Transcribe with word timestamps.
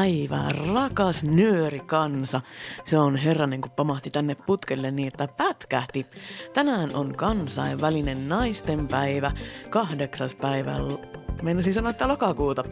Päivää, 0.00 0.48
rakas 0.74 1.24
nyörikansa. 1.24 2.40
Se 2.84 2.98
on 2.98 3.16
herranen, 3.16 3.60
kun 3.60 3.70
pamahti 3.70 4.10
tänne 4.10 4.34
putkelle 4.34 4.90
niin, 4.90 5.08
että 5.08 5.28
pätkähti. 5.28 6.06
Tänään 6.54 6.94
on 6.94 7.16
kansainvälinen 7.16 8.28
naistenpäivä, 8.28 9.32
kahdeksas 9.70 10.34
päivä 10.34 10.76
Meinasin 11.42 11.74
sanoa, 11.74 11.90
että 11.90 12.08
lokakuuta. 12.08 12.64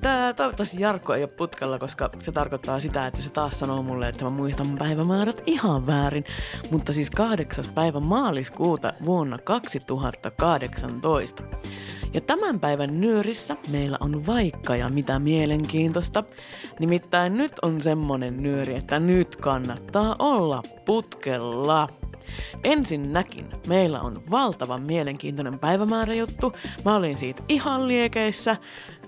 Tää, 0.00 0.34
toivottavasti 0.34 0.80
Jarkko 0.80 1.14
ei 1.14 1.22
ole 1.22 1.30
putkella, 1.30 1.78
koska 1.78 2.10
se 2.20 2.32
tarkoittaa 2.32 2.80
sitä, 2.80 3.06
että 3.06 3.22
se 3.22 3.30
taas 3.30 3.58
sanoo 3.58 3.82
mulle, 3.82 4.08
että 4.08 4.24
mä 4.24 4.30
muistan 4.30 4.66
päivämäärät 4.78 5.42
ihan 5.46 5.86
väärin. 5.86 6.24
Mutta 6.70 6.92
siis 6.92 7.10
kahdeksas 7.10 7.68
päivä 7.68 8.00
maaliskuuta 8.00 8.92
vuonna 9.04 9.38
2018. 9.38 11.42
Ja 12.14 12.20
tämän 12.20 12.60
päivän 12.60 13.00
nyörissä 13.00 13.56
meillä 13.68 13.96
on 14.00 14.26
vaikka 14.26 14.76
ja 14.76 14.88
mitä 14.88 15.18
mielenkiintoista. 15.18 16.24
Nimittäin 16.80 17.36
nyt 17.36 17.52
on 17.62 17.82
semmonen 17.82 18.42
nyöri, 18.42 18.76
että 18.76 19.00
nyt 19.00 19.36
kannattaa 19.36 20.16
olla 20.18 20.62
putkella. 20.84 21.88
Ensinnäkin 22.64 23.46
meillä 23.68 24.00
on 24.00 24.22
valtavan 24.30 24.82
mielenkiintoinen 24.82 25.58
päivämääräjuttu. 25.58 26.52
Mä 26.84 26.96
olin 26.96 27.18
siitä 27.18 27.42
ihan 27.48 27.88
liekeissä, 27.88 28.56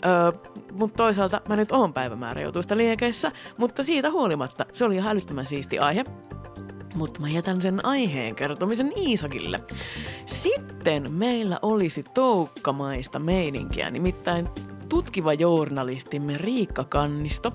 öö, 0.06 0.32
mutta 0.72 0.96
toisaalta 0.96 1.40
mä 1.48 1.56
nyt 1.56 1.72
oon 1.72 1.92
päivämääräjutuista 1.92 2.76
liekeissä, 2.76 3.32
mutta 3.58 3.82
siitä 3.82 4.10
huolimatta 4.10 4.66
se 4.72 4.84
oli 4.84 4.96
ihan 4.96 5.12
älyttömän 5.12 5.46
siisti 5.46 5.78
aihe 5.78 6.04
mutta 6.96 7.20
mä 7.20 7.28
jätän 7.28 7.62
sen 7.62 7.84
aiheen 7.86 8.34
kertomisen 8.34 8.92
Iisakille. 8.96 9.60
Sitten 10.26 11.12
meillä 11.12 11.58
olisi 11.62 12.04
toukkamaista 12.14 13.18
meininkiä, 13.18 13.90
nimittäin 13.90 14.48
tutkiva 14.88 15.32
journalistimme 15.32 16.38
Riikka 16.38 16.84
Kannisto 16.84 17.52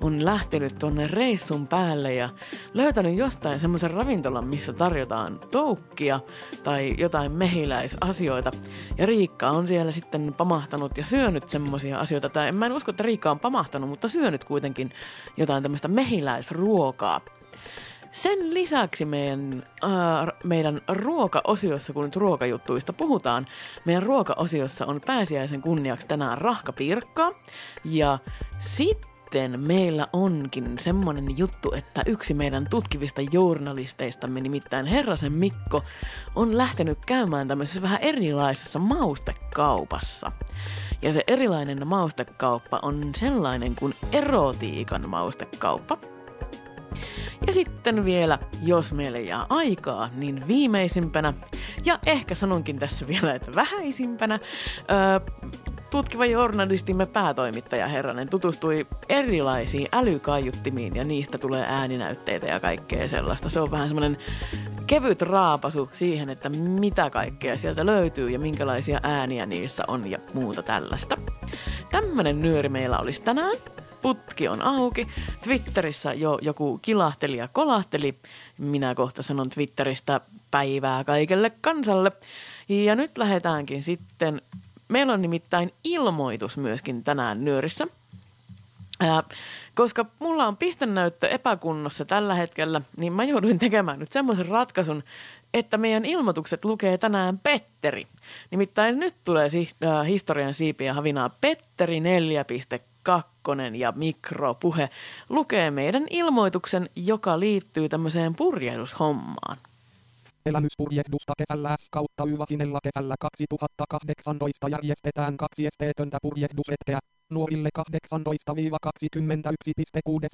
on 0.00 0.24
lähtenyt 0.24 0.74
tuonne 0.78 1.06
reissun 1.06 1.68
päälle 1.68 2.14
ja 2.14 2.28
löytänyt 2.74 3.16
jostain 3.16 3.60
semmoisen 3.60 3.90
ravintolan, 3.90 4.46
missä 4.46 4.72
tarjotaan 4.72 5.40
toukkia 5.50 6.20
tai 6.62 6.94
jotain 6.98 7.32
mehiläisasioita. 7.32 8.50
Ja 8.98 9.06
Riikka 9.06 9.50
on 9.50 9.68
siellä 9.68 9.92
sitten 9.92 10.34
pamahtanut 10.34 10.98
ja 10.98 11.04
syönyt 11.04 11.48
semmoisia 11.48 11.98
asioita, 11.98 12.28
tai 12.28 12.52
mä 12.52 12.66
en 12.66 12.72
usko, 12.72 12.90
että 12.90 13.02
Riikka 13.02 13.30
on 13.30 13.40
pamahtanut, 13.40 13.90
mutta 13.90 14.08
syönyt 14.08 14.44
kuitenkin 14.44 14.90
jotain 15.36 15.62
tämmöistä 15.62 15.88
mehiläisruokaa. 15.88 17.20
Sen 18.12 18.54
lisäksi 18.54 19.04
meidän, 19.04 19.62
äh, 19.84 19.90
meidän 20.44 20.80
ruokaosiossa, 20.88 21.92
kun 21.92 22.04
nyt 22.04 22.16
ruokajuttuista 22.16 22.92
puhutaan, 22.92 23.46
meidän 23.84 24.02
ruokaosiossa 24.02 24.86
on 24.86 25.00
pääsiäisen 25.06 25.62
kunniaksi 25.62 26.06
tänään 26.06 26.38
rahkapirkkaa. 26.38 27.32
Ja 27.84 28.18
sitten 28.58 29.60
meillä 29.60 30.06
onkin 30.12 30.78
semmonen 30.78 31.38
juttu, 31.38 31.72
että 31.76 32.02
yksi 32.06 32.34
meidän 32.34 32.66
tutkivista 32.70 33.22
journalisteistamme, 33.32 34.40
nimittäin 34.40 34.86
Herrasen 34.86 35.32
Mikko, 35.32 35.82
on 36.34 36.58
lähtenyt 36.58 36.98
käymään 37.06 37.48
tämmöisessä 37.48 37.82
vähän 37.82 38.00
erilaisessa 38.00 38.78
maustekaupassa. 38.78 40.32
Ja 41.02 41.12
se 41.12 41.24
erilainen 41.26 41.86
maustekauppa 41.86 42.78
on 42.82 43.10
sellainen 43.16 43.74
kuin 43.74 43.94
erotiikan 44.12 45.08
maustekauppa. 45.08 46.11
Ja 47.46 47.52
sitten 47.52 48.04
vielä, 48.04 48.38
jos 48.62 48.92
meille 48.92 49.20
jää 49.20 49.46
aikaa, 49.48 50.10
niin 50.16 50.48
viimeisimpänä, 50.48 51.34
ja 51.84 51.98
ehkä 52.06 52.34
sanonkin 52.34 52.78
tässä 52.78 53.06
vielä, 53.08 53.34
että 53.34 53.54
vähäisimpänä, 53.54 54.38
öö, 54.90 55.20
tutkiva 55.90 56.26
journalistimme 56.26 57.06
päätoimittaja 57.06 57.88
Herranen 57.88 58.28
tutustui 58.28 58.86
erilaisiin 59.08 59.88
älykaiuttimiin 59.92 60.96
ja 60.96 61.04
niistä 61.04 61.38
tulee 61.38 61.64
ääninäytteitä 61.68 62.46
ja 62.46 62.60
kaikkea 62.60 63.08
sellaista. 63.08 63.48
Se 63.48 63.60
on 63.60 63.70
vähän 63.70 63.88
semmoinen 63.88 64.18
kevyt 64.86 65.22
raapasu 65.22 65.88
siihen, 65.92 66.30
että 66.30 66.48
mitä 66.48 67.10
kaikkea 67.10 67.58
sieltä 67.58 67.86
löytyy 67.86 68.28
ja 68.30 68.38
minkälaisia 68.38 69.00
ääniä 69.02 69.46
niissä 69.46 69.84
on 69.88 70.10
ja 70.10 70.18
muuta 70.34 70.62
tällaista. 70.62 71.16
Tämmönen 71.90 72.42
nyöri 72.42 72.68
meillä 72.68 72.98
olisi 72.98 73.22
tänään 73.22 73.56
putki 74.02 74.48
on 74.48 74.62
auki. 74.62 75.08
Twitterissä 75.42 76.12
jo 76.12 76.38
joku 76.42 76.78
kilahteli 76.82 77.36
ja 77.36 77.48
kolahteli. 77.48 78.18
Minä 78.58 78.94
kohta 78.94 79.22
sanon 79.22 79.50
Twitteristä 79.50 80.20
päivää 80.50 81.04
kaikelle 81.04 81.52
kansalle. 81.60 82.12
Ja 82.68 82.94
nyt 82.94 83.18
lähdetäänkin 83.18 83.82
sitten. 83.82 84.42
Meillä 84.88 85.12
on 85.12 85.22
nimittäin 85.22 85.72
ilmoitus 85.84 86.56
myöskin 86.56 87.04
tänään 87.04 87.44
nyörissä. 87.44 87.86
Ää, 89.00 89.22
koska 89.74 90.06
mulla 90.18 90.46
on 90.46 90.56
pistennäyttö 90.56 91.28
epäkunnossa 91.28 92.04
tällä 92.04 92.34
hetkellä, 92.34 92.80
niin 92.96 93.12
mä 93.12 93.24
jouduin 93.24 93.58
tekemään 93.58 93.98
nyt 93.98 94.12
semmoisen 94.12 94.46
ratkaisun, 94.46 95.02
että 95.54 95.78
meidän 95.78 96.04
ilmoitukset 96.04 96.64
lukee 96.64 96.98
tänään 96.98 97.38
Petteri. 97.38 98.06
Nimittäin 98.50 99.00
nyt 99.00 99.14
tulee 99.24 99.48
si- 99.48 99.70
äh, 99.84 100.06
historian 100.06 100.54
siipiä 100.54 100.94
havinaa 100.94 101.30
Petteri 101.40 102.00
4.2 102.00 102.91
ja 103.74 103.92
mikropuhe 103.96 104.90
lukee 105.28 105.70
meidän 105.70 106.06
ilmoituksen, 106.10 106.90
joka 106.96 107.40
liittyy 107.40 107.88
tämmöiseen 107.88 108.34
purjehdushommaan. 108.34 109.56
Elämyspurjehdusta 110.46 111.32
kesällä 111.38 111.76
S 111.78 111.90
kautta 111.90 112.24
Yvahinella 112.24 112.78
kesällä 112.82 113.14
2018 113.20 114.68
järjestetään 114.68 115.36
kaksi 115.36 115.66
esteetöntä 115.66 116.18
purjehdusretkeä. 116.22 116.98
Nuorille 117.30 117.68
18-21,6 117.78 117.82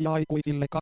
ja 0.03 0.13
aikuisille 0.13 0.67
24,6-1,7. 0.77 0.81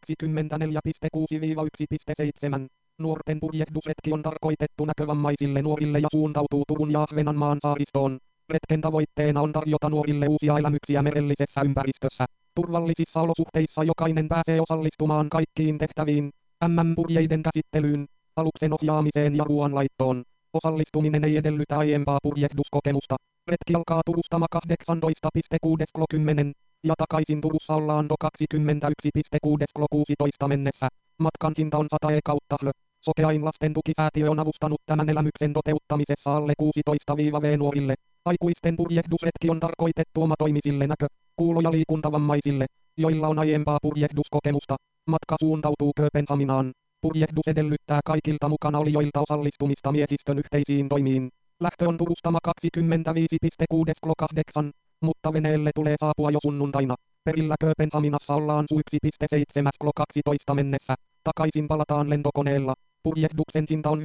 Nuorten 2.99 3.41
purjehdusretki 3.41 4.13
on 4.13 4.23
tarkoitettu 4.23 4.85
näkövammaisille 4.85 5.63
nuorille 5.63 5.99
ja 5.99 6.09
suuntautuu 6.13 6.65
Turun 6.69 6.93
ja 6.93 7.03
Ahvenanmaan 7.03 7.59
saaristoon. 7.63 8.19
Retken 8.49 8.81
tavoitteena 8.81 9.41
on 9.41 9.53
tarjota 9.53 9.89
nuorille 9.89 10.29
uusia 10.29 10.59
elämyksiä 10.59 11.03
merellisessä 11.03 11.61
ympäristössä. 11.65 12.25
Turvallisissa 12.55 13.21
olosuhteissa 13.21 13.84
jokainen 13.84 14.29
pääsee 14.29 14.61
osallistumaan 14.61 15.29
kaikkiin 15.31 15.79
tehtäviin. 15.79 16.31
MM-purjeiden 16.69 17.43
käsittelyyn, 17.43 18.06
aluksen 18.37 18.73
ohjaamiseen 18.73 19.37
ja 19.37 19.45
ruoanlaittoon. 19.45 20.25
Osallistuminen 20.53 21.25
ei 21.25 21.37
edellytä 21.37 21.79
aiempaa 21.79 22.19
purjehduskokemusta. 22.23 23.17
Retki 23.47 23.75
alkaa 23.75 24.01
Turusta 24.06 24.39
18.6.10 24.39 26.53
ja 26.85 26.95
takaisin 26.99 27.41
Turussa 27.41 27.75
ollaan 27.75 28.06
21.6.16 28.25 30.49
mennessä. 30.49 30.89
Matkan 31.19 31.53
hinta 31.59 31.79
on 31.79 31.87
100 31.91 32.11
e 32.17 32.21
kautta 32.25 32.56
hlö. 32.62 32.71
Sokeain 33.01 33.45
lasten 33.45 33.73
tukisäätiö 33.73 34.31
on 34.31 34.41
avustanut 34.41 34.81
tämän 34.87 35.09
elämyksen 35.09 35.53
toteuttamisessa 35.53 36.37
alle 36.37 36.53
16-V-nuorille. 36.62 37.95
Aikuisten 38.26 38.76
purjehdusretki 38.76 39.50
on 39.50 39.61
tarkoitettu 39.61 40.23
omatoimisille 40.23 40.87
näkö, 40.87 41.06
kuulo- 41.37 41.61
ja 41.61 41.70
liikuntavammaisille, 41.70 42.67
joilla 42.96 43.28
on 43.28 43.38
aiempaa 43.38 43.78
purjehduskokemusta. 43.82 44.76
Matka 45.06 45.37
suuntautuu 45.40 45.93
Kööpenhaminaan. 45.96 46.73
Purjehdus 47.00 47.49
edellyttää 47.49 48.00
kaikilta 48.05 48.49
mukana 48.49 48.78
olijoilta 48.78 49.20
osallistumista 49.20 49.93
miehistön 49.93 50.38
yhteisiin 50.38 50.88
toimiin. 50.88 51.31
Lähtö 51.61 51.88
on 51.88 51.99
Turusta 51.99 52.31
25.6.8, 52.31 54.70
mutta 55.00 55.32
veneelle 55.32 55.70
tulee 55.75 55.96
saapua 56.00 56.31
jo 56.31 56.38
sunnuntaina. 56.43 56.94
Perillä 57.25 57.55
Kööpenhaminassa 57.61 58.34
ollaan 58.34 58.64
su 58.69 58.79
1.7.12 58.79 60.55
mennessä. 60.55 60.94
Takaisin 61.25 61.69
palataan 61.69 62.11
lentokoneella. 62.11 62.75
Purjehduksen 63.02 63.67
hinta 63.70 63.90
on 63.90 64.00
500-600 64.00 64.02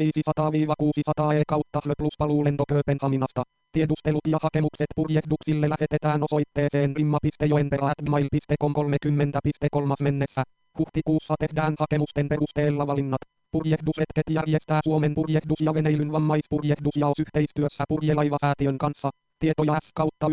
e 1.34 1.44
kautta 1.48 1.80
plus 1.98 2.14
paluulento 2.18 2.64
Kööpenhaminasta. 2.70 3.44
Tiedustelut 3.72 4.28
ja 4.28 4.38
hakemukset 4.42 4.88
purjehduksille 4.96 5.70
lähetetään 5.70 6.24
osoitteeseen 6.24 6.96
rimma.joenpera.mail.com 6.96 8.74
30.3 8.78 10.04
mennessä. 10.04 10.44
Huhtikuussa 10.80 11.36
tehdään 11.40 11.74
hakemusten 11.80 12.30
perusteella 12.30 12.88
valinnat. 12.88 13.22
Purjehdusretket 13.52 14.28
järjestää 14.30 14.80
Suomen 14.84 15.14
purjehdus- 15.14 15.62
ja 15.62 15.74
veneilyn 15.74 16.12
vammaispurjehdusjaos 16.12 17.20
yhteistyössä 17.20 17.84
purjelaivasäätiön 17.90 18.78
kanssa. 18.78 19.10
Tietoja 19.40 19.78
S 19.84 19.90
kautta 19.96 20.28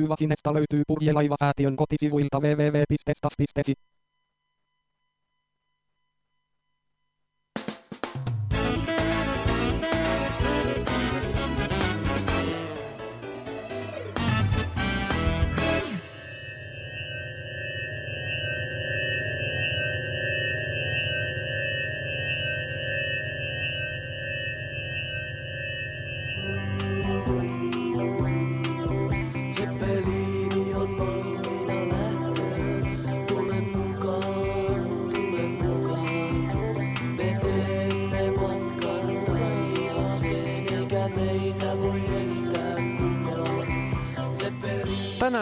löytyy 0.54 0.82
purjelaivasäätiön 0.86 1.76
kotisivuilta 1.76 2.40
www.staff.fi. 2.40 3.72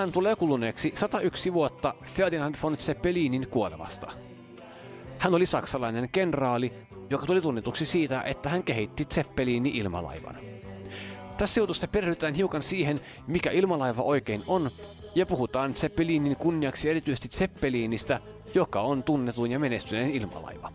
Tänään 0.06 0.14
tulee 0.14 0.36
kuluneeksi 0.36 0.92
101 0.94 1.52
vuotta 1.52 1.94
Ferdinand 2.04 2.54
von 2.62 2.76
Zeppelinin 2.76 3.48
kuolemasta. 3.50 4.12
Hän 5.18 5.34
oli 5.34 5.46
saksalainen 5.46 6.08
kenraali, 6.08 6.72
joka 7.10 7.26
tuli 7.26 7.40
tunnetuksi 7.40 7.86
siitä, 7.86 8.22
että 8.22 8.48
hän 8.48 8.62
kehitti 8.62 9.04
Zeppelini-ilmalaivan. 9.04 10.36
Tässä 11.38 11.60
jutussa 11.60 11.88
perehdytään 11.88 12.34
hiukan 12.34 12.62
siihen, 12.62 13.00
mikä 13.26 13.50
ilmalaiva 13.50 14.02
oikein 14.02 14.42
on, 14.46 14.70
ja 15.14 15.26
puhutaan 15.26 15.74
Zeppelinin 15.74 16.36
kunniaksi 16.36 16.90
erityisesti 16.90 17.28
Zeppelinistä, 17.28 18.20
joka 18.54 18.80
on 18.80 19.02
tunnetuin 19.02 19.52
ja 19.52 19.58
menestyneen 19.58 20.10
ilmalaiva. 20.10 20.72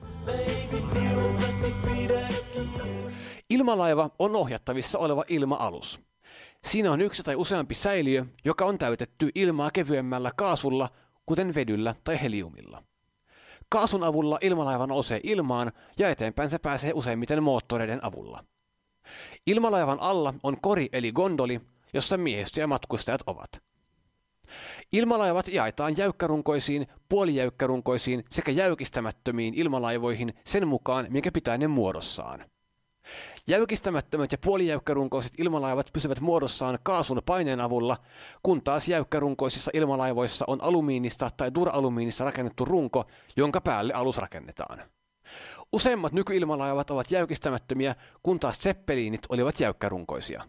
Ilmalaiva 3.49 4.09
on 4.19 4.35
ohjattavissa 4.35 4.99
oleva 4.99 5.23
ilma-alus. 5.27 6.10
Siinä 6.63 6.91
on 6.91 7.01
yksi 7.01 7.23
tai 7.23 7.35
useampi 7.35 7.73
säiliö, 7.73 8.25
joka 8.45 8.65
on 8.65 8.77
täytetty 8.77 9.29
ilmaa 9.35 9.71
kevyemmällä 9.71 10.31
kaasulla, 10.35 10.89
kuten 11.25 11.55
vedyllä 11.55 11.95
tai 12.03 12.21
heliumilla. 12.21 12.83
Kaasun 13.69 14.03
avulla 14.03 14.37
ilmalaiva 14.41 14.87
nousee 14.87 15.19
ilmaan 15.23 15.71
ja 15.99 16.09
eteenpäin 16.09 16.49
se 16.49 16.57
pääsee 16.59 16.91
useimmiten 16.93 17.43
moottoreiden 17.43 18.03
avulla. 18.05 18.43
Ilmalaivan 19.47 19.99
alla 19.99 20.33
on 20.43 20.61
kori 20.61 20.89
eli 20.93 21.11
gondoli, 21.11 21.61
jossa 21.93 22.17
miehistö 22.17 22.61
ja 22.61 22.67
matkustajat 22.67 23.21
ovat. 23.25 23.61
Ilmalaivat 24.91 25.47
jaetaan 25.47 25.97
jäykkärunkoisiin, 25.97 26.87
puolijäykkärunkoisiin 27.09 28.23
sekä 28.29 28.51
jäykistämättömiin 28.51 29.53
ilmalaivoihin 29.53 30.33
sen 30.45 30.67
mukaan, 30.67 31.07
minkä 31.09 31.31
pitää 31.31 31.57
ne 31.57 31.67
muodossaan. 31.67 32.50
Jäykistämättömät 33.47 34.31
ja 34.31 34.37
puolijäykkärunkoiset 34.37 35.33
ilmalaivat 35.37 35.89
pysyvät 35.93 36.19
muodossaan 36.19 36.79
kaasun 36.83 37.21
paineen 37.25 37.61
avulla, 37.61 37.97
kun 38.43 38.61
taas 38.61 38.87
jäykkärunkoisissa 38.87 39.71
ilmalaivoissa 39.73 40.45
on 40.47 40.63
alumiinista 40.63 41.29
tai 41.37 41.53
duralumiinista 41.53 42.25
rakennettu 42.25 42.65
runko, 42.65 43.05
jonka 43.35 43.61
päälle 43.61 43.93
alus 43.93 44.17
rakennetaan. 44.17 44.83
Useimmat 45.73 46.13
nykyilmalaivat 46.13 46.91
ovat 46.91 47.11
jäykistämättömiä, 47.11 47.95
kun 48.23 48.39
taas 48.39 48.59
zeppelinit 48.59 49.21
olivat 49.29 49.59
jäykkärunkoisia. 49.59 50.43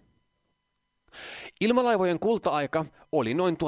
Ilmalaivojen 1.60 2.18
kulta-aika 2.18 2.84
oli 3.12 3.34
noin 3.34 3.56
1900-1936, 3.56 3.58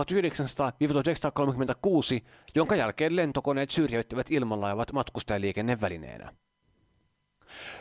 jonka 2.54 2.76
jälkeen 2.76 3.16
lentokoneet 3.16 3.70
syrjäyttivät 3.70 4.26
ilmalaivat 4.30 4.92
matkustajaliikennevälineenä. 4.92 6.32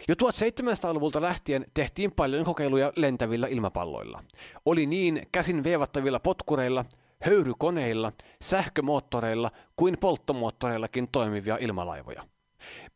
Jo 0.07 0.15
1700-luvulta 0.15 1.21
lähtien 1.21 1.65
tehtiin 1.73 2.11
paljon 2.11 2.45
kokeiluja 2.45 2.93
lentävillä 2.95 3.47
ilmapalloilla. 3.47 4.23
Oli 4.65 4.85
niin 4.85 5.27
käsin 5.31 5.63
veivattavilla 5.63 6.19
potkureilla, 6.19 6.85
höyrykoneilla, 7.25 8.11
sähkömoottoreilla 8.43 9.51
kuin 9.75 9.97
polttomoottoreillakin 9.99 11.07
toimivia 11.11 11.57
ilmalaivoja. 11.61 12.23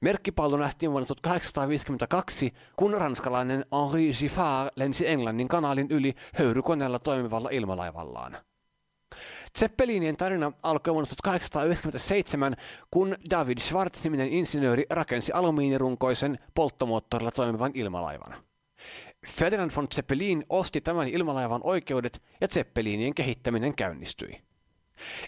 Merkkipallo 0.02 0.58
nähtiin 0.58 0.92
vuonna 0.92 1.06
1852, 1.06 2.54
kun 2.76 2.94
ranskalainen 2.94 3.66
Henri 3.72 4.12
Giffard 4.20 4.70
lensi 4.76 5.08
Englannin 5.08 5.48
kanaalin 5.48 5.88
yli 5.90 6.16
höyrykoneella 6.34 7.00
toimivalla 7.00 7.50
ilmalaivallaan. 7.50 8.38
Zeppelinien 9.60 10.18
tarina 10.18 10.52
alkoi 10.64 10.94
vuonna 10.94 11.10
1897, 11.24 12.56
kun 12.92 13.16
David 13.30 13.60
Schwartz-niminen 13.60 14.30
insinööri 14.30 14.86
rakensi 14.90 15.32
alumiinirunkoisen 15.32 16.40
polttomoottorilla 16.56 17.32
toimivan 17.32 17.72
ilmalaivan. 17.74 18.36
Ferdinand 19.28 19.72
von 19.76 19.88
Zeppelin 19.96 20.46
osti 20.50 20.82
tämän 20.82 21.08
ilmalaivan 21.08 21.62
oikeudet 21.64 22.22
ja 22.42 22.48
Zeppelinien 22.48 23.14
kehittäminen 23.14 23.76
käynnistyi. 23.76 24.42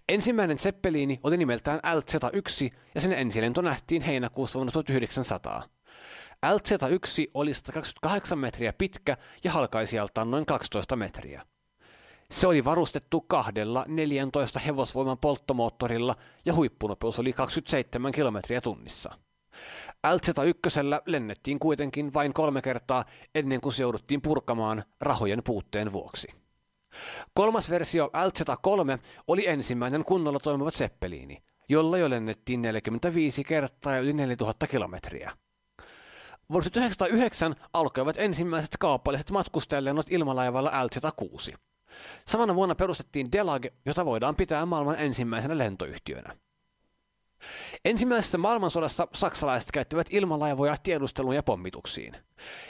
Ensimmäinen 0.09 0.59
Zeppelini 0.59 1.19
oli 1.23 1.37
nimeltään 1.37 1.79
LZ-1 1.79 2.75
ja 2.95 3.01
sen 3.01 3.13
ensilento 3.13 3.61
nähtiin 3.61 4.01
heinäkuussa 4.01 4.59
vuonna 4.59 4.71
1900. 4.71 5.63
LZ-1 6.45 7.31
oli 7.33 7.53
128 7.53 8.39
metriä 8.39 8.73
pitkä 8.73 9.17
ja 9.43 9.51
halkaisijaltaan 9.51 10.31
noin 10.31 10.45
12 10.45 10.95
metriä. 10.95 11.45
Se 12.31 12.47
oli 12.47 12.65
varustettu 12.65 13.21
kahdella 13.21 13.85
14 13.87 14.59
hevosvoiman 14.59 15.17
polttomoottorilla 15.17 16.15
ja 16.45 16.53
huippunopeus 16.53 17.19
oli 17.19 17.33
27 17.33 18.11
kilometriä 18.11 18.61
tunnissa. 18.61 19.11
LZ-1 20.07 21.01
lennettiin 21.05 21.59
kuitenkin 21.59 22.13
vain 22.13 22.33
kolme 22.33 22.61
kertaa 22.61 23.05
ennen 23.35 23.61
kuin 23.61 23.73
se 23.73 23.81
jouduttiin 23.81 24.21
purkamaan 24.21 24.83
rahojen 25.01 25.43
puutteen 25.43 25.93
vuoksi. 25.93 26.27
Kolmas 27.33 27.69
versio 27.69 28.07
LZ3 28.07 28.99
oli 29.27 29.47
ensimmäinen 29.47 30.05
kunnolla 30.05 30.39
toimiva 30.39 30.71
Zeppelini, 30.71 31.43
jolla 31.69 31.97
jo 31.97 32.09
lennettiin 32.09 32.61
45 32.61 33.43
kertaa 33.43 33.93
ja 33.93 33.99
yli 33.99 34.13
4000 34.13 34.67
kilometriä. 34.67 35.31
Vuonna 36.49 36.69
1909 36.69 37.55
alkoivat 37.73 38.15
ensimmäiset 38.17 38.77
kaupalliset 38.79 39.31
matkustajalennot 39.31 40.07
ilmalaivalla 40.09 40.71
LZ6. 40.71 41.57
Samana 42.25 42.55
vuonna 42.55 42.75
perustettiin 42.75 43.31
Delag, 43.31 43.65
jota 43.85 44.05
voidaan 44.05 44.35
pitää 44.35 44.65
maailman 44.65 44.99
ensimmäisenä 44.99 45.57
lentoyhtiönä. 45.57 46.35
Ensimmäisessä 47.85 48.37
maailmansodassa 48.37 49.07
saksalaiset 49.13 49.71
käyttivät 49.71 50.07
ilmalaivoja 50.09 50.75
tiedusteluun 50.83 51.35
ja 51.35 51.43
pommituksiin. 51.43 52.17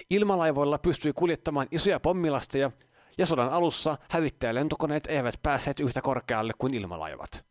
Ilmalaivoilla 0.10 0.78
pystyi 0.78 1.14
kuljettamaan 1.14 1.68
isoja 1.72 2.00
pommilasteja, 2.00 2.72
ja 3.18 3.26
sodan 3.26 3.50
alussa 3.50 3.98
hävittäjälentokoneet 4.10 5.08
eivät 5.08 5.36
päässeet 5.44 5.80
yhtä 5.80 6.02
korkealle 6.02 6.54
kuin 6.58 6.74
ilmalaivat. 6.74 7.46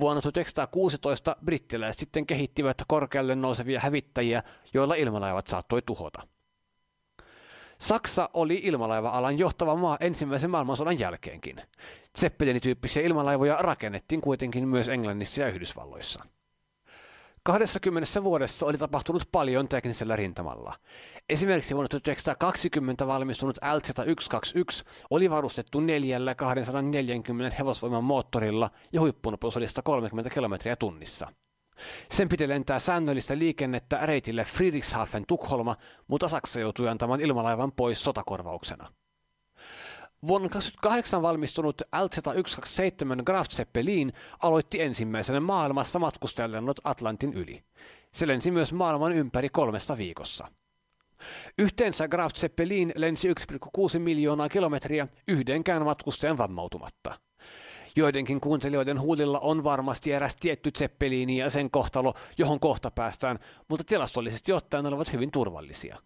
Vuonna 0.00 0.22
1916 0.22 1.36
brittiläiset 1.44 2.00
sitten 2.00 2.26
kehittivät 2.26 2.82
korkealle 2.88 3.34
nousevia 3.34 3.80
hävittäjiä, 3.80 4.42
joilla 4.74 4.94
ilmalaivat 4.94 5.46
saattoi 5.46 5.82
tuhota. 5.86 6.26
Saksa 7.84 8.28
oli 8.34 8.60
ilmalaiva-alan 8.62 9.38
johtava 9.38 9.76
maa 9.76 9.96
ensimmäisen 10.00 10.50
maailmansodan 10.50 10.98
jälkeenkin. 10.98 11.62
Zeppelin-tyyppisiä 12.18 13.02
ilmalaivoja 13.02 13.56
rakennettiin 13.56 14.20
kuitenkin 14.20 14.68
myös 14.68 14.88
Englannissa 14.88 15.40
ja 15.40 15.48
Yhdysvalloissa. 15.48 16.24
20 17.42 18.24
vuodessa 18.24 18.66
oli 18.66 18.78
tapahtunut 18.78 19.28
paljon 19.32 19.68
teknisellä 19.68 20.16
rintamalla. 20.16 20.74
Esimerkiksi 21.28 21.74
vuonna 21.74 21.88
1920 21.88 23.06
valmistunut 23.06 23.58
LZ121 23.58 24.84
oli 25.10 25.30
varustettu 25.30 25.80
neljällä 25.80 26.34
240 26.34 27.56
hevosvoiman 27.56 28.04
moottorilla 28.04 28.70
ja 28.92 29.00
huippunopeus 29.00 29.56
oli 29.56 29.68
130 29.68 30.34
kilometriä 30.34 30.76
tunnissa. 30.76 31.32
Sen 32.10 32.28
piti 32.28 32.48
lentää 32.48 32.78
säännöllistä 32.78 33.38
liikennettä 33.38 34.06
reitille 34.06 34.44
Friedrichshafen 34.44 35.24
Tukholma, 35.28 35.76
mutta 36.06 36.28
Saksa 36.28 36.60
joutui 36.60 36.88
antamaan 36.88 37.20
ilmalaivan 37.20 37.72
pois 37.72 38.04
sotakorvauksena. 38.04 38.92
Vuonna 40.26 40.48
2008 40.48 41.22
valmistunut 41.22 41.82
LZ-127 41.82 43.22
Graf 43.24 43.50
Zeppelin 43.50 44.12
aloitti 44.42 44.82
ensimmäisenä 44.82 45.40
maailmassa 45.40 45.98
matkustajalennot 45.98 46.80
Atlantin 46.84 47.32
yli. 47.32 47.62
Se 48.12 48.26
lensi 48.26 48.50
myös 48.50 48.72
maailman 48.72 49.12
ympäri 49.12 49.48
kolmessa 49.48 49.96
viikossa. 49.96 50.48
Yhteensä 51.58 52.08
Graf 52.08 52.34
Zeppelin 52.34 52.92
lensi 52.96 53.28
1,6 53.28 53.98
miljoonaa 53.98 54.48
kilometriä 54.48 55.08
yhdenkään 55.28 55.84
matkustajan 55.84 56.38
vammautumatta. 56.38 57.20
Joidenkin 57.96 58.40
kuuntelijoiden 58.40 59.00
huulilla 59.00 59.40
on 59.40 59.64
varmasti 59.64 60.12
eräs 60.12 60.36
tietty 60.36 60.70
Zeppelini 60.70 61.36
ja 61.36 61.50
sen 61.50 61.70
kohtalo, 61.70 62.14
johon 62.38 62.60
kohta 62.60 62.90
päästään, 62.90 63.38
mutta 63.68 63.84
tilastollisesti 63.84 64.52
ottaen 64.52 64.86
olivat 64.86 65.12
hyvin 65.12 65.30
turvallisia. 65.30 65.98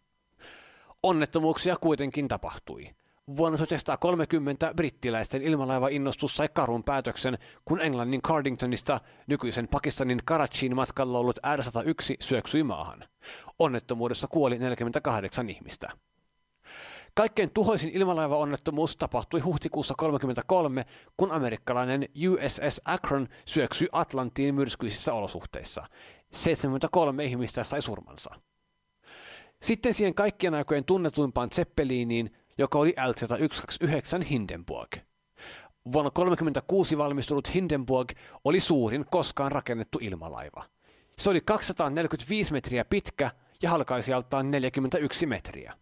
Onnettomuuksia 1.02 1.76
kuitenkin 1.76 2.28
tapahtui. 2.28 2.90
Vuonna 3.36 3.58
1930 3.58 4.72
brittiläisten 4.76 5.42
ilmalaiva-innostus 5.42 6.36
sai 6.36 6.48
karun 6.54 6.84
päätöksen, 6.84 7.38
kun 7.64 7.80
Englannin 7.80 8.22
Cardingtonista 8.22 9.00
nykyisen 9.26 9.68
Pakistanin 9.68 10.20
Karachiin 10.24 10.76
matkalla 10.76 11.18
ollut 11.18 11.38
R-101 11.38 12.16
syöksyi 12.20 12.62
maahan. 12.62 13.04
Onnettomuudessa 13.58 14.28
kuoli 14.28 14.58
48 14.58 15.50
ihmistä. 15.50 15.90
Kaikkein 17.18 17.50
tuhoisin 17.50 17.90
ilmalaivaonnettomuus 17.90 18.96
tapahtui 18.96 19.40
huhtikuussa 19.40 19.94
1933, 19.98 20.86
kun 21.16 21.32
amerikkalainen 21.32 22.08
USS 22.28 22.80
Akron 22.84 23.28
syöksyi 23.44 23.88
Atlantiin 23.92 24.54
myrskyisissä 24.54 25.14
olosuhteissa. 25.14 25.86
73 26.32 27.24
ihmistä 27.24 27.64
sai 27.64 27.82
surmansa. 27.82 28.30
Sitten 29.62 29.94
siihen 29.94 30.14
kaikkien 30.14 30.54
aikojen 30.54 30.84
tunnetuimpaan 30.84 31.50
Zeppeliniin, 31.50 32.36
joka 32.58 32.78
oli 32.78 32.94
L-129 33.06 34.24
Hindenburg. 34.24 34.96
Vuonna 35.92 36.10
1936 36.10 36.98
valmistunut 36.98 37.54
Hindenburg 37.54 38.12
oli 38.44 38.60
suurin 38.60 39.04
koskaan 39.10 39.52
rakennettu 39.52 39.98
ilmalaiva. 40.02 40.64
Se 41.18 41.30
oli 41.30 41.40
245 41.40 42.52
metriä 42.52 42.84
pitkä 42.84 43.30
ja 43.62 43.70
halkaisijaltaan 43.70 44.50
41 44.50 45.26
metriä. 45.26 45.74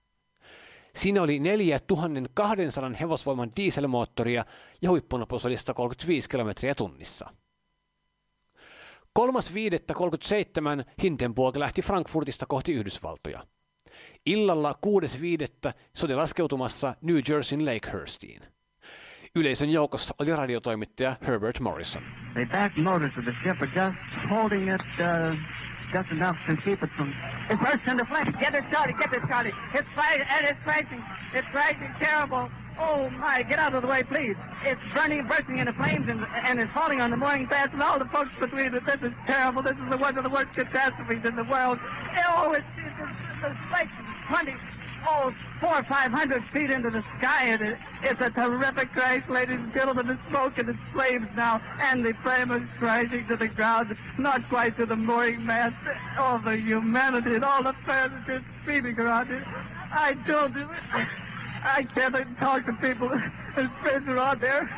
Siinä 0.96 1.22
oli 1.22 1.38
4200 1.38 2.90
hevosvoiman 3.00 3.52
dieselmoottoria 3.56 4.44
ja 4.82 4.90
huippunopeus 4.90 5.46
oli 5.46 5.56
135 5.56 6.28
kilometriä 6.28 6.74
tunnissa. 6.74 7.30
3.5.37 9.18 10.84
Hindenburg 11.02 11.56
lähti 11.56 11.82
Frankfurtista 11.82 12.46
kohti 12.46 12.72
Yhdysvaltoja. 12.72 13.46
Illalla 14.26 14.74
6.5. 14.86 15.72
se 15.94 16.06
oli 16.06 16.14
laskeutumassa 16.14 16.94
New 17.02 17.18
Jerseyn 17.28 17.66
Lakehurstiin. 17.66 18.42
Yleisön 19.34 19.70
joukossa 19.70 20.14
oli 20.18 20.36
radiotoimittaja 20.36 21.16
Herbert 21.26 21.60
Morrison. 21.60 22.02
The 22.32 22.46
back 22.46 22.76
motors 22.76 23.18
of 23.18 23.24
the 23.24 23.34
ship 23.42 23.60
just 23.60 24.30
holding 24.30 24.74
it 24.74 24.80
uh, 24.80 25.55
just 25.92 26.10
enough 26.10 26.36
to 26.46 26.56
keep 26.56 26.82
it 26.82 26.90
from. 26.96 27.14
It 27.50 27.58
bursts 27.60 27.86
into 27.86 28.04
flames. 28.06 28.34
Get 28.40 28.54
it 28.54 28.64
started. 28.68 28.98
Get 28.98 29.12
it 29.12 29.22
started. 29.24 29.54
It's 29.74 29.88
flying 29.94 30.22
and 30.22 30.46
it's 30.46 30.58
crashing. 30.64 31.02
It's 31.34 31.46
crashing 31.48 31.92
terrible. 31.98 32.50
Oh 32.78 33.08
my! 33.08 33.42
Get 33.42 33.58
out 33.58 33.74
of 33.74 33.80
the 33.80 33.88
way, 33.88 34.02
please. 34.02 34.36
It's 34.62 34.80
burning, 34.92 35.26
bursting 35.26 35.56
into 35.56 35.72
flames, 35.72 36.08
and, 36.10 36.26
and 36.44 36.60
it's 36.60 36.70
falling 36.72 37.00
on 37.00 37.10
the 37.10 37.16
morning 37.16 37.48
mast 37.48 37.72
and 37.72 37.82
all 37.82 37.98
the 37.98 38.04
folks 38.06 38.30
between 38.38 38.74
it. 38.74 38.84
This 38.84 39.00
is 39.00 39.12
terrible. 39.26 39.62
This 39.62 39.76
is 39.78 39.88
the 39.88 39.96
one 39.96 40.18
of 40.18 40.24
the 40.24 40.28
worst 40.28 40.52
catastrophes 40.52 41.24
in 41.24 41.36
the 41.36 41.44
world. 41.44 41.78
Oh, 42.28 42.52
it's, 42.52 42.66
it's, 42.76 43.00
it's 43.00 43.40
the 43.40 43.56
spike 43.68 43.88
twenty, 44.28 44.54
oh, 45.08 45.32
four 45.60 45.78
or 45.78 45.84
five 45.84 46.10
hundred 46.10 46.42
feet 46.52 46.70
into 46.70 46.90
the 46.90 47.02
sky, 47.18 47.44
and 47.44 47.62
it, 47.62 47.78
it's 48.02 48.20
a 48.20 48.30
terrific 48.30 48.92
crash, 48.92 49.22
ladies 49.28 49.58
and 49.58 49.72
gentlemen. 49.72 50.06
The 50.06 50.18
smoke 50.28 50.58
and 50.58 50.68
the 50.68 50.78
flames 50.92 51.28
now, 51.36 51.60
and 51.80 52.04
the 52.04 52.12
flame 52.22 52.50
is 52.50 52.68
crashing 52.78 53.26
to 53.28 53.36
the 53.36 53.48
ground, 53.48 53.96
not 54.18 54.48
quite 54.48 54.76
to 54.78 54.86
the 54.86 54.96
mooring 54.96 55.44
mast. 55.44 55.76
All 56.18 56.38
the 56.38 56.56
humanity 56.56 57.34
and 57.34 57.44
all 57.44 57.62
the 57.62 57.74
passengers 57.84 58.42
screaming 58.62 58.98
around 58.98 59.30
it. 59.30 59.42
I 59.92 60.10
you, 60.26 60.68
I 61.64 61.82
can't 61.94 62.38
talk 62.38 62.66
to 62.66 62.72
people. 62.74 63.08
There's 63.54 63.70
friends 63.82 64.08
around 64.08 64.40
there. 64.40 64.68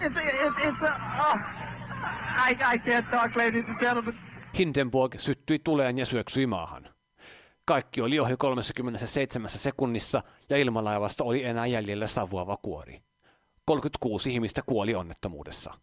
It's, 0.00 0.14
it's, 0.16 0.56
it's 0.58 0.82
a, 0.82 0.96
oh, 1.20 1.36
I, 2.46 2.56
I 2.64 2.78
can't 2.78 3.06
talk, 3.10 3.36
ladies 3.36 3.64
and 3.68 3.78
gentlemen. 3.80 4.14
Hindenburg 4.58 5.14
syttyi 5.18 5.58
tuleen 5.58 5.98
ja 5.98 6.04
syöksyi 6.06 6.46
maahan. 6.46 6.89
Kaikki 7.70 8.00
oli 8.00 8.20
ohi 8.20 8.36
37 8.36 9.50
sekunnissa 9.50 10.22
ja 10.48 10.56
ilmalaivasta 10.56 11.24
oli 11.24 11.44
enää 11.44 11.66
jäljellä 11.66 12.06
savuava 12.06 12.56
kuori. 12.62 13.00
36 13.64 14.34
ihmistä 14.34 14.62
kuoli 14.66 14.94
onnettomuudessa. 14.94 15.74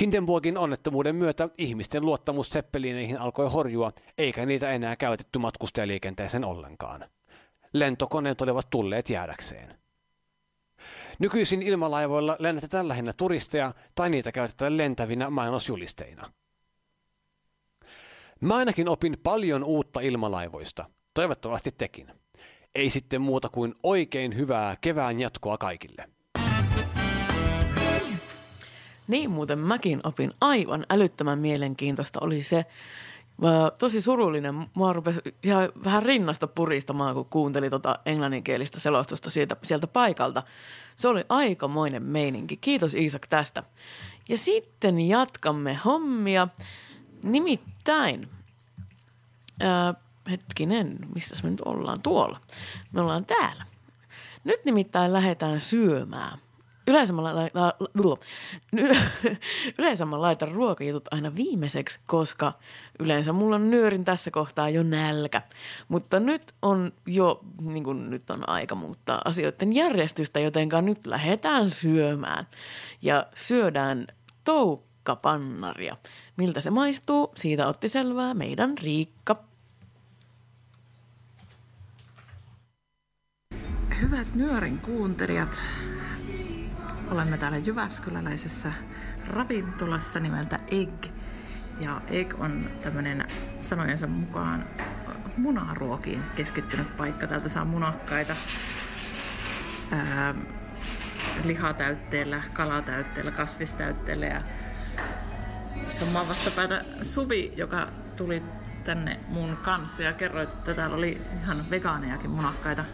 Hindenburgin 0.00 0.58
onnettomuuden 0.58 1.16
myötä 1.16 1.48
ihmisten 1.58 2.04
luottamus 2.04 2.48
seppelineihin 2.48 3.18
alkoi 3.18 3.50
horjua, 3.50 3.92
eikä 4.18 4.46
niitä 4.46 4.70
enää 4.70 4.96
käytetty 4.96 5.38
matkustajaliikenteeseen 5.38 6.44
ollenkaan. 6.44 7.04
Lentokoneet 7.72 8.40
olivat 8.40 8.70
tulleet 8.70 9.10
jäädäkseen. 9.10 9.78
Nykyisin 11.18 11.62
ilmalaivoilla 11.62 12.36
lennätetään 12.38 12.88
lähinnä 12.88 13.12
turisteja 13.12 13.74
tai 13.94 14.10
niitä 14.10 14.32
käytetään 14.32 14.76
lentävinä 14.76 15.30
mainosjulisteina. 15.30 16.32
Mä 18.40 18.56
ainakin 18.56 18.88
opin 18.88 19.16
paljon 19.22 19.64
uutta 19.64 20.00
ilmalaivoista. 20.00 20.84
Toivottavasti 21.14 21.74
tekin. 21.78 22.12
Ei 22.74 22.90
sitten 22.90 23.20
muuta 23.20 23.48
kuin 23.48 23.74
oikein 23.82 24.36
hyvää 24.36 24.76
kevään 24.80 25.20
jatkoa 25.20 25.58
kaikille. 25.58 26.08
Niin 29.08 29.30
muuten 29.30 29.58
mäkin 29.58 30.00
opin 30.04 30.32
aivan 30.40 30.86
älyttömän 30.90 31.38
mielenkiintoista 31.38 32.20
oli 32.22 32.42
se, 32.42 32.66
tosi 33.78 34.00
surullinen. 34.00 34.54
Mua 34.74 34.92
rupesi 34.92 35.20
ihan 35.42 35.72
vähän 35.84 36.02
rinnasta 36.02 36.46
puristamaan, 36.46 37.14
kun 37.14 37.26
kuuntelin 37.30 37.70
tota 37.70 37.98
englanninkielistä 38.06 38.80
selostusta 38.80 39.30
sieltä, 39.30 39.56
sieltä 39.62 39.86
paikalta. 39.86 40.42
Se 40.96 41.08
oli 41.08 41.24
aikamoinen 41.28 42.02
meininki. 42.02 42.56
Kiitos 42.56 42.94
Iisak 42.94 43.26
tästä. 43.26 43.62
Ja 44.28 44.38
sitten 44.38 45.00
jatkamme 45.00 45.74
hommia. 45.74 46.48
Nimittäin, 47.22 48.28
ää, 49.60 49.94
hetkinen, 50.30 50.98
missä 51.14 51.36
me 51.42 51.50
nyt 51.50 51.60
ollaan? 51.60 52.02
Tuolla. 52.02 52.40
Me 52.92 53.00
ollaan 53.00 53.24
täällä. 53.24 53.64
Nyt 54.44 54.64
nimittäin 54.64 55.12
lähdetään 55.12 55.60
syömään. 55.60 56.38
Yleensä 56.88 57.12
mä, 57.12 57.24
laitan, 57.24 57.72
yleensä 59.78 60.04
mä 60.04 60.22
laitan 60.22 60.52
ruokajutut 60.52 61.08
aina 61.10 61.34
viimeiseksi, 61.34 62.00
koska 62.06 62.52
yleensä 62.98 63.32
mulla 63.32 63.56
on 63.56 63.70
nyörin 63.70 64.04
tässä 64.04 64.30
kohtaa 64.30 64.68
jo 64.68 64.82
nälkä. 64.82 65.42
Mutta 65.88 66.20
nyt 66.20 66.54
on 66.62 66.92
jo, 67.06 67.40
niin 67.60 67.84
kuin 67.84 68.10
nyt 68.10 68.30
on 68.30 68.48
aika 68.48 68.74
muuttaa 68.74 69.22
asioiden 69.24 69.72
järjestystä, 69.72 70.40
jotenka 70.40 70.82
nyt 70.82 71.06
lähdetään 71.06 71.70
syömään. 71.70 72.46
Ja 73.02 73.26
syödään 73.34 74.06
toukkapannaria. 75.08 75.96
Miltä 76.36 76.60
se 76.60 76.70
maistuu, 76.70 77.32
siitä 77.36 77.66
otti 77.66 77.88
selvää 77.88 78.34
meidän 78.34 78.78
Riikka. 78.78 79.36
Hyvät 84.00 84.34
Nyörin 84.34 84.78
kuuntelijat, 84.78 85.62
olemme 87.10 87.38
täällä 87.38 87.58
Jyväskyläläisessä 87.58 88.72
ravintolassa 89.26 90.20
nimeltä 90.20 90.58
Egg. 90.70 91.06
Ja 91.80 92.00
Egg 92.10 92.40
on 92.40 92.70
tämmöinen 92.82 93.26
sanojensa 93.60 94.06
mukaan 94.06 94.64
munaruokiin 95.36 96.22
keskittynyt 96.36 96.96
paikka. 96.96 97.26
Täältä 97.26 97.48
saa 97.48 97.64
munakkaita 97.64 98.36
ää, 99.90 100.34
lihatäytteellä, 101.44 102.42
kalatäytteellä, 102.52 103.30
kasvistäytteellä. 103.30 104.26
Ja 104.26 104.42
tässä 105.88 106.04
on 106.04 106.12
maan 106.12 106.28
vastapäätä 106.28 106.84
Suvi, 107.02 107.52
joka 107.56 107.88
tuli 108.16 108.42
tänne 108.84 109.20
mun 109.28 109.56
kanssa 109.56 110.02
ja 110.02 110.12
kerroit, 110.12 110.48
että 110.48 110.74
täällä 110.74 110.96
oli 110.96 111.20
ihan 111.42 111.70
vegaanejakin 111.70 112.30
munakkaita. 112.30 112.84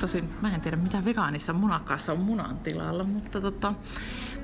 Tosin 0.00 0.30
mä 0.40 0.54
en 0.54 0.60
tiedä, 0.60 0.76
mitä 0.76 1.04
vegaanissa 1.04 1.52
munakkaassa 1.52 2.12
on 2.12 2.18
munan 2.18 2.58
tilalla, 2.58 3.04
mutta, 3.04 3.40
tota, 3.40 3.74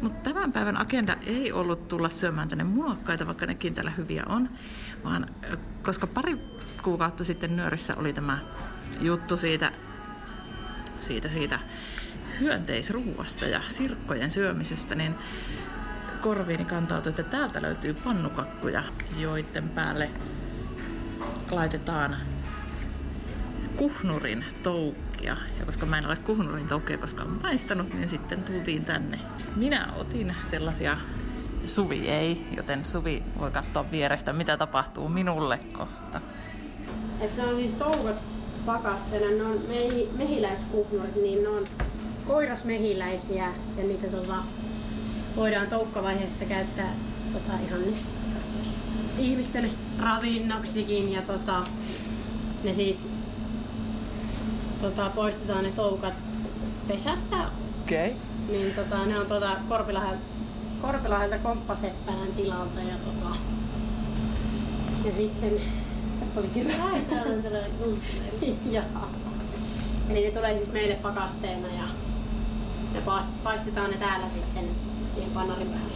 mutta 0.01 0.31
tämän 0.31 0.53
päivän 0.53 0.77
agenda 0.77 1.17
ei 1.27 1.53
ollut 1.53 1.89
tulla 1.89 2.09
syömään 2.09 2.49
tänne 2.49 2.65
munakkaita, 2.65 3.27
vaikka 3.27 3.47
nekin 3.47 3.75
täällä 3.75 3.91
hyviä 3.91 4.25
on, 4.29 4.49
vaan 5.05 5.27
koska 5.83 6.07
pari 6.07 6.39
kuukautta 6.83 7.25
sitten 7.25 7.57
Nyörissä 7.57 7.95
oli 7.97 8.13
tämä 8.13 8.39
juttu 9.01 9.37
siitä, 9.37 9.73
siitä, 11.01 11.29
siitä 11.29 11.59
hyönteisruuasta 12.41 13.47
ja 13.47 13.61
sirkkojen 13.69 14.31
syömisestä, 14.31 14.95
niin 14.95 15.15
korviini 16.25 16.65
kantautui, 16.65 17.11
että 17.11 17.23
täältä 17.23 17.63
löytyy 17.63 17.95
pannukakkuja, 17.95 18.83
joiden 19.19 19.69
päälle 19.69 20.11
laitetaan 21.51 22.17
kuhnurin 23.77 24.45
toukkia. 24.63 25.37
Ja 25.61 25.67
koska 25.67 25.87
mä 25.87 25.99
en 25.99 26.07
ole 26.07 26.17
kuhnurin 26.17 26.69
toukkia 26.69 26.99
koskaan 26.99 27.29
maistanut, 27.43 27.95
niin 27.95 28.09
sitten 28.09 28.43
tultiin 28.43 28.85
tänne. 28.85 29.21
Minä 29.57 29.93
otin 29.97 30.35
sellaisia, 30.51 30.97
Suvi 31.65 32.09
ei, 32.09 32.47
joten 32.57 32.85
Suvi 32.85 33.23
voi 33.39 33.51
katsoa 33.51 33.91
vierestä, 33.91 34.33
mitä 34.33 34.57
tapahtuu 34.57 35.09
minulle 35.09 35.59
kohta. 35.59 36.21
Että 37.21 37.43
on 37.43 37.57
siis 37.57 37.73
toukat 37.73 38.23
pakasteena, 38.67 39.27
ne 39.31 39.43
on 39.43 39.61
mehi, 39.69 40.09
mehiläiskuhnurit, 40.17 41.17
niin 41.17 41.43
ne 41.43 41.49
on 41.49 41.65
koirasmehiläisiä 42.27 43.53
ja 43.77 43.83
niitä 43.83 44.07
tota, 44.07 44.37
voidaan 45.37 45.67
toukkavaiheessa 45.67 46.45
käyttää 46.45 46.95
tota, 47.33 47.53
ihan 47.67 47.81
ihmisten 49.19 49.71
ravinnoksikin 50.01 51.13
ja 51.13 51.23
tota, 51.23 51.65
ne 52.65 52.73
siis 52.73 53.09
tota, 54.81 55.11
poistetaan 55.15 55.65
ne 55.65 55.71
toukat 55.71 56.15
pesästä, 56.89 57.37
Okei. 57.83 58.11
Okay. 58.11 58.21
niin 58.49 58.75
tota, 58.75 59.07
ne 59.07 59.19
on 59.19 59.27
Korpilahdelta, 59.69 60.23
Korpilahdelta 60.83 61.39
Komppaseppälän 61.39 62.33
tilalta 62.37 62.81
ja 62.81 62.95
tota, 62.97 63.37
ja 65.05 65.13
sitten 65.13 65.61
tästä 66.19 66.41
oli 66.41 66.49
kirja. 66.49 66.77
Jaa. 68.71 69.11
Eli 70.09 70.25
ne 70.25 70.31
tulee 70.31 70.57
siis 70.57 70.73
meille 70.73 70.95
pakasteena 70.95 71.69
ja 71.69 71.85
me 72.93 73.01
paast- 73.01 73.43
paistetaan 73.43 73.91
ne 73.91 73.97
täällä 73.97 74.29
sitten 74.29 74.65
siihen 75.15 75.31
pannarin 75.31 75.69
päälle. 75.69 75.95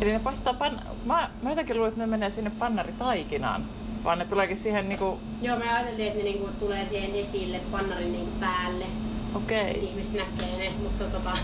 Eli 0.00 0.12
ne 0.12 0.18
paistaa 0.18 0.54
pan... 0.54 0.80
Mä, 1.04 1.30
mä 1.42 1.50
jotenkin 1.50 1.76
luulen, 1.76 1.88
että 1.88 2.00
ne 2.00 2.06
menee 2.06 2.30
sinne 2.30 2.50
pannaritaikinaan. 2.50 3.64
Vaan 4.04 4.18
ne 4.18 4.24
tuleekin 4.24 4.56
siihen 4.56 4.88
niinku... 4.88 5.20
Joo, 5.42 5.58
me 5.58 5.72
ajateltiin, 5.72 6.08
että 6.08 6.18
ne 6.18 6.24
niinku 6.24 6.48
tulee 6.58 6.84
siihen 6.84 7.14
esille 7.14 7.60
pannarin 7.70 8.12
niinku 8.12 8.30
päälle. 8.40 8.86
Okei. 9.34 9.70
Okay. 9.70 9.82
Ihmiset 9.82 10.14
näkee 10.14 10.58
ne, 10.58 10.72
mutta 10.82 11.04
tota, 11.04 11.38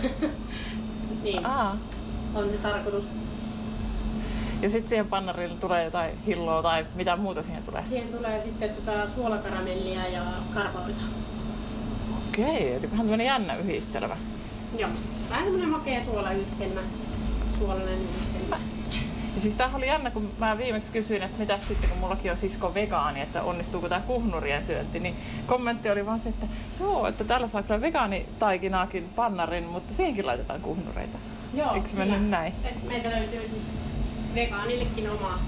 niin, 1.24 1.46
Aa. 1.46 1.76
on 2.34 2.50
se 2.50 2.56
tarkoitus. 2.58 3.08
Ja 4.62 4.70
sitten 4.70 4.88
siihen 4.88 5.08
pannarille 5.08 5.54
tulee 5.54 5.84
jotain 5.84 6.18
hilloa 6.26 6.62
tai 6.62 6.86
mitä 6.94 7.16
muuta 7.16 7.42
siihen 7.42 7.62
tulee. 7.62 7.86
Siihen 7.86 8.08
tulee 8.08 8.40
sitten 8.40 8.70
tota 8.70 9.08
suolakaramellia 9.08 10.08
ja 10.08 10.22
karpaloita. 10.54 11.00
Okei, 12.28 12.72
eli 12.72 12.90
vähän 12.90 13.06
tämmönen 13.06 13.26
jännä 13.26 13.56
yhdistelmä. 13.56 14.16
Joo, 14.78 14.90
vähän 15.34 15.46
semmonen 15.46 15.68
makea 15.68 16.04
suolayhdistelmä, 16.04 16.80
suolainen 17.58 17.98
yhdistelmä. 17.98 18.60
Ja 19.34 19.40
siis 19.40 19.56
tämähän 19.56 19.76
oli 19.76 19.86
jännä, 19.86 20.10
kun 20.10 20.30
mä 20.38 20.58
viimeksi 20.58 20.92
kysyin, 20.92 21.22
että 21.22 21.38
mitä 21.38 21.58
sitten, 21.58 21.90
kun 21.90 21.98
mullakin 21.98 22.30
on 22.30 22.36
sisko 22.36 22.74
vegaani, 22.74 23.20
että 23.20 23.42
onnistuuko 23.42 23.88
tämä 23.88 24.00
kuhnurien 24.00 24.64
syönti, 24.64 25.00
niin 25.00 25.16
kommentti 25.46 25.90
oli 25.90 26.06
vaan 26.06 26.20
se, 26.20 26.28
että 26.28 26.46
joo, 26.80 27.06
että 27.06 27.24
täällä 27.24 27.48
saa 27.48 27.62
kyllä 27.62 27.80
vegaanitaikinaakin 27.80 29.08
pannarin, 29.16 29.64
mutta 29.64 29.94
siihenkin 29.94 30.26
laitetaan 30.26 30.60
kuhnureita. 30.60 31.18
Joo, 31.54 31.74
Eikö 31.74 32.04
näin? 32.04 32.52
Et 32.64 32.84
meiltä 32.88 33.10
löytyy 33.10 33.48
siis 33.48 33.62
vegaanillekin 34.34 35.10
oma 35.10 35.38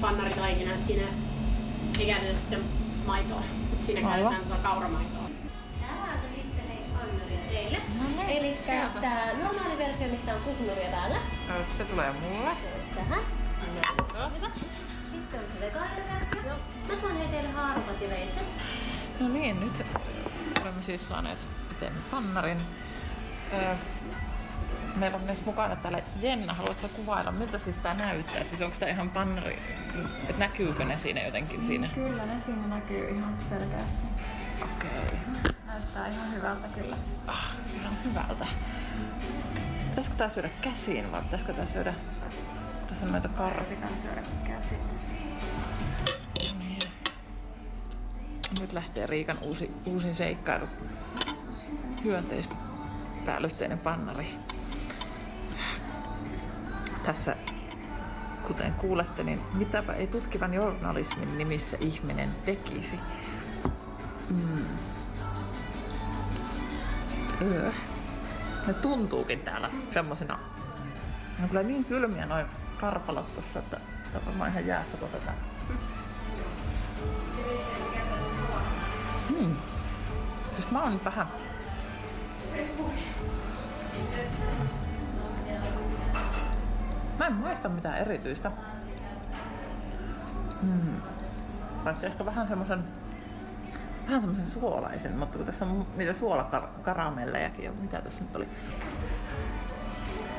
pannaritaikina, 0.00 0.74
että 0.74 0.86
siinä 0.86 1.06
ei 2.00 2.06
käytetä 2.06 2.38
sitten 2.38 2.60
maitoa, 3.06 3.42
mutta 3.70 3.86
siinä 3.86 4.00
Aivan. 4.00 4.12
käytetään 4.12 4.46
tuota 4.46 4.62
kauramaitoa. 4.62 5.21
Teille. 7.62 7.80
No 7.98 8.24
niin, 8.24 8.38
Eli 8.38 8.56
tämä 9.00 9.32
normaali 9.42 9.78
versio, 9.78 10.08
missä 10.08 10.34
on 10.34 10.40
kuhnuria 10.40 10.90
päällä. 10.90 11.18
Se 11.78 11.84
tulee 11.84 12.12
mulle. 12.12 12.50
Se 12.54 12.74
olisi 12.76 12.90
tähän. 12.94 13.22
Hyvä. 14.36 14.50
Sitten 15.10 15.40
on 15.40 15.46
se 15.52 15.60
vegaaniversio. 15.60 16.52
Mä 16.88 16.94
tuon 17.00 17.16
hei 17.16 17.28
teille 17.28 17.48
haarukat 17.48 18.00
ja 18.00 18.08
veitset. 18.08 18.46
No 19.20 19.28
niin, 19.28 19.60
nyt 19.60 19.86
olemme 20.62 20.82
siis 20.82 21.08
saaneet 21.08 21.38
eteen 21.70 21.92
pannarin. 22.10 22.58
Öö, 23.52 23.74
meillä 24.96 25.16
on 25.16 25.22
myös 25.22 25.44
mukana 25.44 25.76
täällä 25.76 26.02
Jenna. 26.20 26.54
Haluatko 26.54 26.88
kuvailla, 26.88 27.32
miltä 27.32 27.58
siis 27.58 27.78
tää 27.78 27.94
näyttää? 27.94 28.44
Siis 28.44 28.62
onko 28.62 28.76
tää 28.80 28.88
ihan 28.88 29.10
pannari, 29.10 29.58
että 30.28 30.38
näkyykö 30.38 30.84
ne 30.84 30.98
siinä 30.98 31.22
jotenkin 31.22 31.64
siinä? 31.64 31.88
Kyllä 31.94 32.26
ne 32.26 32.40
siinä 32.40 32.66
näkyy 32.66 33.08
ihan 33.08 33.36
selkeästi. 33.48 34.06
Okei. 34.62 35.18
Näyttää 35.66 36.08
ihan 36.08 36.32
hyvältä 36.34 36.68
kyllä. 36.68 36.96
Ah, 37.26 37.54
ihan 37.80 37.96
hyvältä. 38.04 38.46
Pitäisikö 39.88 40.16
tää 40.16 40.28
syödä 40.28 40.48
käsiin 40.62 41.12
vai 41.12 41.22
pitäisikö 41.22 41.52
tää 41.52 41.66
syödä... 41.66 41.94
Tässä 42.88 43.06
on 43.06 43.12
näitä 43.12 43.28
karvia. 43.28 43.64
Pitää 43.64 43.88
syödä 44.02 44.22
käsin. 44.46 44.78
Niin. 46.58 46.82
Nyt 48.60 48.72
lähtee 48.72 49.06
Riikan 49.06 49.38
uusi, 49.42 49.70
uusin 49.84 50.14
seikkailu. 50.14 50.66
Hyönteispäällysteinen 52.04 53.78
pannari. 53.78 54.34
Tässä, 57.06 57.36
kuten 58.46 58.72
kuulette, 58.72 59.22
niin 59.22 59.40
mitäpä 59.54 59.92
ei 59.92 60.06
tutkivan 60.06 60.54
journalismin 60.54 61.38
nimissä 61.38 61.76
ihminen 61.80 62.30
tekisi. 62.44 63.00
Mm. 64.30 64.64
Öö. 67.42 67.72
Ne 68.66 68.74
tuntuukin 68.74 69.40
täällä 69.40 69.70
semmosina. 69.94 70.38
Ne 71.38 71.42
on 71.42 71.48
kyllä 71.48 71.62
niin 71.62 71.84
kylmiä 71.84 72.26
noin 72.26 72.46
karpalot 72.80 73.34
tossa, 73.34 73.58
että 73.58 73.80
on 74.14 74.20
varmaan 74.26 74.50
ihan 74.50 74.66
jäässä 74.66 74.96
kun 74.96 75.08
tätä 75.08 75.32
Hmm. 79.28 79.56
Siis 80.56 80.70
mä 80.70 80.82
oon 80.82 80.92
nyt 80.92 81.04
vähän... 81.04 81.26
Mä 87.18 87.26
en 87.26 87.32
muista 87.32 87.68
mitään 87.68 87.98
erityistä. 87.98 88.50
Hmm. 90.62 91.02
Paitsi 91.84 92.06
ehkä 92.06 92.26
vähän 92.26 92.48
semmosen 92.48 92.84
vähän 94.06 94.20
semmosen 94.20 94.46
suolaisen, 94.46 95.16
mutta 95.16 95.36
kun 95.36 95.46
tässä 95.46 95.64
on 95.64 95.86
niitä 95.96 96.12
suolakaramellejakin 96.12 97.64
ja 97.64 97.72
mitä 97.72 98.00
tässä 98.00 98.24
nyt 98.24 98.36
oli. 98.36 98.48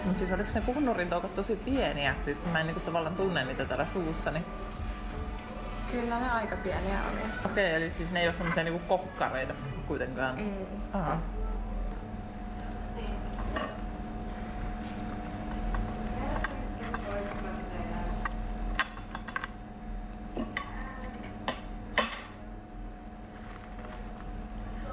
Mutta 0.05 0.19
siis 0.19 0.31
oliko 0.31 0.49
ne 0.53 0.61
kuhnurin 0.61 1.09
toukat 1.09 1.35
tosi 1.35 1.55
pieniä, 1.55 2.15
siis 2.21 2.39
kun 2.39 2.51
mä 2.51 2.59
en 2.59 2.67
niinku 2.67 2.81
tavallaan 2.81 3.15
tunne 3.15 3.45
niitä 3.45 3.65
täällä 3.65 3.85
suussa, 3.93 4.31
niin 4.31 4.45
Kyllä 5.93 6.19
ne 6.19 6.31
aika 6.31 6.55
pieniä 6.55 6.99
oli. 7.11 7.19
Okei, 7.45 7.75
eli 7.75 7.93
siis 7.97 8.11
ne 8.11 8.21
ei 8.21 8.27
ole 8.27 8.35
semmoisia 8.37 8.63
niinku 8.63 8.81
kokkareita 8.87 9.53
kuitenkaan. 9.87 10.39
Ei. 10.39 10.67
Aha. 10.93 11.17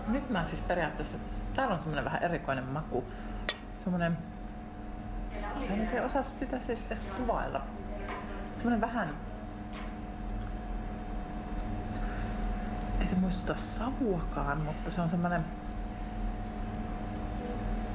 Nyt 0.08 0.30
mä 0.30 0.44
periaatteessa, 1.00 1.18
täällä 1.54 1.74
on 1.74 1.80
semmoinen 1.80 2.04
vähän 2.04 2.22
erikoinen 2.22 2.64
maku. 2.64 3.04
Semmoinen, 3.84 4.18
en 5.70 5.80
oikein 5.80 6.04
osaa 6.04 6.22
sitä 6.22 6.60
siis 6.60 6.84
edes 6.86 7.02
kuvailla. 7.16 7.62
Semmoinen 8.54 8.80
vähän 8.80 9.08
ei 13.00 13.06
se 13.06 13.16
muistuta 13.16 13.54
savuakaan, 13.54 14.60
mutta 14.60 14.90
se 14.90 15.00
on 15.00 15.10
semmoinen 15.10 15.44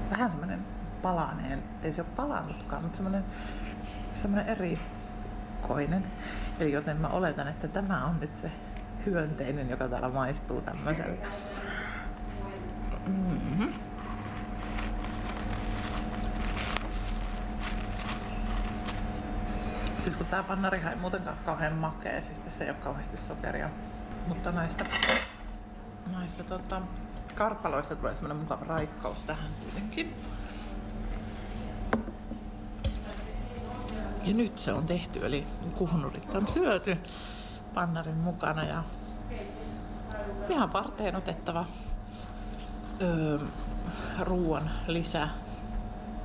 vähän 0.09 0.29
semmoinen 0.29 0.65
palaneen, 1.01 1.63
ei 1.83 1.91
se 1.91 2.01
ole 2.01 2.09
palannutkaan, 2.15 2.81
mutta 2.81 2.95
semmoinen, 2.95 3.25
semmoinen 4.21 4.47
erikoinen. 4.49 6.03
Eli 6.59 6.71
joten 6.71 6.97
mä 6.97 7.07
oletan, 7.07 7.47
että 7.47 7.67
tämä 7.67 8.05
on 8.05 8.19
nyt 8.19 8.37
se 8.41 8.51
hyönteinen, 9.05 9.69
joka 9.69 9.87
täällä 9.87 10.09
maistuu 10.09 10.61
tämmöisellä. 10.61 11.27
Siis 20.05 20.15
kun 20.15 20.25
tää 20.25 20.43
pannarihan 20.43 20.93
ei 20.93 20.99
muutenkaan 20.99 21.37
kauhean 21.45 21.73
makea, 21.73 22.21
siis 22.21 22.39
tässä 22.39 22.63
ei 22.63 22.69
ole 22.69 22.77
kauheasti 22.77 23.17
sokeria. 23.17 23.69
Mutta 24.27 24.51
näistä, 24.51 24.85
näistä 26.11 26.43
tota, 26.43 26.81
karpaloista 27.35 27.95
tulee 27.95 28.15
semmoinen 28.15 28.37
mukava 28.37 28.65
raikkaus 28.65 29.23
tähän 29.23 29.51
kuitenkin. 29.63 30.15
Ja 34.23 34.33
nyt 34.33 34.59
se 34.59 34.73
on 34.73 34.85
tehty, 34.85 35.25
eli 35.25 35.47
kuhnurit 35.75 36.35
on 36.35 36.47
syöty 36.47 36.97
pannarin 37.73 38.17
mukana 38.17 38.63
ja 38.63 38.83
ihan 40.49 40.69
parteen 40.69 41.15
otettava 41.15 41.65
öö, 43.01 43.39
ruoan 44.19 44.71
lisä. 44.87 45.27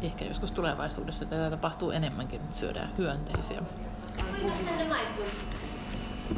Ehkä 0.03 0.25
joskus 0.25 0.53
tulevaisuudessa 0.53 1.25
tätä 1.25 1.51
tapahtuu 1.51 1.91
enemmänkin, 1.91 2.41
että 2.41 2.57
syödään 2.57 2.93
hyönteisiä. 2.99 3.63
Kuinka 4.41 4.59
tänne 4.67 4.89
maistuu? 4.89 5.25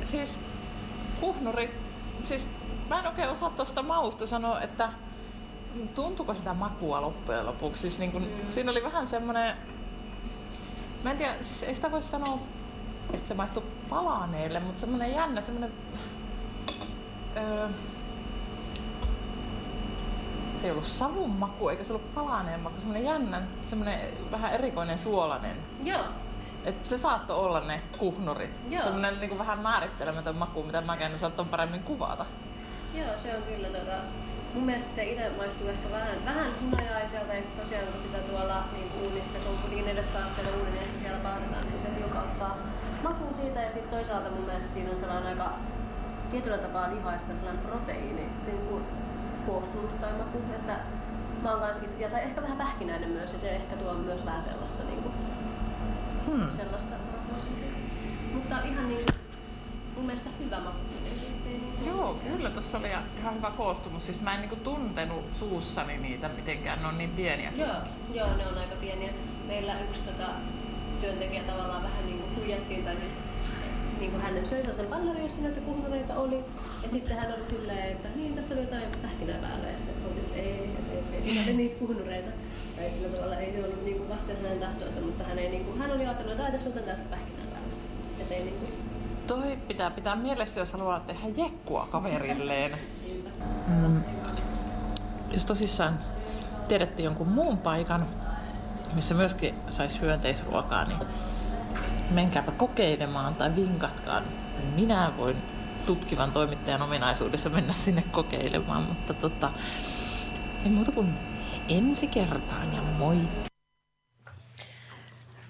Siis 0.02 0.40
kuhnuri, 1.20 1.80
siis 2.22 2.48
mä 2.88 2.98
en 2.98 3.06
oikein 3.06 3.28
osaa 3.28 3.50
tuosta 3.50 3.82
mausta 3.82 4.26
sanoa, 4.26 4.60
että 4.60 4.88
tuntuuko 5.94 6.34
sitä 6.34 6.54
makua 6.54 7.00
loppujen 7.02 7.46
lopuksi. 7.46 7.80
Siis 7.80 7.98
niin 7.98 8.12
kun, 8.12 8.28
siinä 8.48 8.70
oli 8.70 8.82
vähän 8.82 9.08
semmoinen, 9.08 9.56
mä 11.04 11.10
en 11.10 11.16
tiedä, 11.16 11.34
siis 11.40 11.62
ei 11.62 11.74
sitä 11.74 11.90
voi 11.90 12.02
sanoa, 12.02 12.38
että 13.12 13.28
se 13.28 13.34
maistuu 13.34 13.62
palaneelle, 13.88 14.60
mutta 14.60 14.80
semmoinen 14.80 15.12
jännä, 15.12 15.40
semmoinen, 15.40 15.72
öö, 17.36 17.68
se 20.62 20.68
ei 20.68 20.72
ollut 20.72 20.86
savun 20.86 21.30
maku, 21.30 21.68
eikä 21.68 21.84
se 21.84 21.92
ollut 21.92 22.14
palaneen 22.14 22.60
maku, 22.60 22.80
semmoinen 22.80 23.04
jännä, 23.04 23.42
semmoinen 23.64 24.00
vähän 24.30 24.52
erikoinen 24.52 24.98
suolainen. 24.98 25.56
Joo. 25.84 26.04
Et 26.64 26.86
se 26.86 26.98
saattoi 26.98 27.36
olla 27.36 27.60
ne 27.60 27.82
kuhnurit. 27.98 28.62
Joo. 28.70 28.82
Semmoinen 28.82 29.20
niin 29.20 29.38
vähän 29.38 29.58
määrittelemätön 29.58 30.36
maku, 30.36 30.62
mitä 30.62 30.80
mä 30.80 30.94
en 30.94 31.14
osaa 31.14 31.30
ton 31.30 31.48
paremmin 31.48 31.82
kuvata. 31.82 32.26
Joo, 32.94 33.08
se 33.22 33.36
on 33.36 33.42
kyllä 33.42 33.68
tota... 33.68 33.96
mun 34.54 34.64
mielestä 34.64 34.94
se 34.94 35.04
itse 35.04 35.30
maistuu 35.36 35.68
ehkä 35.68 35.90
vähän, 35.90 36.24
vähän 36.24 36.52
hunajaiselta 36.60 37.34
ja 37.34 37.42
sit 37.42 37.56
tosiaan 37.56 37.86
kun 37.86 38.02
sitä 38.02 38.18
tuolla 38.18 38.64
niin 38.72 38.90
uunissa, 39.02 39.40
se 39.40 39.48
on 39.48 39.56
kuitenkin 39.56 39.86
400 39.86 40.24
asteella 40.24 40.56
uunin 40.58 40.80
ja 40.80 40.98
siellä 40.98 41.18
pahdetaan, 41.18 41.66
niin 41.66 41.78
se 41.78 41.88
hiukan 41.98 42.22
ottaa 42.22 42.56
makuun 43.02 43.34
siitä 43.34 43.60
ja 43.60 43.70
sitten 43.70 43.90
toisaalta 43.90 44.30
mun 44.30 44.44
mielestä 44.44 44.72
siinä 44.72 44.90
on 44.90 44.96
sellainen 44.96 45.26
aika 45.26 45.52
tietyllä 46.30 46.58
tapaa 46.58 46.90
lihaista 46.90 47.34
sellainen 47.34 47.64
proteiini 47.66 48.28
niin 48.46 48.66
kuin 48.68 48.84
koostumus 49.46 49.94
tai 49.94 50.12
maku, 50.12 50.38
että 50.54 50.76
mä 51.42 51.50
oon 51.50 51.60
kans, 51.60 51.76
ja 51.98 52.08
tai 52.10 52.22
ehkä 52.22 52.42
vähän 52.42 52.58
pähkinäinen 52.58 53.10
myös 53.10 53.32
ja 53.32 53.38
se 53.38 53.50
ehkä 53.50 53.76
tuo 53.76 53.94
myös 53.94 54.26
vähän 54.26 54.42
sellaista 54.42 54.84
niin 54.84 55.02
kuin, 55.02 55.14
Hmm. 56.26 56.50
sellaista 56.50 56.94
mutta 58.34 58.56
ihan 58.64 58.88
niin 58.88 59.06
mun 59.96 60.06
mielestä 60.06 60.30
hyvä 60.44 60.60
maku. 60.60 60.78
Joo, 61.86 62.14
kyllä 62.14 62.50
tuossa 62.50 62.78
oli 62.78 62.88
ihan 62.88 63.34
hyvä 63.34 63.50
koostumus. 63.56 64.06
Siis 64.06 64.20
mä 64.20 64.34
en 64.34 64.40
niinku 64.40 64.56
tuntenut 64.56 65.24
suussani 65.32 65.98
niitä 65.98 66.28
mitenkään, 66.28 66.82
ne 66.82 66.88
on 66.88 66.98
niin 66.98 67.10
pieniä. 67.10 67.52
Joo, 67.56 67.68
joo, 68.14 68.36
ne 68.36 68.46
on 68.46 68.58
aika 68.58 68.74
pieniä. 68.80 69.12
Meillä 69.46 69.80
yksi 69.80 70.02
tota, 70.02 70.28
työntekijä 71.00 71.42
tavallaan 71.42 71.82
vähän 71.82 72.04
niin 72.06 72.18
kuin 72.18 72.36
huijattiin, 72.36 72.84
tai 72.84 72.96
siis 72.96 73.20
niin 74.02 74.10
kuin 74.12 74.22
hän 74.22 74.46
söi 74.46 74.74
sen 74.74 74.86
pallari, 74.86 75.22
jossa 75.22 75.42
näitä 75.42 75.60
kuhmureita 75.60 76.14
oli. 76.14 76.44
Ja 76.82 76.88
sitten 76.88 77.16
hän 77.16 77.32
oli 77.32 77.46
silleen, 77.46 77.92
että 77.92 78.08
niin, 78.16 78.34
tässä 78.34 78.54
oli 78.54 78.62
jotain 78.62 78.82
pähkinää 79.02 79.38
päällä. 79.38 79.68
Ja 79.68 79.76
sitten 79.76 79.94
oltiin, 80.06 80.24
että 80.24 80.36
ei, 80.36 80.44
ei, 80.44 80.76
ei, 80.92 81.04
ei, 81.12 81.22
siinä 81.22 81.42
oli 81.42 81.52
niitä 81.52 81.78
kuhnureita. 81.78 82.30
Tai 82.76 82.90
sillä 82.90 83.08
tavalla 83.08 83.36
ei 83.36 83.52
se 83.52 83.64
ollut 83.64 83.84
niin 83.84 83.96
kuin 83.96 84.08
vasten 84.08 84.36
hänen 84.36 84.60
tahtoansa, 84.60 85.00
mutta 85.00 85.24
hän, 85.24 85.38
ei, 85.38 85.50
niin 85.50 85.64
kuin, 85.64 85.78
hän 85.78 85.90
oli 85.90 86.06
ajatellut, 86.06 86.32
että 86.32 86.52
tässä 86.52 86.68
otetaan 86.68 86.96
tästä 86.96 87.10
pähkinää 87.10 87.46
päällä. 87.50 87.68
Että 88.20 88.34
ei 88.34 88.44
niin 88.44 88.56
kuin, 88.56 88.72
Toi 89.26 89.58
pitää 89.68 89.90
pitää 89.90 90.16
mielessä, 90.16 90.60
jos 90.60 90.72
haluaa 90.72 91.00
tehdä 91.00 91.28
jekkua 91.36 91.88
kaverilleen. 91.90 92.72
Mm. 93.66 94.02
Jos 95.30 95.46
tosissaan 95.46 95.98
tiedätte 96.68 97.02
jonkun 97.02 97.28
muun 97.28 97.58
paikan, 97.58 98.06
missä 98.94 99.14
myöskin 99.14 99.54
saisi 99.70 100.00
hyönteisruokaa, 100.00 100.84
niin 100.84 100.98
menkääpä 102.12 102.52
kokeilemaan 102.52 103.34
tai 103.34 103.56
vinkatkaan. 103.56 104.24
Minä 104.74 105.12
voin 105.16 105.36
tutkivan 105.86 106.32
toimittajan 106.32 106.82
ominaisuudessa 106.82 107.50
mennä 107.50 107.72
sinne 107.72 108.04
kokeilemaan, 108.10 108.82
mutta 108.82 109.14
tota, 109.14 109.52
ei 110.64 110.70
muuta 110.70 110.92
kuin 110.92 111.14
ensi 111.68 112.06
kertaan 112.06 112.74
ja 112.74 112.82
moi! 112.82 113.16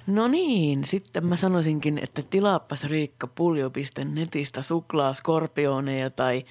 No 0.06 0.28
niin, 0.28 0.84
sitten 0.84 1.26
mä 1.26 1.36
sanoisinkin, 1.36 2.00
että 2.02 2.22
tilaappas 2.30 2.84
riikkapuljo.netistä 2.84 4.62
suklaaskorpioneja 4.62 6.10
tai 6.10 6.44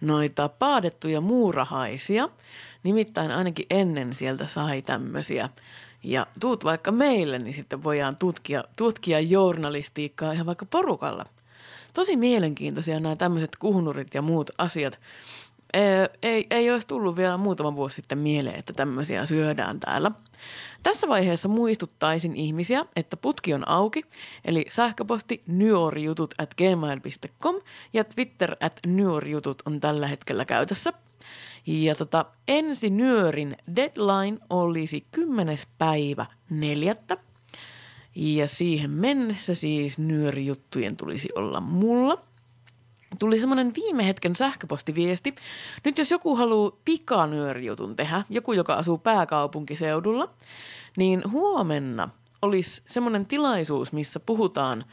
noita 0.00 0.48
paadettuja 0.48 1.20
muurahaisia. 1.20 2.28
Nimittäin 2.82 3.30
ainakin 3.30 3.66
ennen 3.70 4.14
sieltä 4.14 4.46
sai 4.46 4.82
tämmöisiä. 4.82 5.48
Ja 6.02 6.26
tuut 6.40 6.64
vaikka 6.64 6.92
meille, 6.92 7.38
niin 7.38 7.54
sitten 7.54 7.82
voidaan 7.82 8.16
tutkia, 8.16 8.64
tutkia 8.76 9.20
journalistiikkaa 9.20 10.32
ihan 10.32 10.46
vaikka 10.46 10.66
porukalla. 10.66 11.24
Tosi 11.94 12.16
mielenkiintoisia 12.16 13.00
nämä 13.00 13.16
tämmöiset 13.16 13.56
kuhnurit 13.56 14.14
ja 14.14 14.22
muut 14.22 14.50
asiat. 14.58 14.98
Ei, 16.22 16.46
ei 16.50 16.70
olisi 16.70 16.86
tullut 16.86 17.16
vielä 17.16 17.36
muutama 17.36 17.76
vuosi 17.76 17.96
sitten 17.96 18.18
mieleen, 18.18 18.58
että 18.58 18.72
tämmöisiä 18.72 19.26
syödään 19.26 19.80
täällä. 19.80 20.10
Tässä 20.82 21.08
vaiheessa 21.08 21.48
muistuttaisin 21.48 22.36
ihmisiä, 22.36 22.84
että 22.96 23.16
putki 23.16 23.54
on 23.54 23.68
auki, 23.68 24.04
eli 24.44 24.66
sähköposti 24.68 25.42
nyorjutut 25.46 26.34
at 26.38 26.54
gmail.com 26.54 27.56
ja 27.92 28.04
Twitter 28.04 28.56
at 28.60 28.80
nyorjutut 28.86 29.62
on 29.66 29.80
tällä 29.80 30.06
hetkellä 30.06 30.44
käytössä. 30.44 30.92
Ja 31.66 31.94
tota, 31.94 32.24
ensi 32.48 32.90
nyörin 32.90 33.56
deadline 33.76 34.38
olisi 34.50 35.06
10. 35.10 35.58
päivä 35.78 36.26
neljättä. 36.50 37.16
Ja 38.14 38.48
siihen 38.48 38.90
mennessä 38.90 39.54
siis 39.54 39.98
nyörijuttujen 39.98 40.96
tulisi 40.96 41.28
olla 41.34 41.60
mulla– 41.60 42.18
tuli 43.18 43.38
semmoinen 43.38 43.72
viime 43.74 44.06
hetken 44.06 44.36
sähköpostiviesti. 44.36 45.34
Nyt 45.84 45.98
jos 45.98 46.10
joku 46.10 46.36
haluaa 46.36 46.72
pikanyörijutun 46.84 47.96
tehdä, 47.96 48.24
joku 48.30 48.52
joka 48.52 48.74
asuu 48.74 48.98
pääkaupunkiseudulla, 48.98 50.30
niin 50.96 51.22
huomenna 51.30 52.08
olisi 52.42 52.82
semmoinen 52.86 53.26
tilaisuus, 53.26 53.92
missä 53.92 54.20
puhutaan 54.20 54.84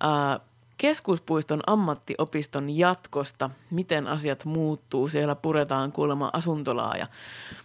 ää, 0.00 0.40
keskuspuiston 0.80 1.60
ammattiopiston 1.66 2.70
jatkosta, 2.70 3.50
miten 3.70 4.06
asiat 4.06 4.44
muuttuu, 4.44 5.08
siellä 5.08 5.34
puretaan 5.34 5.92
kuulemma 5.92 6.30
asuntolaa 6.32 6.96
ja 6.96 7.06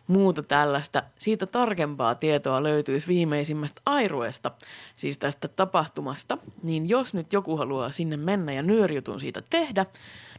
muuta 0.07 0.43
tällaista. 0.43 1.03
Siitä 1.19 1.45
tarkempaa 1.45 2.15
tietoa 2.15 2.63
löytyisi 2.63 3.07
viimeisimmästä 3.07 3.81
airuesta, 3.85 4.51
siis 4.97 5.17
tästä 5.17 5.47
tapahtumasta. 5.47 6.37
Niin 6.63 6.89
jos 6.89 7.13
nyt 7.13 7.33
joku 7.33 7.57
haluaa 7.57 7.91
sinne 7.91 8.17
mennä 8.17 8.53
ja 8.53 8.61
nyörijutun 8.61 9.19
siitä 9.19 9.43
tehdä, 9.49 9.85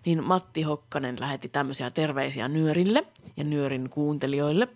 niin 0.06 0.24
Matti 0.24 0.62
Hokkanen 0.62 1.16
lähetti 1.20 1.48
tämmöisiä 1.48 1.90
terveisiä 1.90 2.48
nyörille 2.48 3.06
ja 3.36 3.44
nyörin 3.44 3.90
kuuntelijoille, 3.90 4.68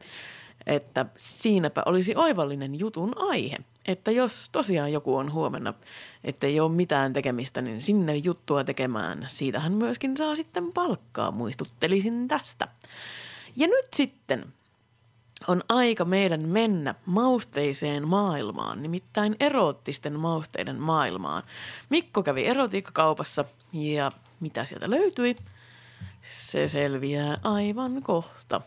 että 0.67 1.07
siinäpä 1.17 1.83
olisi 1.87 2.17
oivallinen 2.17 2.79
jutun 2.79 3.13
aihe. 3.17 3.57
Että 3.87 4.11
jos 4.11 4.49
tosiaan 4.53 4.93
joku 4.93 5.16
on 5.16 5.33
huomenna, 5.33 5.75
että 6.25 6.47
ei 6.47 6.61
ole 6.61 6.73
mitään 6.73 7.12
tekemistä, 7.12 7.62
niin 7.62 7.83
sinne 7.83 8.16
juttua 8.16 8.64
tekemään. 8.64 9.27
Siitähän 9.29 9.73
myöskin 9.73 10.16
saa 10.16 10.37
sitten 10.37 10.73
palkkaa, 10.73 11.31
muistuttelisin 11.31 12.29
tästä. 12.29 12.69
Ja 13.57 13.66
nyt 13.66 13.87
sitten 13.97 14.53
on 15.49 15.62
aika 15.69 16.05
meidän 16.05 16.49
mennä 16.49 16.95
mausteiseen 17.07 18.09
maailmaan, 18.09 18.83
nimittäin 18.83 19.37
eroottisten 19.40 20.21
mausteiden 20.21 20.81
maailmaan. 20.81 21.43
Mikko 21.88 22.23
kävi 22.23 22.47
erotiikkakaupassa 22.47 23.45
ja 23.73 24.11
mitä 24.40 24.64
sieltä 24.64 24.90
löytyi? 24.90 25.37
Se 26.31 26.69
selviää 26.69 27.38
aivan 27.43 28.03
kohta. 28.03 28.61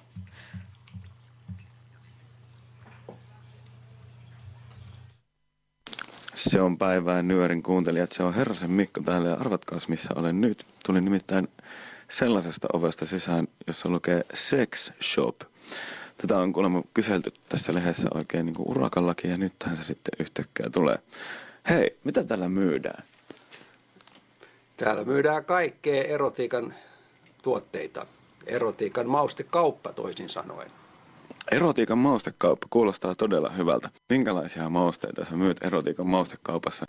Se 6.35 6.61
on 6.61 6.77
päivää 6.77 7.21
nyörin 7.21 7.63
kuuntelijat. 7.63 8.11
Se 8.11 8.23
on 8.23 8.33
Herrasen 8.33 8.71
Mikko 8.71 9.01
täällä 9.01 9.29
ja 9.29 9.35
arvatkaas 9.35 9.87
missä 9.87 10.09
olen 10.15 10.41
nyt. 10.41 10.65
Tulin 10.85 11.05
nimittäin 11.05 11.47
sellaisesta 12.09 12.67
ovesta 12.73 13.05
sisään, 13.05 13.47
jossa 13.67 13.89
lukee 13.89 14.23
Sex 14.33 14.91
Shop. 15.01 15.41
Tätä 16.17 16.37
on 16.37 16.53
kuulemma 16.53 16.83
kyselty 16.93 17.33
tässä 17.49 17.73
lehdessä 17.73 18.09
oikein 18.13 18.45
niin 18.45 18.55
kuin 18.55 18.69
urakallakin 18.69 19.31
ja 19.31 19.37
nythän 19.37 19.77
se 19.77 19.83
sitten 19.83 20.13
yhtäkkiä 20.19 20.69
tulee. 20.69 20.97
Hei, 21.69 21.97
mitä 22.03 22.23
täällä 22.23 22.49
myydään? 22.49 23.03
Täällä 24.77 25.03
myydään 25.03 25.45
kaikkea 25.45 26.03
erotiikan 26.03 26.73
tuotteita. 27.41 28.05
Erotiikan 28.47 29.07
maustekauppa 29.07 29.93
toisin 29.93 30.29
sanoen. 30.29 30.71
Erotiikan 31.51 31.97
maustekauppa 31.97 32.67
kuulostaa 32.69 33.15
todella 33.15 33.49
hyvältä. 33.49 33.89
Minkälaisia 34.09 34.69
mausteita 34.69 35.25
sä 35.25 35.35
myyt 35.35 35.63
erotiikan 35.63 36.07
maustekaupassa? 36.07 36.85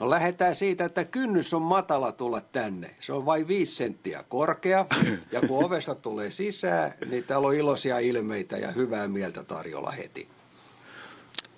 No 0.00 0.10
lähdetään 0.10 0.54
siitä, 0.54 0.84
että 0.84 1.04
kynnys 1.04 1.54
on 1.54 1.62
matala 1.62 2.12
tulla 2.12 2.40
tänne. 2.40 2.94
Se 3.00 3.12
on 3.12 3.26
vain 3.26 3.48
viisi 3.48 3.76
senttiä 3.76 4.24
korkea. 4.28 4.86
Ja 5.32 5.40
kun 5.40 5.64
ovesta 5.64 5.94
tulee 5.94 6.30
sisään, 6.30 6.92
niin 7.10 7.24
täällä 7.24 7.48
on 7.48 7.54
iloisia 7.54 7.98
ilmeitä 7.98 8.56
ja 8.56 8.72
hyvää 8.72 9.08
mieltä 9.08 9.44
tarjolla 9.44 9.90
heti. 9.90 10.28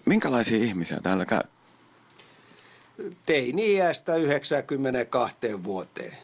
Minkälaisia 0.06 0.58
ihmisiä 0.58 1.00
täällä 1.02 1.24
käy? 1.26 1.42
Teini-iästä 3.26 4.16
92 4.16 5.36
vuoteen. 5.64 6.16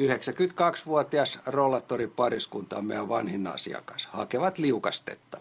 92-vuotias 0.00 1.38
rollatoripariskunta 1.46 2.76
on 2.76 2.84
meidän 2.84 3.08
vanhin 3.08 3.46
asiakas. 3.46 4.08
Hakevat 4.12 4.58
liukastetta. 4.58 5.38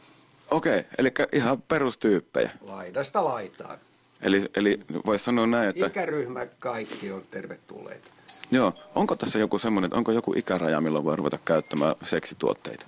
Okei, 0.52 0.84
eli 0.98 1.12
ihan 1.32 1.62
perustyyppejä. 1.62 2.52
Laidasta 2.62 3.26
laitaan. 3.26 3.78
Eli, 4.22 4.44
eli 4.56 4.80
voisi 5.06 5.26
sanoa 5.26 5.48
näin, 5.48 5.70
että... 5.70 5.86
Ikäryhmä 5.86 6.46
kaikki 6.46 7.12
on 7.12 7.24
tervetulleita. 7.32 8.10
Joo, 8.52 8.74
onko 8.96 9.16
tässä 9.16 9.40
joku 9.40 9.60
semmoinen, 9.60 9.94
onko 9.94 10.12
joku 10.12 10.34
ikäraja, 10.38 10.82
milloin 10.82 11.06
voi 11.06 11.16
ruveta 11.16 11.38
käyttämään 11.46 11.96
seksituotteita? 12.04 12.86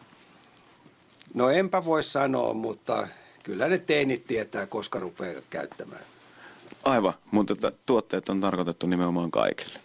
No 1.34 1.50
enpä 1.50 1.86
voi 1.86 2.04
sanoa, 2.04 2.54
mutta 2.54 3.08
kyllä 3.44 3.68
ne 3.68 3.78
teinit 3.78 4.28
tietää, 4.28 4.66
koska 4.66 5.00
rupeaa 5.00 5.42
käyttämään. 5.50 6.02
Aivan, 6.84 7.14
mutta 7.32 7.72
tuotteet 7.86 8.30
on 8.30 8.42
tarkoitettu 8.42 8.88
nimenomaan 8.88 9.32
kaikille. 9.32 9.80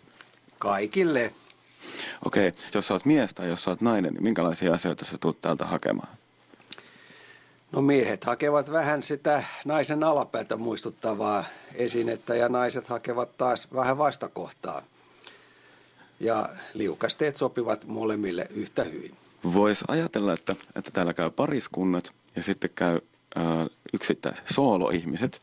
Kaikille. 0.58 1.32
Okei, 2.24 2.52
jos 2.74 2.88
sä 2.88 2.94
oot 2.94 3.04
mies 3.04 3.34
tai 3.34 3.48
jos 3.48 3.64
sä 3.64 3.70
oot 3.70 3.80
nainen, 3.80 4.14
niin 4.14 4.22
minkälaisia 4.22 4.74
asioita 4.74 5.04
sä 5.04 5.18
tuut 5.18 5.40
täältä 5.40 5.64
hakemaan? 5.64 6.08
No 7.72 7.82
miehet 7.82 8.24
hakevat 8.24 8.72
vähän 8.72 9.02
sitä 9.02 9.44
naisen 9.64 10.04
alapäätä 10.04 10.56
muistuttavaa 10.56 11.44
esinettä 11.74 12.34
ja 12.34 12.48
naiset 12.48 12.86
hakevat 12.86 13.36
taas 13.36 13.68
vähän 13.74 13.98
vastakohtaa. 13.98 14.82
Ja 16.20 16.48
liukasteet 16.74 17.36
sopivat 17.36 17.86
molemmille 17.86 18.46
yhtä 18.50 18.84
hyvin. 18.84 19.14
Voisi 19.52 19.84
ajatella, 19.88 20.32
että, 20.32 20.56
että 20.76 20.90
täällä 20.90 21.14
käy 21.14 21.30
pariskunnat 21.30 22.12
ja 22.36 22.42
sitten 22.42 22.70
käy 22.74 22.98
äh, 23.36 23.42
yksittäiset 23.92 24.44
sooloihmiset. 24.50 25.42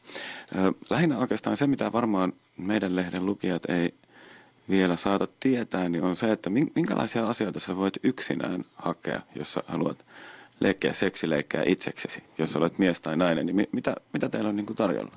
Äh, 0.58 0.66
lähinnä 0.90 1.18
oikeastaan 1.18 1.58
se, 1.58 1.68
mitä 1.68 1.92
varmaan 1.92 2.34
meidän 2.58 2.96
lehden 2.96 3.26
lukijat 3.26 3.66
ei 3.70 3.94
vielä 4.72 4.96
saata 4.96 5.28
tietää, 5.40 5.90
niin 5.90 6.04
on 6.04 6.16
se, 6.16 6.32
että 6.32 6.50
minkälaisia 6.50 7.28
asioita 7.28 7.60
sä 7.60 7.76
voit 7.76 7.98
yksinään 8.04 8.66
hakea, 8.76 9.22
jos 9.36 9.54
sä 9.54 9.64
haluat 9.68 10.06
leikkiä 10.60 10.94
seksileikkejä 10.94 11.64
itseksesi, 11.68 12.24
jos 12.38 12.56
olet 12.56 12.78
mies 12.78 13.02
tai 13.02 13.18
nainen, 13.18 13.46
niin 13.46 13.68
mitä, 13.72 13.96
mitä 14.14 14.30
teillä 14.30 14.50
on 14.50 14.56
niin 14.56 14.76
tarjolla? 14.76 15.16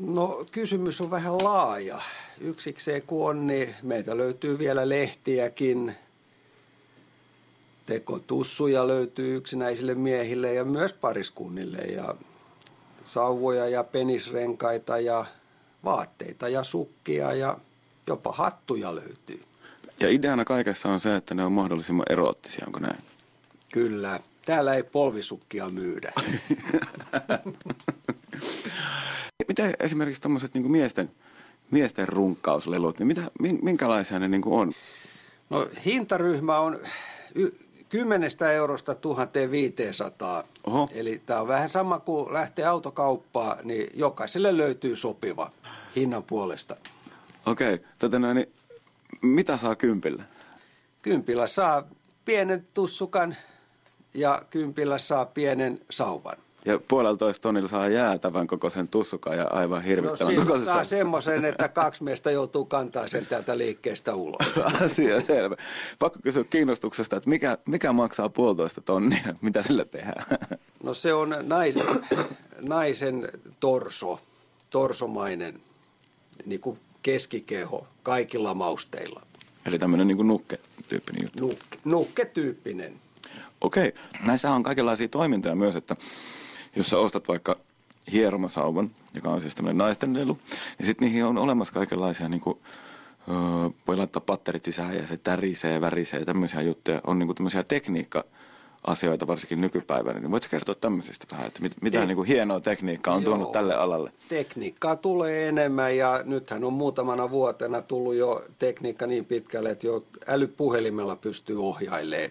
No 0.00 0.46
kysymys 0.52 1.00
on 1.00 1.10
vähän 1.10 1.44
laaja. 1.44 2.00
Yksikseen 2.40 3.02
kun 3.06 3.28
on, 3.28 3.46
niin 3.46 3.74
meitä 3.82 4.16
löytyy 4.16 4.58
vielä 4.58 4.88
lehtiäkin. 4.88 5.94
Tekotussuja 7.86 8.88
löytyy 8.88 9.36
yksinäisille 9.36 9.94
miehille 9.94 10.54
ja 10.54 10.64
myös 10.64 10.92
pariskunnille 10.92 11.78
ja 11.78 12.14
sauvoja 13.04 13.68
ja 13.68 13.84
penisrenkaita 13.84 14.98
ja 14.98 15.24
vaatteita 15.84 16.48
ja 16.48 16.64
sukkia 16.64 17.32
ja 17.32 17.58
jopa 18.06 18.32
hattuja 18.32 18.94
löytyy. 18.94 19.42
Ja 20.00 20.10
ideana 20.10 20.44
kaikessa 20.44 20.88
on 20.88 21.00
se, 21.00 21.16
että 21.16 21.34
ne 21.34 21.44
on 21.44 21.52
mahdollisimman 21.52 22.06
eroottisia, 22.10 22.64
onko 22.66 22.78
näin? 22.78 22.98
Kyllä. 23.72 24.20
Täällä 24.46 24.74
ei 24.74 24.82
polvisukkia 24.82 25.68
myydä. 25.68 26.12
Mitä 29.48 29.72
esimerkiksi 29.80 30.22
tämmöiset 30.22 30.54
niin 30.54 30.70
miesten, 30.70 31.10
miesten 31.70 32.08
runkkauslelut, 32.08 32.98
niin 32.98 33.06
mitä, 33.06 33.30
minkälaisia 33.62 34.18
ne 34.18 34.28
niin 34.28 34.42
on? 34.46 34.72
No 35.50 35.68
hintaryhmä 35.84 36.58
on 36.58 36.78
y- 37.34 37.50
10 37.92 38.30
eurosta 38.54 38.94
1500. 38.94 40.44
Oho. 40.66 40.88
Eli 40.92 41.22
tämä 41.26 41.40
on 41.40 41.48
vähän 41.48 41.68
sama 41.68 41.98
kuin 41.98 42.32
lähtee 42.32 42.64
autokauppaan, 42.64 43.58
niin 43.64 43.90
jokaiselle 43.94 44.56
löytyy 44.56 44.96
sopiva 44.96 45.50
hinnan 45.96 46.22
puolesta. 46.22 46.76
Okei, 47.46 47.74
okay. 47.74 47.86
tota 47.98 48.18
niin, 48.18 48.52
mitä 49.22 49.56
saa 49.56 49.76
kympillä? 49.76 50.24
Kympillä 51.02 51.46
saa 51.46 51.82
pienen 52.24 52.64
tussukan 52.74 53.36
ja 54.14 54.42
kympillä 54.50 54.98
saa 54.98 55.24
pienen 55.24 55.80
sauvan. 55.90 56.36
Ja 56.64 56.80
puoleltoista 56.88 57.42
tonnilla 57.42 57.68
saa 57.68 57.88
jäätävän 57.88 58.46
kokoisen 58.46 58.88
tussukan 58.88 59.36
ja 59.36 59.46
aivan 59.46 59.82
hirvittävän 59.82 60.34
no, 60.34 60.42
kokoisen 60.42 60.66
saa 60.66 60.84
semmoisen, 60.84 61.44
että 61.44 61.68
kaksi 61.68 62.04
miestä 62.04 62.30
joutuu 62.30 62.64
kantaa 62.64 63.06
sen 63.06 63.26
täältä 63.26 63.58
liikkeestä 63.58 64.14
ulos. 64.14 64.52
Asia 64.84 65.20
selvä. 65.20 65.56
Pakko 65.98 66.18
kysyä 66.22 66.44
kiinnostuksesta, 66.44 67.16
että 67.16 67.30
mikä, 67.30 67.58
mikä 67.66 67.92
maksaa 67.92 68.28
puolitoista 68.28 68.80
tonnia? 68.80 69.34
Mitä 69.40 69.62
sillä 69.62 69.84
tehdään? 69.84 70.38
No 70.82 70.94
se 70.94 71.14
on 71.14 71.36
naisen, 71.42 71.86
naisen 72.60 73.28
torso, 73.60 74.20
torsomainen, 74.70 75.60
niin 76.46 76.60
kuin 76.60 76.78
keskikeho 77.02 77.86
kaikilla 78.02 78.54
mausteilla. 78.54 79.22
Eli 79.66 79.78
tämmöinen 79.78 80.08
niin 80.08 80.26
nukke-tyyppinen 80.26 81.22
juttu? 81.22 81.40
Nukke, 81.40 81.78
nukke-tyyppinen. 81.84 82.92
Okei. 83.60 83.94
Näissä 84.26 84.50
on 84.50 84.62
kaikenlaisia 84.62 85.08
toimintoja 85.08 85.54
myös, 85.54 85.76
että 85.76 85.96
jos 86.76 86.90
sä 86.90 86.98
ostat 86.98 87.28
vaikka 87.28 87.56
hieromasauvan, 88.12 88.90
joka 89.14 89.30
on 89.30 89.40
siis 89.40 89.54
tämmöinen 89.54 89.78
naisten 89.78 90.14
lelu, 90.14 90.38
niin 90.78 90.86
sitten 90.86 91.06
niihin 91.06 91.24
on 91.24 91.38
olemassa 91.38 91.74
kaikenlaisia 91.74 92.28
niin 92.28 92.40
kuin, 92.40 92.58
öö, 93.28 93.70
voi 93.86 93.96
laittaa 93.96 94.22
patterit 94.26 94.64
sisään 94.64 94.96
ja 94.96 95.06
se 95.06 95.16
tärisee, 95.16 95.80
värisee, 95.80 96.24
tämmöisiä 96.24 96.60
juttuja. 96.60 97.00
On 97.06 97.18
niin 97.18 97.26
kuin 97.26 97.36
tämmöisiä 97.36 97.62
tekniikka 97.62 98.24
asioita 98.84 99.26
varsinkin 99.26 99.60
nykypäivänä, 99.60 100.20
niin 100.20 100.30
voitko 100.30 100.50
kertoa 100.50 100.74
tämmöisestä 100.74 101.26
vähän, 101.32 101.46
että 101.46 101.62
mit, 101.62 101.72
mitä 101.80 102.06
niin 102.06 102.16
kuin 102.16 102.28
hienoa 102.28 102.60
tekniikkaa 102.60 103.14
on 103.14 103.22
Joo, 103.22 103.30
tuonut 103.30 103.52
tälle 103.52 103.74
alalle? 103.74 104.12
Tekniikkaa 104.28 104.96
tulee 104.96 105.48
enemmän 105.48 105.96
ja 105.96 106.22
nythän 106.24 106.64
on 106.64 106.72
muutamana 106.72 107.30
vuotena 107.30 107.82
tullut 107.82 108.14
jo 108.14 108.44
tekniikka 108.58 109.06
niin 109.06 109.24
pitkälle, 109.24 109.70
että 109.70 109.86
jo 109.86 110.04
älypuhelimella 110.26 111.16
pystyy 111.16 111.66
ohjailemaan 111.66 112.30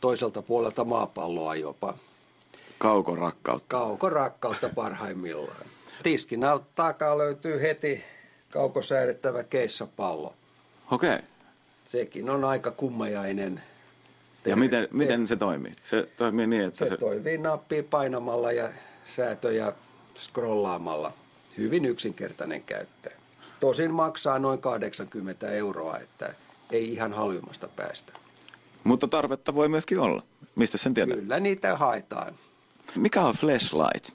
toiselta 0.00 0.42
puolelta 0.42 0.84
maapalloa 0.84 1.54
jopa. 1.54 1.94
Kaukorakkautta. 2.78 3.66
Kaukorakkautta 3.68 4.68
parhaimmillaan. 4.68 5.66
Tiskin 6.02 6.40
takaa 6.74 7.18
löytyy 7.18 7.62
heti 7.62 8.04
kaukosäädettävä 8.50 9.44
keissapallo. 9.44 10.34
Okei. 10.90 11.14
Okay. 11.14 11.26
Sekin 11.86 12.30
on 12.30 12.44
aika 12.44 12.70
kummajainen. 12.70 13.62
Ja 14.46 14.56
miten, 14.56 14.88
miten 14.92 15.28
se 15.28 15.36
toimii? 15.36 15.72
Se 15.82 16.08
toimii 16.16 16.46
niin, 16.46 16.64
että 16.64 16.78
se... 16.78 16.88
Se 16.88 16.96
toimii 16.96 17.38
nappia 17.38 17.82
painamalla 17.82 18.52
ja 18.52 18.68
säätöjä 19.04 19.72
scrollaamalla. 20.16 21.12
Hyvin 21.58 21.84
yksinkertainen 21.84 22.62
käyttö. 22.62 23.10
Tosin 23.60 23.94
maksaa 23.94 24.38
noin 24.38 24.58
80 24.58 25.50
euroa, 25.50 25.98
että 25.98 26.34
ei 26.70 26.92
ihan 26.92 27.12
halvimmasta 27.12 27.68
päästä. 27.68 28.12
Mutta 28.84 29.08
tarvetta 29.08 29.54
voi 29.54 29.68
myöskin 29.68 29.98
olla. 29.98 30.22
Mistä 30.54 30.78
sen 30.78 30.94
tietää? 30.94 31.16
Kyllä 31.16 31.40
niitä 31.40 31.76
haetaan. 31.76 32.34
Mikä 32.94 33.22
on 33.22 33.34
flashlight? 33.34 34.10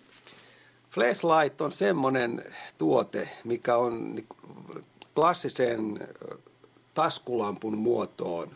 Flashlight 0.91 1.61
on 1.61 1.71
semmoinen 1.71 2.43
tuote, 2.77 3.29
mikä 3.43 3.77
on 3.77 4.15
klassisen 5.15 6.07
taskulampun 6.93 7.77
muotoon 7.77 8.51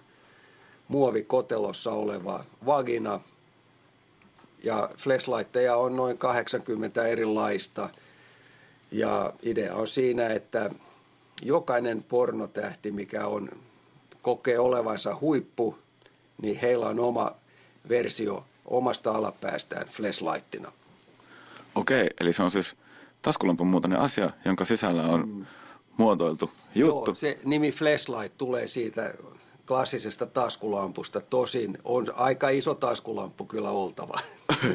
muovikotelossa 0.87 1.91
oleva 1.91 2.43
vagina. 2.65 3.19
Ja 4.63 4.89
flashlightteja 4.97 5.75
on 5.75 5.95
noin 5.95 6.17
80 6.17 7.07
erilaista. 7.07 7.89
Ja 8.91 9.33
idea 9.43 9.75
on 9.75 9.87
siinä, 9.87 10.27
että 10.27 10.69
jokainen 11.41 12.03
pornotähti, 12.03 12.91
mikä 12.91 13.27
on, 13.27 13.49
kokee 14.21 14.59
olevansa 14.59 15.17
huippu, 15.21 15.77
niin 16.41 16.59
heillä 16.59 16.85
on 16.85 16.99
oma 16.99 17.31
versio 17.89 18.45
omasta 18.65 19.11
alapäästään 19.11 19.87
flashlightina. 19.87 20.71
Okei, 21.75 22.09
eli 22.19 22.33
se 22.33 22.43
on 22.43 22.51
siis 22.51 22.75
taskulampun 23.21 23.67
muotoinen 23.67 23.99
asia, 23.99 24.29
jonka 24.45 24.65
sisällä 24.65 25.03
on 25.03 25.27
mm. 25.27 25.45
muotoiltu 25.97 26.51
juttu. 26.75 27.05
Joo, 27.11 27.15
se 27.15 27.39
nimi 27.43 27.71
flashlight 27.71 28.37
tulee 28.37 28.67
siitä 28.67 29.13
klassisesta 29.67 30.25
taskulampusta. 30.25 31.21
Tosin 31.21 31.77
on 31.83 32.07
aika 32.15 32.49
iso 32.49 32.75
taskulamppu 32.75 33.45
kyllä 33.45 33.69
oltava. 33.69 34.19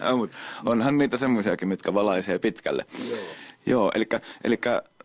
ja, 0.00 0.16
mutta 0.16 0.36
onhan 0.64 0.96
niitä 0.96 1.16
semmoisiakin, 1.16 1.68
mitkä 1.68 1.94
valaisee 1.94 2.38
pitkälle. 2.38 2.84
Joo. 3.10 3.18
Joo, 3.66 3.92
eli 4.44 4.58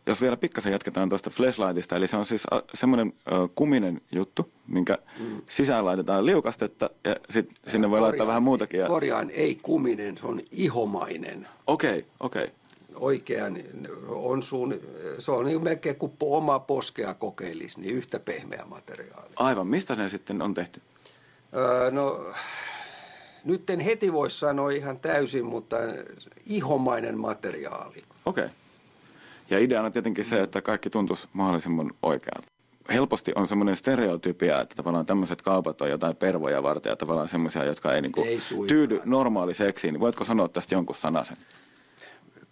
jos 0.06 0.22
vielä 0.22 0.38
pikkasen 0.38 0.72
jatketaan 0.72 1.10
tuosta 1.10 1.30
flashlightista, 1.30 1.96
eli 1.96 2.08
se 2.08 2.18
on 2.18 2.26
siis 2.26 2.44
semmoinen 2.74 3.14
kuminen 3.56 4.02
juttu, 4.12 4.52
minkä 4.68 4.98
mm. 5.20 5.42
sisään 5.50 5.86
laitetaan 5.86 6.26
liukastetta 6.26 6.90
ja 7.04 7.16
sit 7.30 7.50
sinne 7.68 7.90
voi 7.90 7.96
korjaan, 7.96 8.04
laittaa 8.04 8.28
vähän 8.28 8.44
muutakin. 8.44 8.80
Ja... 8.80 8.88
Korjaan, 8.88 9.30
ei 9.30 9.56
kuminen, 9.56 10.18
se 10.18 10.26
on 10.26 10.42
ihomainen. 10.52 11.48
Okei, 11.68 11.90
okay, 11.90 12.04
okei. 12.20 12.44
Okay. 12.44 12.56
Oikean, 13.02 13.58
on 14.08 14.44
suun, 14.44 14.80
se 15.18 15.32
on 15.32 15.46
niin 15.46 15.64
melkein 15.64 15.96
kuin 15.96 16.12
oma 16.20 16.60
poskea 16.60 17.14
kokeilisi, 17.14 17.82
niin 17.82 17.96
yhtä 17.96 18.20
pehmeä 18.20 18.64
materiaali. 18.66 19.30
Aivan, 19.36 19.68
mistä 19.68 19.96
ne 19.96 20.10
sitten 20.10 20.42
on 20.42 20.54
tehty? 20.54 20.82
Öö, 21.56 21.92
no, 21.92 22.26
nyt 23.46 23.70
en 23.70 23.80
heti 23.80 24.14
voi 24.14 24.32
sanoa 24.32 24.72
ihan 24.72 25.00
täysin, 25.00 25.46
mutta 25.46 25.78
ihomainen 26.46 27.18
materiaali. 27.18 28.04
Okei. 28.26 28.46
Okay. 28.46 28.56
Ja 29.50 29.60
ideana 29.60 29.92
tietenkin 29.92 30.26
se, 30.26 30.42
että 30.42 30.62
kaikki 30.62 30.90
tuntuisi 30.90 31.28
mahdollisimman 31.34 31.92
oikealta. 32.04 32.48
Helposti 32.90 33.32
on 33.36 33.48
semmoinen 33.48 33.76
stereotypia, 33.76 34.62
että 34.62 34.76
tavallaan 34.76 35.06
tämmöiset 35.06 35.42
kaupat 35.42 35.82
on 35.82 35.90
jotain 35.90 36.16
pervoja 36.16 36.64
varten 36.64 36.90
ja 36.90 36.96
tavallaan 36.96 37.28
semmoisia, 37.28 37.64
jotka 37.64 37.96
ei, 37.96 38.02
niinku 38.02 38.24
ei 38.24 38.40
tyydy 38.68 39.02
normaali 39.06 39.54
seksiin. 39.54 39.94
Niin 39.94 40.00
voitko 40.00 40.24
sanoa 40.24 40.48
tästä 40.48 40.76
jonkun 40.76 40.96
sanasen? 40.96 41.38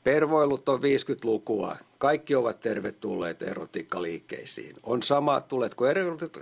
Pervoilut 0.10 0.70
on 0.70 0.80
50-lukua. 0.80 1.76
Kaikki 1.98 2.36
ovat 2.36 2.60
tervetulleet 2.60 3.42
erotiikkaliikkeisiin. 3.42 4.76
On 4.84 5.04
sama, 5.04 5.42
tuletko 5.42 5.86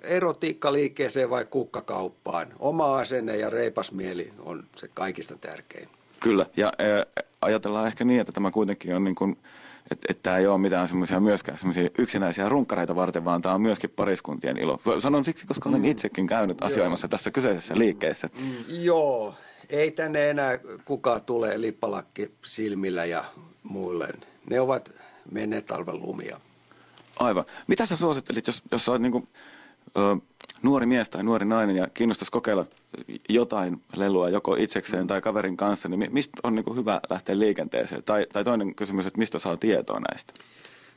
erotiikkaliikkeeseen 0.03 1.29
vai 1.29 1.45
kukkakauppaan. 1.45 2.47
Oma 2.59 2.97
asenne 2.97 3.37
ja 3.37 3.49
reipas 3.49 3.91
mieli 3.91 4.33
on 4.39 4.63
se 4.75 4.89
kaikista 4.93 5.35
tärkein. 5.41 5.89
Kyllä, 6.19 6.45
ja 6.57 6.71
äh, 6.81 7.25
ajatellaan 7.41 7.87
ehkä 7.87 8.03
niin, 8.03 8.21
että 8.21 8.31
tämä 8.31 8.51
kuitenkin 8.51 8.95
on 8.95 9.03
niin 9.03 9.15
kuin 9.15 9.37
että 9.91 10.07
et 10.09 10.23
tämä 10.23 10.37
ei 10.37 10.47
ole 10.47 10.57
mitään 10.57 10.87
semmoisia 10.87 11.19
myöskään 11.19 11.57
semmoisia 11.57 11.89
yksinäisiä 11.97 12.49
runkkareita 12.49 12.95
varten, 12.95 13.25
vaan 13.25 13.41
tämä 13.41 13.55
on 13.55 13.61
myöskin 13.61 13.89
pariskuntien 13.89 14.57
ilo. 14.57 14.79
Sanon 14.99 15.25
siksi, 15.25 15.47
koska 15.47 15.69
olen 15.69 15.81
mm. 15.81 15.85
itsekin 15.85 16.27
käynyt 16.27 16.63
asioimassa 16.63 17.05
Joo. 17.05 17.09
tässä 17.09 17.31
kyseisessä 17.31 17.77
liikkeessä. 17.77 18.29
Mm. 18.41 18.53
Joo, 18.67 19.35
ei 19.69 19.91
tänne 19.91 20.29
enää 20.29 20.59
kukaan 20.85 21.21
tule 21.21 21.61
lippalakki 21.61 22.31
silmillä 22.45 23.05
ja 23.05 23.25
muille. 23.69 24.07
Ne 24.49 24.59
ovat 24.61 24.91
menneet 25.31 25.65
talven 25.65 26.01
lumia. 26.01 26.39
Aivan. 27.19 27.45
Mitä 27.67 27.85
sä 27.85 27.95
suosittelit, 27.95 28.47
jos, 28.47 28.61
jos 28.71 28.85
sä 28.85 28.91
oot 28.91 29.01
niin 29.01 29.27
ö, 29.97 30.17
nuori 30.61 30.85
mies 30.85 31.09
tai 31.09 31.23
nuori 31.23 31.45
nainen 31.45 31.75
ja 31.75 31.87
kiinnostaisi 31.93 32.31
kokeilla 32.31 32.65
jotain 33.29 33.81
lelua 33.95 34.29
joko 34.29 34.55
itsekseen 34.55 35.07
tai 35.07 35.21
kaverin 35.21 35.57
kanssa, 35.57 35.89
niin 35.89 35.99
mi- 35.99 36.09
mistä 36.11 36.37
on 36.43 36.55
niin 36.55 36.65
kuin 36.65 36.77
hyvä 36.77 37.01
lähteä 37.09 37.39
liikenteeseen? 37.39 38.03
Tai, 38.03 38.27
tai 38.33 38.43
toinen 38.43 38.75
kysymys, 38.75 39.05
että 39.05 39.19
mistä 39.19 39.39
saa 39.39 39.57
tietoa 39.57 39.99
näistä? 40.11 40.33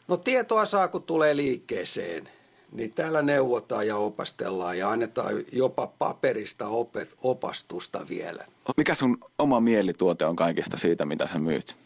No 0.09 0.17
tietoa 0.17 0.67
saa, 0.67 0.89
kun 0.89 1.03
tulee 1.03 1.37
liikkeeseen. 1.37 2.29
Niin 2.73 2.93
täällä 2.93 3.23
neuvotaan 3.23 3.87
ja 3.87 3.97
opastellaan 3.97 4.79
ja 4.79 4.91
annetaan 4.91 5.35
jopa 5.53 5.87
paperista 5.87 6.69
opet, 6.69 7.15
opastusta 7.23 8.07
vielä. 8.09 8.45
Mikä 8.77 8.95
sun 8.95 9.19
oma 9.39 9.61
mielituote 9.61 10.27
on 10.27 10.37
kaikista 10.37 10.77
siitä, 10.77 11.05
mitä 11.05 11.27
sä 11.27 11.39
myyt? 11.39 11.77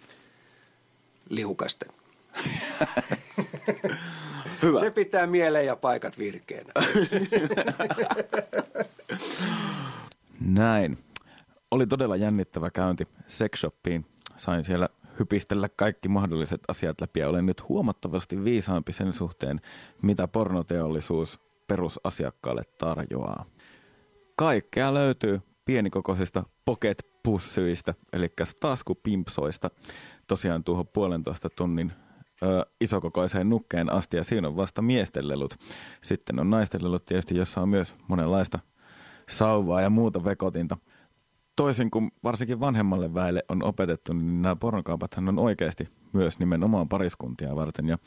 Liukasten. 1.29 1.89
Hyvä. 4.63 4.81
Se 4.81 4.91
pitää 4.91 5.27
mieleen 5.27 5.67
ja 5.67 5.77
paikat 5.77 6.19
virkeänä. 6.19 6.73
Näin. 10.41 10.99
Oli 11.71 11.87
todella 11.87 12.17
jännittävä 12.17 12.71
käynti 12.71 13.09
sexshoppiin. 13.27 14.07
Sain 14.37 14.65
siellä 14.65 14.89
hypistellä 15.19 15.69
kaikki 15.69 16.09
mahdolliset 16.09 16.61
asiat 16.69 17.01
läpi 17.01 17.21
ja 17.21 17.29
olen 17.29 17.47
nyt 17.47 17.69
huomattavasti 17.69 18.45
viisaampi 18.45 18.93
sen 18.93 19.13
suhteen, 19.13 19.61
mitä 20.03 20.29
pornoteollisuus 20.29 21.41
perusasiakkaalle 21.67 22.63
tarjoaa. 22.79 23.45
Kaikkea 24.37 24.95
löytyy 24.95 25.41
pienikokoisista 25.65 26.43
pocket-pussyistä, 26.65 27.95
eli 28.13 28.29
taskupimpsoista, 28.61 29.71
tosiaan 30.27 30.65
tuohon 30.65 30.87
puolentoista 30.87 31.51
tunnin 31.51 31.93
ö, 32.43 32.67
isokokoiseen 32.81 33.49
nukkeen 33.49 33.93
asti, 33.93 34.17
ja 34.17 34.25
siinä 34.25 34.49
on 34.49 34.57
vasta 34.57 34.83
miesten 34.83 35.29
lelut. 35.29 35.55
Sitten 36.03 36.41
on 36.41 36.51
naisten 36.51 36.85
lelut 36.85 37.07
tietysti, 37.07 37.37
jossa 37.37 37.61
on 37.61 37.69
myös 37.69 37.97
monenlaista 38.09 38.59
sauvaa 39.29 39.81
ja 39.81 39.91
muuta 39.91 40.25
vekotinta. 40.25 40.77
Toisin 41.57 41.91
kuin 41.91 42.11
varsinkin 42.25 42.61
vanhemmalle 42.61 43.15
väelle 43.15 43.45
on 43.49 43.65
opetettu, 43.65 44.13
niin 44.13 44.43
nämä 44.43 44.57
pornokaupathan 44.57 45.29
on 45.29 45.39
oikeasti 45.39 45.89
myös 46.13 46.39
nimenomaan 46.39 46.89
pariskuntia 46.89 47.57
varten 47.57 47.89
ja, 47.89 47.99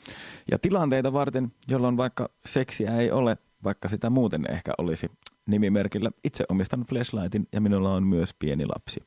ja 0.50 0.58
tilanteita 0.58 1.12
varten, 1.12 1.52
jolloin 1.68 1.96
vaikka 1.96 2.28
seksiä 2.46 2.96
ei 2.96 3.10
ole, 3.10 3.36
vaikka 3.64 3.88
sitä 3.88 4.10
muuten 4.10 4.50
ehkä 4.50 4.72
olisi 4.78 5.10
nimimerkillä. 5.48 6.10
Itse 6.24 6.44
omistan 6.48 6.84
flashlightin 6.88 7.48
ja 7.52 7.60
minulla 7.60 7.94
on 7.94 8.06
myös 8.06 8.34
pieni 8.34 8.66
lapsi. 8.66 9.00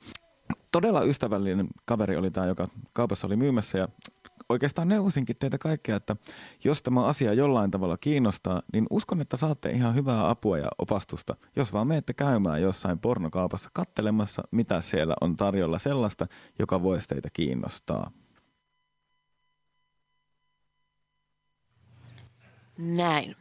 Todella 0.72 1.04
ystävällinen 1.04 1.68
kaveri 1.86 2.18
oli 2.18 2.32
tämä, 2.32 2.48
joka 2.48 2.68
kaupassa 2.94 3.28
oli 3.28 3.36
myymässä 3.36 3.78
ja 3.78 3.88
oikeastaan 4.50 4.88
neuvosinkin 4.88 5.36
teitä 5.40 5.58
kaikkea, 5.58 5.96
että 5.96 6.16
jos 6.64 6.84
tämä 6.84 7.06
asia 7.06 7.34
jollain 7.34 7.72
tavalla 7.72 7.98
kiinnostaa, 7.98 8.62
niin 8.74 8.88
uskon, 8.90 9.22
että 9.22 9.38
saatte 9.38 9.70
ihan 9.70 9.96
hyvää 9.96 10.30
apua 10.30 10.58
ja 10.58 10.68
opastusta, 10.78 11.36
jos 11.56 11.74
vaan 11.74 11.88
menette 11.88 12.14
käymään 12.14 12.62
jossain 12.62 13.00
pornokaupassa 13.00 13.70
kattelemassa, 13.74 14.44
mitä 14.52 14.82
siellä 14.82 15.14
on 15.22 15.38
tarjolla 15.38 15.80
sellaista, 15.80 16.26
joka 16.60 16.84
voisi 16.84 17.08
teitä 17.08 17.30
kiinnostaa. 17.34 18.12
Näin. 22.78 23.36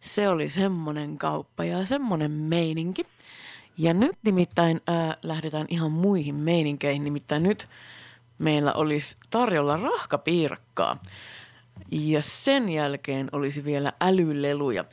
Se 0.00 0.28
oli 0.28 0.50
semmonen 0.50 1.18
kauppa 1.18 1.64
ja 1.64 1.86
semmonen 1.86 2.30
meininki. 2.30 3.06
Ja 3.78 3.94
nyt 3.94 4.16
nimittäin 4.22 4.80
ää, 4.86 5.16
lähdetään 5.22 5.66
ihan 5.68 5.92
muihin 5.92 6.34
meininkeihin. 6.34 7.02
Nimittäin 7.02 7.42
nyt 7.42 7.68
meillä 8.38 8.72
olisi 8.72 9.16
tarjolla 9.30 9.76
rahkapiirakkaa. 9.76 11.02
Ja 11.90 12.22
sen 12.22 12.68
jälkeen 12.68 13.28
olisi 13.32 13.64
vielä 13.64 13.92
älyleluja. 14.00 14.84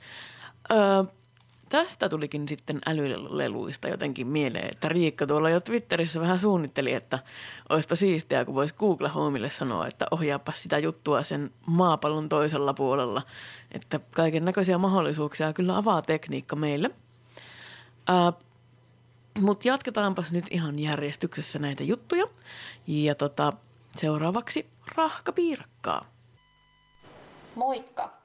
Öö, 0.71 1.03
tästä 1.73 2.09
tulikin 2.09 2.47
sitten 2.47 2.79
älyleluista 2.85 3.87
jotenkin 3.87 4.27
mieleen, 4.27 4.69
että 4.71 4.89
Riikka 4.89 5.27
tuolla 5.27 5.49
jo 5.49 5.59
Twitterissä 5.59 6.19
vähän 6.19 6.39
suunnitteli, 6.39 6.93
että 6.93 7.19
olisipa 7.69 7.95
siistiä, 7.95 8.45
kun 8.45 8.55
voisi 8.55 8.73
Google 8.73 9.09
Homeille 9.09 9.49
sanoa, 9.49 9.87
että 9.87 10.07
ohjaapa 10.11 10.51
sitä 10.51 10.77
juttua 10.77 11.23
sen 11.23 11.51
maapallon 11.65 12.29
toisella 12.29 12.73
puolella. 12.73 13.21
Että 13.71 13.99
kaiken 14.15 14.45
näköisiä 14.45 14.77
mahdollisuuksia 14.77 15.53
kyllä 15.53 15.77
avaa 15.77 16.01
tekniikka 16.01 16.55
meille. 16.55 16.91
Mutta 19.39 19.67
jatketaanpas 19.67 20.31
nyt 20.31 20.45
ihan 20.51 20.79
järjestyksessä 20.79 21.59
näitä 21.59 21.83
juttuja. 21.83 22.25
Ja 22.87 23.15
tota, 23.15 23.53
seuraavaksi 23.97 24.67
rahkapiirakkaa. 24.95 26.05
Moikka! 27.55 28.22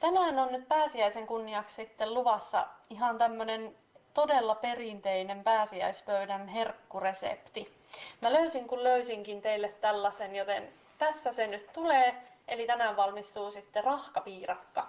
Tänään 0.00 0.38
on 0.38 0.52
nyt 0.52 0.68
pääsiäisen 0.68 1.26
kunniaksi 1.26 1.74
sitten 1.74 2.14
luvassa 2.14 2.66
ihan 2.90 3.18
tämmönen 3.18 3.76
todella 4.14 4.54
perinteinen 4.54 5.44
pääsiäispöydän 5.44 6.48
herkkuresepti. 6.48 7.74
Mä 8.20 8.32
löysin 8.32 8.68
kun 8.68 8.84
löysinkin 8.84 9.42
teille 9.42 9.68
tällaisen, 9.68 10.36
joten 10.36 10.72
tässä 10.98 11.32
se 11.32 11.46
nyt 11.46 11.72
tulee. 11.72 12.22
Eli 12.48 12.66
tänään 12.66 12.96
valmistuu 12.96 13.50
sitten 13.50 13.84
rahkapiirakka. 13.84 14.88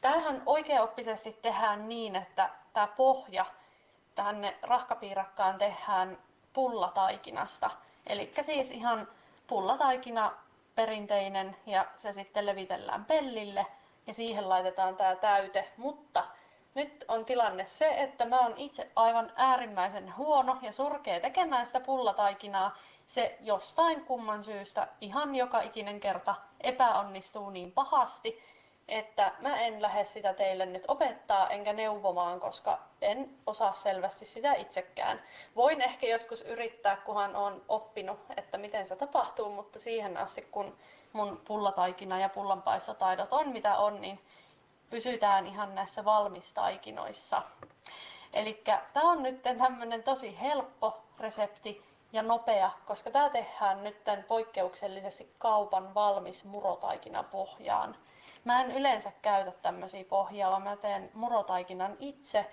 Tämähän 0.00 0.42
oikeaoppisesti 0.46 1.38
tehdään 1.42 1.88
niin, 1.88 2.16
että 2.16 2.50
tämä 2.72 2.86
pohja 2.86 3.44
tänne 4.14 4.56
rahkapiirakkaan 4.62 5.58
tehdään 5.58 6.18
pullataikinasta. 6.52 7.70
Eli 8.06 8.32
siis 8.42 8.70
ihan 8.70 9.08
pullataikina 9.46 10.32
perinteinen 10.74 11.56
ja 11.66 11.86
se 11.96 12.12
sitten 12.12 12.46
levitellään 12.46 13.04
pellille 13.04 13.66
ja 14.06 14.14
siihen 14.14 14.48
laitetaan 14.48 14.96
tämä 14.96 15.16
täyte. 15.16 15.68
Mutta 15.76 16.24
nyt 16.74 17.04
on 17.08 17.24
tilanne 17.24 17.66
se, 17.66 17.88
että 17.88 18.26
mä 18.26 18.40
oon 18.40 18.54
itse 18.56 18.90
aivan 18.96 19.32
äärimmäisen 19.36 20.16
huono 20.16 20.58
ja 20.62 20.72
surkea 20.72 21.20
tekemään 21.20 21.66
sitä 21.66 21.80
pullataikinaa. 21.80 22.76
Se 23.06 23.38
jostain 23.40 24.04
kumman 24.04 24.44
syystä 24.44 24.88
ihan 25.00 25.34
joka 25.34 25.60
ikinen 25.60 26.00
kerta 26.00 26.34
epäonnistuu 26.60 27.50
niin 27.50 27.72
pahasti, 27.72 28.42
että 28.92 29.32
mä 29.38 29.60
en 29.60 29.82
lähde 29.82 30.04
sitä 30.04 30.34
teille 30.34 30.66
nyt 30.66 30.84
opettaa 30.88 31.48
enkä 31.50 31.72
neuvomaan, 31.72 32.40
koska 32.40 32.78
en 33.00 33.30
osaa 33.46 33.74
selvästi 33.74 34.26
sitä 34.26 34.52
itsekään. 34.52 35.22
Voin 35.56 35.80
ehkä 35.80 36.06
joskus 36.06 36.42
yrittää, 36.42 36.96
kunhan 36.96 37.36
on 37.36 37.64
oppinut, 37.68 38.20
että 38.36 38.58
miten 38.58 38.86
se 38.86 38.96
tapahtuu, 38.96 39.50
mutta 39.50 39.80
siihen 39.80 40.16
asti, 40.16 40.42
kun 40.42 40.76
mun 41.12 41.40
pullataikina 41.44 42.18
ja 42.18 42.28
pullanpaistotaidot 42.28 43.32
on 43.32 43.48
mitä 43.48 43.78
on, 43.78 44.00
niin 44.00 44.20
pysytään 44.90 45.46
ihan 45.46 45.74
näissä 45.74 46.04
valmistaikinoissa. 46.04 47.42
Eli 48.32 48.62
tämä 48.92 49.10
on 49.10 49.22
nyt 49.22 49.42
tämmöinen 49.42 50.02
tosi 50.02 50.40
helppo 50.40 51.02
resepti 51.18 51.84
ja 52.12 52.22
nopea, 52.22 52.70
koska 52.86 53.10
tämä 53.10 53.30
tehdään 53.30 53.84
nyt 53.84 53.96
poikkeuksellisesti 54.28 55.34
kaupan 55.38 55.94
valmis 55.94 56.44
murotaikina 56.44 57.22
pohjaan. 57.22 57.96
Mä 58.44 58.60
en 58.60 58.70
yleensä 58.70 59.12
käytä 59.22 59.50
tämmöisiä 59.50 60.04
pohjaa, 60.04 60.50
vaan 60.50 60.62
mä 60.62 60.76
teen 60.76 61.10
murotaikinan 61.14 61.96
itse. 62.00 62.50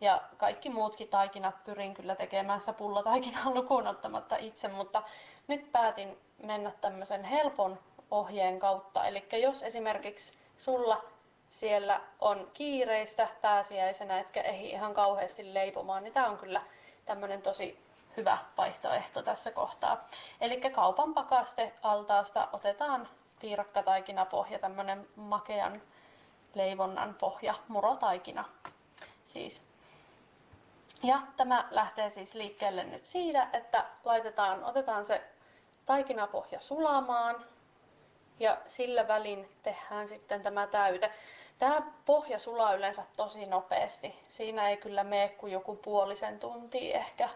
Ja 0.00 0.20
kaikki 0.36 0.70
muutkin 0.70 1.08
taikinat 1.08 1.64
pyrin 1.64 1.94
kyllä 1.94 2.14
tekemään 2.14 2.60
sitä 2.60 2.72
pullataikinaa 2.72 3.50
lukuun 3.54 3.86
ottamatta 3.86 4.36
itse, 4.36 4.68
mutta 4.68 5.02
nyt 5.48 5.72
päätin 5.72 6.18
mennä 6.42 6.72
tämmöisen 6.80 7.24
helpon 7.24 7.78
ohjeen 8.10 8.58
kautta. 8.58 9.06
Eli 9.06 9.24
jos 9.32 9.62
esimerkiksi 9.62 10.38
sulla 10.56 11.04
siellä 11.50 12.00
on 12.20 12.50
kiireistä 12.54 13.28
pääsiäisenä, 13.40 14.20
etkä 14.20 14.40
ehdi 14.40 14.68
ihan 14.68 14.94
kauheasti 14.94 15.54
leipomaan, 15.54 16.04
niin 16.04 16.14
tämä 16.14 16.26
on 16.26 16.38
kyllä 16.38 16.62
tämmöinen 17.06 17.42
tosi 17.42 17.84
hyvä 18.16 18.38
vaihtoehto 18.56 19.22
tässä 19.22 19.50
kohtaa. 19.50 20.08
Eli 20.40 20.60
kaupan 20.60 21.14
pakaste 21.14 21.72
altaasta 21.82 22.48
otetaan 22.52 23.08
piirakkataikina 23.44 24.26
pohja, 24.26 24.58
tämmönen 24.58 25.08
makean 25.16 25.82
leivonnan 26.54 27.14
pohja, 27.14 27.54
murotaikina 27.68 28.44
siis. 29.24 29.62
Ja 31.02 31.18
tämä 31.36 31.68
lähtee 31.70 32.10
siis 32.10 32.34
liikkeelle 32.34 32.84
nyt 32.84 33.06
siitä, 33.06 33.48
että 33.52 33.84
laitetaan, 34.04 34.64
otetaan 34.64 35.04
se 35.06 35.24
taikinapohja 35.86 36.60
sulamaan 36.60 37.46
ja 38.40 38.58
sillä 38.66 39.08
välin 39.08 39.48
tehdään 39.62 40.08
sitten 40.08 40.42
tämä 40.42 40.66
täyte. 40.66 41.12
Tämä 41.58 41.82
pohja 42.06 42.38
sulaa 42.38 42.74
yleensä 42.74 43.02
tosi 43.16 43.46
nopeasti. 43.46 44.18
Siinä 44.28 44.68
ei 44.68 44.76
kyllä 44.76 45.04
mene 45.04 45.28
kuin 45.28 45.52
joku 45.52 45.76
puolisen 45.76 46.40
tuntia 46.40 46.98
ehkä 46.98 47.28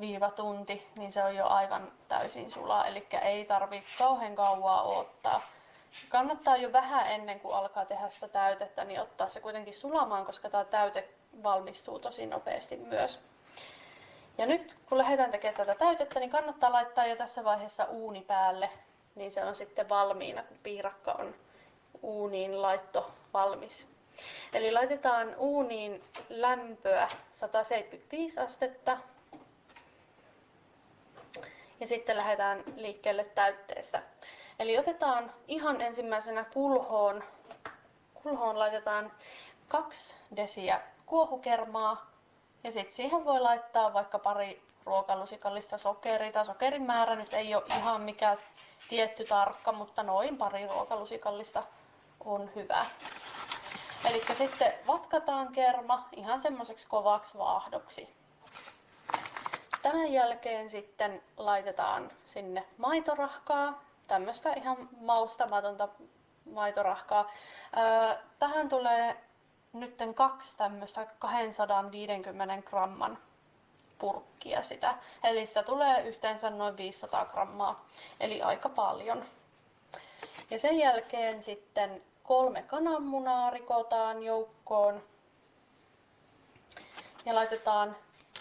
viiva 0.00 0.30
tunti, 0.30 0.86
niin 0.96 1.12
se 1.12 1.24
on 1.24 1.36
jo 1.36 1.46
aivan 1.46 1.92
täysin 2.08 2.50
sulaa, 2.50 2.86
eli 2.86 3.06
ei 3.22 3.44
tarvi 3.44 3.84
kauhean 3.98 4.34
kauaa 4.34 4.82
odottaa. 4.82 5.42
Kannattaa 6.08 6.56
jo 6.56 6.72
vähän 6.72 7.12
ennen 7.12 7.40
kuin 7.40 7.54
alkaa 7.54 7.84
tehdä 7.84 8.08
sitä 8.08 8.28
täytettä, 8.28 8.84
niin 8.84 9.00
ottaa 9.00 9.28
se 9.28 9.40
kuitenkin 9.40 9.74
sulamaan, 9.74 10.26
koska 10.26 10.50
tämä 10.50 10.64
täyte 10.64 11.08
valmistuu 11.42 11.98
tosi 11.98 12.26
nopeasti 12.26 12.76
myös. 12.76 13.20
Ja 14.38 14.46
nyt 14.46 14.76
kun 14.88 14.98
lähdetään 14.98 15.30
tekemään 15.30 15.56
tätä 15.56 15.74
täytettä, 15.74 16.20
niin 16.20 16.30
kannattaa 16.30 16.72
laittaa 16.72 17.06
jo 17.06 17.16
tässä 17.16 17.44
vaiheessa 17.44 17.84
uuni 17.84 18.22
päälle, 18.22 18.70
niin 19.14 19.30
se 19.30 19.44
on 19.44 19.56
sitten 19.56 19.88
valmiina, 19.88 20.42
kun 20.42 20.58
piirakka 20.62 21.12
on 21.12 21.34
uuniin 22.02 22.62
laitto 22.62 23.10
valmis. 23.34 23.88
Eli 24.52 24.72
laitetaan 24.72 25.34
uuniin 25.36 26.04
lämpöä 26.28 27.08
175 27.32 28.40
astetta. 28.40 28.98
Ja 31.80 31.86
sitten 31.86 32.16
lähdetään 32.16 32.64
liikkeelle 32.76 33.24
täytteestä. 33.24 34.02
Eli 34.58 34.78
otetaan 34.78 35.32
ihan 35.48 35.80
ensimmäisenä 35.80 36.44
kulhoon, 36.44 37.24
kulhoon 38.14 38.58
laitetaan 38.58 39.12
kaksi 39.68 40.14
desiä 40.36 40.80
kuohukermaa 41.06 42.10
ja 42.64 42.72
sitten 42.72 42.94
siihen 42.94 43.24
voi 43.24 43.40
laittaa 43.40 43.94
vaikka 43.94 44.18
pari 44.18 44.62
ruokalusikallista 44.84 45.78
sokeria. 45.78 46.32
Tämä 46.32 46.44
sokerin 46.44 46.82
määrä 46.82 47.16
nyt 47.16 47.34
ei 47.34 47.54
ole 47.54 47.64
ihan 47.78 48.00
mikä 48.00 48.36
tietty 48.88 49.24
tarkka, 49.24 49.72
mutta 49.72 50.02
noin 50.02 50.36
pari 50.38 50.66
ruokalusikallista 50.66 51.62
on 52.24 52.50
hyvä. 52.54 52.86
Eli 54.10 54.24
sitten 54.32 54.72
vatkataan 54.86 55.52
kerma 55.52 56.08
ihan 56.12 56.40
semmoiseksi 56.40 56.86
kovaksi 56.88 57.38
vaahdoksi. 57.38 58.16
Tämän 59.86 60.12
jälkeen 60.12 60.70
sitten 60.70 61.22
laitetaan 61.36 62.10
sinne 62.26 62.64
maitorahkaa, 62.78 63.84
tämmöistä 64.08 64.52
ihan 64.52 64.88
maustamatonta 65.00 65.88
maitorahkaa. 66.52 67.30
Tähän 68.38 68.68
tulee 68.68 69.16
nyt 69.72 69.98
kaksi 70.14 70.56
tämmöistä 70.56 71.06
250 71.18 72.62
gramman 72.70 73.18
purkkia 73.98 74.62
sitä. 74.62 74.94
Eli 75.24 75.46
sitä 75.46 75.62
tulee 75.62 76.02
yhteensä 76.08 76.50
noin 76.50 76.76
500 76.76 77.26
grammaa, 77.26 77.86
eli 78.20 78.42
aika 78.42 78.68
paljon. 78.68 79.24
Ja 80.50 80.58
sen 80.58 80.78
jälkeen 80.78 81.42
sitten 81.42 82.02
kolme 82.22 82.62
kananmunaa 82.62 83.50
rikotaan 83.50 84.22
joukkoon 84.22 85.02
ja 87.24 87.34
laitetaan 87.34 87.96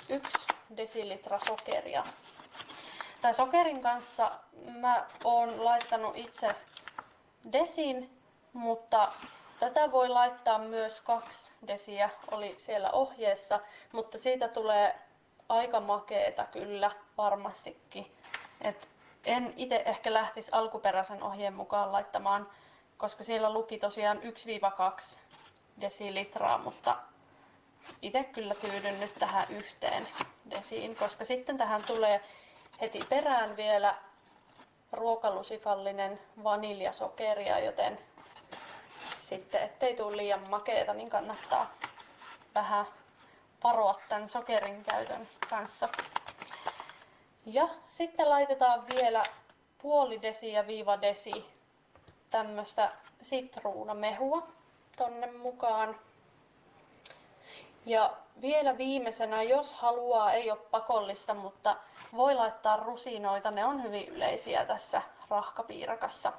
yksi 0.09 0.44
desilitra 0.77 1.39
sokeria. 1.39 2.03
Tää 3.21 3.33
sokerin 3.33 3.81
kanssa 3.81 4.31
mä 4.71 5.05
oon 5.23 5.65
laittanut 5.65 6.17
itse 6.17 6.55
desin, 7.51 8.19
mutta 8.53 9.11
tätä 9.59 9.91
voi 9.91 10.09
laittaa 10.09 10.59
myös 10.59 11.01
kaksi 11.01 11.51
desiä, 11.67 12.09
oli 12.31 12.55
siellä 12.57 12.91
ohjeessa, 12.91 13.59
mutta 13.91 14.17
siitä 14.17 14.47
tulee 14.47 14.95
aika 15.49 15.79
makeeta 15.79 16.45
kyllä 16.45 16.91
varmastikin. 17.17 18.15
Et 18.61 18.87
en 19.25 19.53
itse 19.57 19.83
ehkä 19.85 20.13
lähtisi 20.13 20.51
alkuperäisen 20.51 21.23
ohjeen 21.23 21.53
mukaan 21.53 21.91
laittamaan, 21.91 22.49
koska 22.97 23.23
siellä 23.23 23.53
luki 23.53 23.77
tosiaan 23.79 24.21
1-2 24.21 25.19
desilitraa, 25.81 26.57
mutta 26.57 26.95
itse 28.01 28.23
kyllä 28.23 28.55
tyydyn 28.55 28.99
nyt 28.99 29.13
tähän 29.19 29.47
yhteen 29.49 30.07
desiin, 30.49 30.95
koska 30.95 31.25
sitten 31.25 31.57
tähän 31.57 31.83
tulee 31.83 32.21
heti 32.81 32.99
perään 33.09 33.57
vielä 33.57 33.95
ruokalusikallinen 34.91 36.19
vaniljasokeria, 36.43 37.59
joten 37.59 37.99
sitten 39.19 39.63
ettei 39.63 39.95
tule 39.95 40.17
liian 40.17 40.49
makeeta, 40.49 40.93
niin 40.93 41.09
kannattaa 41.09 41.73
vähän 42.55 42.85
varoa 43.63 43.99
tämän 44.09 44.29
sokerin 44.29 44.83
käytön 44.83 45.27
kanssa. 45.49 45.89
Ja 47.45 47.69
sitten 47.89 48.29
laitetaan 48.29 48.83
vielä 48.95 49.23
puoli 49.81 50.21
desiä 50.21 50.67
viiva 50.67 51.01
desi 51.01 51.45
tämmöistä 52.29 52.91
sitruunamehua 53.21 54.47
tonne 54.97 55.31
mukaan. 55.31 55.99
Ja 57.85 58.13
vielä 58.41 58.77
viimeisenä, 58.77 59.43
jos 59.43 59.73
haluaa, 59.73 60.33
ei 60.33 60.51
ole 60.51 60.59
pakollista, 60.71 61.33
mutta 61.33 61.75
voi 62.15 62.35
laittaa 62.35 62.77
rusinoita, 62.77 63.51
ne 63.51 63.65
on 63.65 63.83
hyvin 63.83 64.07
yleisiä 64.07 64.65
tässä 64.65 65.01
rahkapiirakassa. 65.29 66.33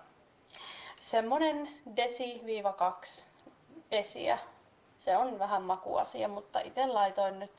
Semmonen 1.00 1.68
desi-2 1.96 3.24
desiä. 3.90 4.38
Se 4.98 5.16
on 5.16 5.38
vähän 5.38 5.62
makuasia, 5.62 6.28
mutta 6.28 6.60
itse 6.60 6.86
laitoin 6.86 7.38
nyt 7.38 7.52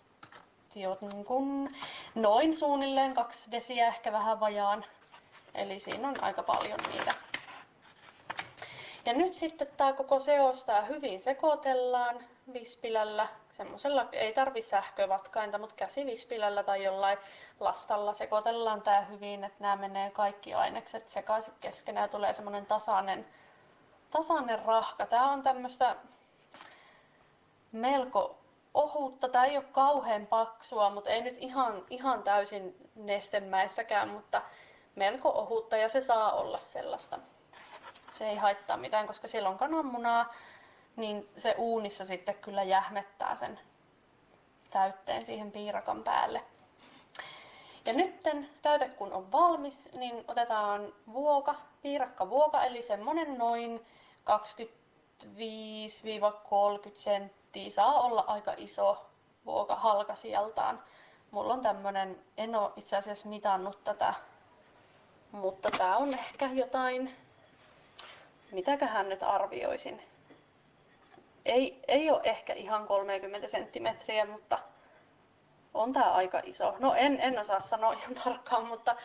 jo 0.76 0.98
niin 1.02 1.26
kun 1.26 1.76
noin 2.16 2.58
suunnilleen 2.58 3.14
kaksi 3.14 3.52
desiä, 3.52 3.88
ehkä 3.88 4.12
vähän 4.12 4.40
vajaan. 4.40 4.86
Eli 5.56 5.80
siinä 5.80 6.08
on 6.08 6.24
aika 6.24 6.44
paljon 6.44 6.80
niitä. 6.92 7.14
Ja 9.06 9.14
nyt 9.14 9.34
sitten 9.34 9.68
tämä 9.78 9.94
koko 9.94 10.20
seosta 10.20 10.82
hyvin 10.82 11.22
sekoitellaan 11.22 12.26
vispilällä. 12.54 13.28
Semmoisella 13.58 14.06
ei 14.12 14.34
tarvi 14.34 14.62
sähkövatkainta, 14.62 15.58
mutta 15.58 15.76
käsivispilällä 15.76 16.64
tai 16.64 16.84
jollain 16.84 17.18
lastalla 17.60 18.14
sekoitellaan 18.14 18.82
tämä 18.82 19.02
hyvin, 19.02 19.44
että 19.44 19.58
nämä 19.60 19.76
menee 19.76 20.10
kaikki 20.10 20.54
ainekset 20.54 21.10
sekaisin 21.10 21.54
keskenään 21.60 22.04
ja 22.04 22.08
tulee 22.08 22.34
semmoinen 22.34 22.66
tasainen, 22.66 23.28
tasainen 24.12 24.66
rahka. 24.66 25.06
Tämä 25.06 25.32
on 25.32 25.44
tämmöistä 25.44 25.96
melko 27.72 28.38
ohutta. 28.74 29.30
Tämä 29.30 29.46
ei 29.46 29.58
ole 29.58 29.66
kauhean 29.72 30.28
paksua, 30.28 30.90
mutta 30.90 31.10
ei 31.10 31.22
nyt 31.22 31.38
ihan, 31.40 31.86
ihan 31.90 32.24
täysin 32.24 32.90
nestemäistäkään, 32.96 34.10
mutta 34.10 34.42
melko 34.96 35.30
ohutta 35.30 35.78
ja 35.78 35.90
se 35.90 36.02
saa 36.02 36.32
olla 36.32 36.60
sellaista. 36.60 37.20
Se 38.12 38.30
ei 38.30 38.36
haittaa 38.36 38.78
mitään, 38.78 39.08
koska 39.08 39.28
siellä 39.28 39.50
on 39.50 39.58
kananmunaa, 39.58 40.34
niin 40.98 41.30
se 41.38 41.56
uunissa 41.58 42.06
sitten 42.06 42.36
kyllä 42.36 42.64
jähmettää 42.64 43.36
sen 43.36 43.60
täytteen 44.70 45.26
siihen 45.26 45.52
piirakan 45.52 46.04
päälle. 46.04 46.44
Ja 47.86 47.94
nyt 47.94 48.24
täyte 48.62 48.90
kun 48.90 49.14
on 49.14 49.32
valmis, 49.32 49.90
niin 49.94 50.24
otetaan 50.28 50.94
vuoka, 51.14 51.56
piirakka 51.82 52.30
vuoka, 52.30 52.64
eli 52.64 52.82
semmonen 52.82 53.38
noin 53.38 53.86
25-30 54.26 54.30
senttiä. 56.94 57.70
Saa 57.70 58.02
olla 58.02 58.24
aika 58.28 58.54
iso 58.58 59.06
vuoka 59.46 59.76
halkasijaltaan. 59.76 60.84
Mulla 61.32 61.54
on 61.54 61.62
tämmönen, 61.62 62.24
en 62.38 62.56
oo 62.56 62.74
itse 62.76 62.98
asiassa 62.98 63.30
mitannut 63.30 63.84
tätä, 63.84 64.14
mutta 65.32 65.72
tää 65.72 65.98
on 65.98 66.14
ehkä 66.14 66.50
jotain, 66.54 67.16
mitäköhän 68.52 69.10
nyt 69.10 69.24
arvioisin. 69.24 70.17
Ei, 71.48 71.80
ei 71.88 72.12
ole 72.12 72.22
ehkä 72.24 72.54
ihan 72.54 72.88
30 72.88 73.48
senttimetriä, 73.48 74.26
mutta 74.26 74.60
on 75.74 75.94
tää 75.94 76.14
aika 76.14 76.42
iso. 76.44 76.76
No 76.80 76.94
en, 76.94 77.20
en 77.22 77.40
osaa 77.40 77.60
sanoa 77.60 77.94
ihan 77.94 78.16
tarkkaan, 78.24 78.68
mutta 78.68 78.96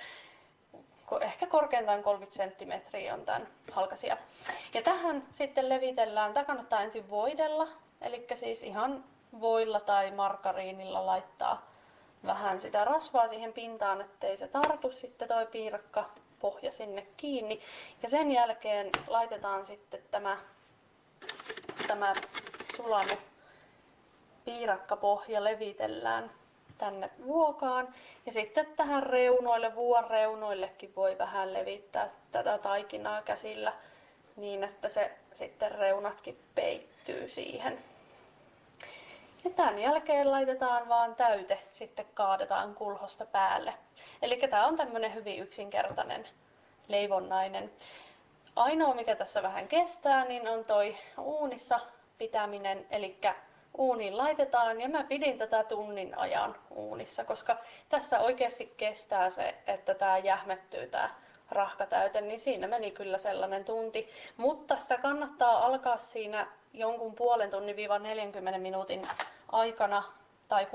ehkä 1.21 1.47
korkeintaan 1.47 2.03
30 2.03 2.37
senttimetriä 2.37 3.15
on 3.15 3.25
tämän 3.25 3.49
halkasia. 3.73 4.17
Ja 4.75 4.83
tähän 4.83 5.23
sitten 5.31 5.69
levitellään, 5.69 6.33
tämä 6.33 6.45
kannattaa 6.45 6.83
ensin 6.83 7.11
voidella, 7.11 7.69
eli 8.01 8.27
siis 8.35 8.63
ihan 8.63 9.05
voilla 9.41 9.81
tai 9.81 10.11
markariinilla 10.11 11.07
laittaa 11.07 11.73
vähän 12.27 12.61
sitä 12.61 12.85
rasvaa 12.85 13.29
siihen 13.29 13.53
pintaan, 13.53 14.01
ettei 14.01 14.37
se 14.37 14.49
tartu 14.49 14.93
sitten 14.93 15.29
toi 15.29 15.47
piirakka 15.47 16.11
pohja 16.41 16.73
sinne 16.73 17.07
kiinni. 17.17 17.61
Ja 18.03 18.09
sen 18.09 18.31
jälkeen 18.31 18.91
laitetaan 19.07 19.67
sitten 19.67 20.03
tämä, 20.11 20.39
tämä 21.93 22.13
sulanut 22.77 23.19
piirakkapohja 24.45 25.45
levitellään 25.45 26.31
tänne 26.79 27.11
vuokaan. 27.25 27.95
Ja 28.27 28.33
sitten 28.33 28.67
tähän 28.77 29.03
reunoille, 29.03 29.75
vuon 29.75 30.11
reunoillekin 30.11 30.93
voi 30.97 31.19
vähän 31.19 31.53
levittää 31.53 32.09
tätä 32.31 32.59
taikinaa 32.59 33.23
käsillä 33.23 33.73
niin, 34.37 34.65
että 34.65 34.89
se 34.89 35.13
sitten 35.35 35.73
reunatkin 35.73 36.39
peittyy 36.55 37.29
siihen. 37.29 37.85
Ja 39.45 39.51
tämän 39.51 39.79
jälkeen 39.79 40.31
laitetaan 40.31 40.89
vaan 40.89 41.15
täyte, 41.15 41.59
sitten 41.73 42.07
kaadetaan 42.15 42.75
kulhosta 42.75 43.27
päälle. 43.27 43.75
Eli 44.23 44.37
tämä 44.37 44.67
on 44.67 44.77
tämmöinen 44.77 45.15
hyvin 45.15 45.43
yksinkertainen 45.43 46.29
leivonnainen. 46.89 47.73
Ainoa 48.57 48.95
mikä 48.95 49.17
tässä 49.17 49.43
vähän 49.43 49.69
kestää, 49.69 50.25
niin 50.25 50.49
on 50.49 50.65
toi 50.65 50.97
uunissa 51.19 51.81
pitäminen, 52.19 52.87
eli 52.91 53.21
uuniin 53.79 54.19
laitetaan 54.19 54.81
ja 54.81 54.89
mä 54.89 55.05
pidin 55.05 55.39
tätä 55.39 55.65
tunnin 55.65 56.19
ajan 56.19 56.57
uunissa, 56.71 57.25
koska 57.25 57.57
tässä 57.89 58.21
oikeasti 58.21 58.75
kestää 58.77 59.31
se, 59.31 59.55
että 59.67 59.95
tämä 59.95 60.19
jähmettyy 60.19 60.87
tämä 60.87 61.11
rahkatäyte, 61.51 62.21
niin 62.21 62.41
siinä 62.41 62.67
meni 62.69 62.91
kyllä 62.91 63.19
sellainen 63.19 63.65
tunti. 63.65 64.09
Mutta 64.37 64.77
sitä 64.77 64.99
kannattaa 64.99 65.67
alkaa 65.67 65.99
siinä 65.99 66.47
jonkun 66.73 67.15
puolen 67.15 67.51
tunnin 67.51 67.77
viiva 67.77 67.99
40 67.99 68.59
minuutin 68.59 69.09
aikana 69.53 70.03
tai 70.49 70.67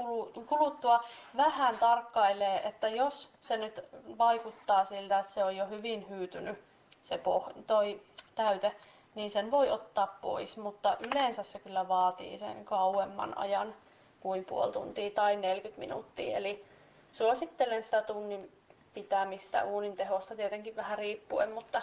kuluttua 0.46 1.04
vähän 1.38 1.78
tarkkailee, 1.78 2.68
että 2.68 2.88
jos 2.88 3.30
se 3.40 3.58
nyt 3.58 3.82
vaikuttaa 4.18 4.86
siltä, 4.86 5.20
että 5.20 5.34
se 5.34 5.44
on 5.44 5.58
jo 5.58 5.66
hyvin 5.66 6.10
hyytynyt 6.10 6.68
se 7.08 7.16
poh- 7.18 7.64
toi 7.68 8.02
täyte, 8.36 8.76
niin 9.16 9.32
sen 9.32 9.52
voi 9.52 9.70
ottaa 9.70 10.08
pois, 10.22 10.58
mutta 10.58 10.98
yleensä 11.00 11.44
se 11.44 11.60
kyllä 11.60 11.88
vaatii 11.88 12.38
sen 12.38 12.66
kauemman 12.66 13.38
ajan 13.38 13.76
kuin 14.20 14.46
puoli 14.46 14.72
tuntia 14.72 15.12
tai 15.12 15.36
40 15.36 15.80
minuuttia. 15.80 16.38
Eli 16.38 16.66
suosittelen 17.14 17.84
sitä 17.84 18.02
tunnin 18.02 18.52
pitämistä 18.94 19.64
uunin 19.64 19.96
tehosta 19.96 20.36
tietenkin 20.36 20.76
vähän 20.76 20.98
riippuen, 20.98 21.52
mutta, 21.52 21.82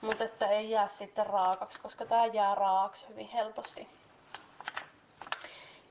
mutta 0.00 0.24
että 0.24 0.46
ei 0.46 0.70
jää 0.70 0.88
sitten 0.88 1.26
raakaksi, 1.26 1.80
koska 1.80 2.06
tämä 2.06 2.26
jää 2.26 2.54
raakaksi 2.54 3.08
hyvin 3.08 3.28
helposti. 3.28 3.88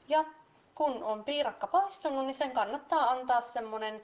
Ja 0.07 0.25
kun 0.75 1.03
on 1.03 1.23
piirakka 1.23 1.67
paistunut, 1.67 2.25
niin 2.25 2.35
sen 2.35 2.51
kannattaa 2.51 3.09
antaa 3.11 3.41
semmonen 3.41 4.01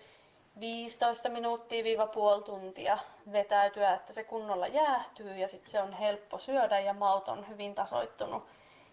15 0.59 1.29
minuuttia 1.29 1.83
viiva 1.83 2.07
puoli 2.07 2.43
tuntia 2.43 2.97
vetäytyä, 3.31 3.93
että 3.93 4.13
se 4.13 4.23
kunnolla 4.23 4.67
jäähtyy 4.67 5.35
ja 5.35 5.47
sitten 5.47 5.69
se 5.69 5.81
on 5.81 5.93
helppo 5.93 6.39
syödä 6.39 6.79
ja 6.79 6.93
maut 6.93 7.27
on 7.27 7.47
hyvin 7.49 7.75
tasoittunut 7.75 8.47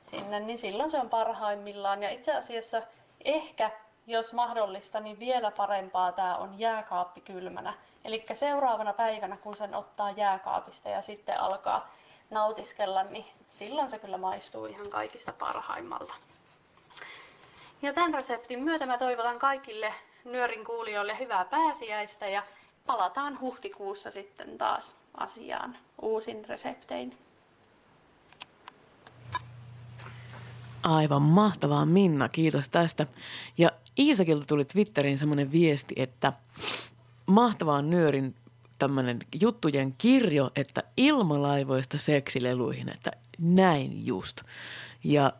sinne, 0.05 0.41
niin 0.41 0.59
silloin 0.59 0.91
se 0.91 0.99
on 0.99 1.11
parhaimmillaan. 1.11 2.03
Ja 2.03 2.11
itse 2.11 2.35
asiassa 2.35 2.83
ehkä, 3.25 3.71
jos 4.07 4.33
mahdollista, 4.33 5.01
niin 5.01 5.19
vielä 5.19 5.51
parempaa 5.51 6.13
tämä 6.13 6.37
on 6.37 6.59
jääkaappi 6.59 7.21
kylmänä. 7.21 7.75
Eli 8.05 8.27
seuraavana 8.33 8.93
päivänä, 8.93 9.37
kun 9.37 9.57
sen 9.57 9.75
ottaa 9.75 10.11
jääkaapista 10.11 10.89
ja 10.89 11.03
sitten 11.03 11.41
alkaa 11.41 11.91
nautiskella, 12.31 13.03
niin 13.03 13.27
silloin 13.49 13.91
se 13.91 13.99
kyllä 13.99 14.19
maistuu 14.19 14.67
ihan 14.67 14.91
kaikista 14.91 15.33
parhaimmalta. 15.33 16.15
Ja 17.83 17.93
tämän 17.93 18.15
reseptin 18.15 18.65
myötä 18.65 18.87
mä 18.87 18.99
toivotan 18.99 19.39
kaikille 19.39 19.95
Nyörin 20.27 20.64
kuulijoille 20.64 21.18
hyvää 21.18 21.45
pääsiäistä 21.45 22.29
ja 22.29 22.43
palataan 22.87 23.41
huhtikuussa 23.41 24.11
sitten 24.11 24.59
taas 24.59 24.97
asiaan 25.16 25.77
uusin 26.03 26.45
reseptein. 26.45 27.18
Aivan 30.83 31.22
mahtavaa 31.22 31.87
Minna, 31.87 32.29
kiitos 32.29 32.68
tästä. 32.68 33.07
Ja 33.59 33.70
Iisakilta 33.99 34.45
tuli 34.47 34.64
Twitteriin 34.64 35.18
semmoinen 35.18 35.53
viesti, 35.53 35.95
että 35.99 36.33
mahtavaa 37.27 37.83
Nyörin 37.83 38.35
tämmöinen 38.79 39.18
juttujen 39.41 39.95
kirjo, 39.99 40.51
että 40.57 40.83
ilmalaivoista 40.97 41.99
seksileluihin, 41.99 42.89
että 42.89 43.11
näin 43.39 44.07
just. 44.07 44.43
Ja 45.05 45.33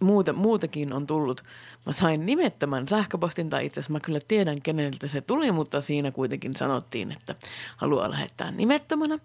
muuta, 0.00 0.32
muutakin 0.32 0.92
on 0.92 1.06
tullut. 1.06 1.44
Mä 1.86 1.92
sain 1.92 2.26
nimettömän 2.26 2.88
sähköpostin, 2.88 3.50
tai 3.50 3.66
itse 3.66 3.80
asiassa 3.80 3.92
mä 3.92 4.00
kyllä 4.00 4.20
tiedän, 4.28 4.62
keneltä 4.62 5.08
se 5.08 5.20
tuli, 5.20 5.52
mutta 5.52 5.80
siinä 5.80 6.10
kuitenkin 6.10 6.56
sanottiin, 6.56 7.12
että 7.12 7.34
haluaa 7.76 8.10
lähettää 8.10 8.50
nimettömänä. 8.50 9.18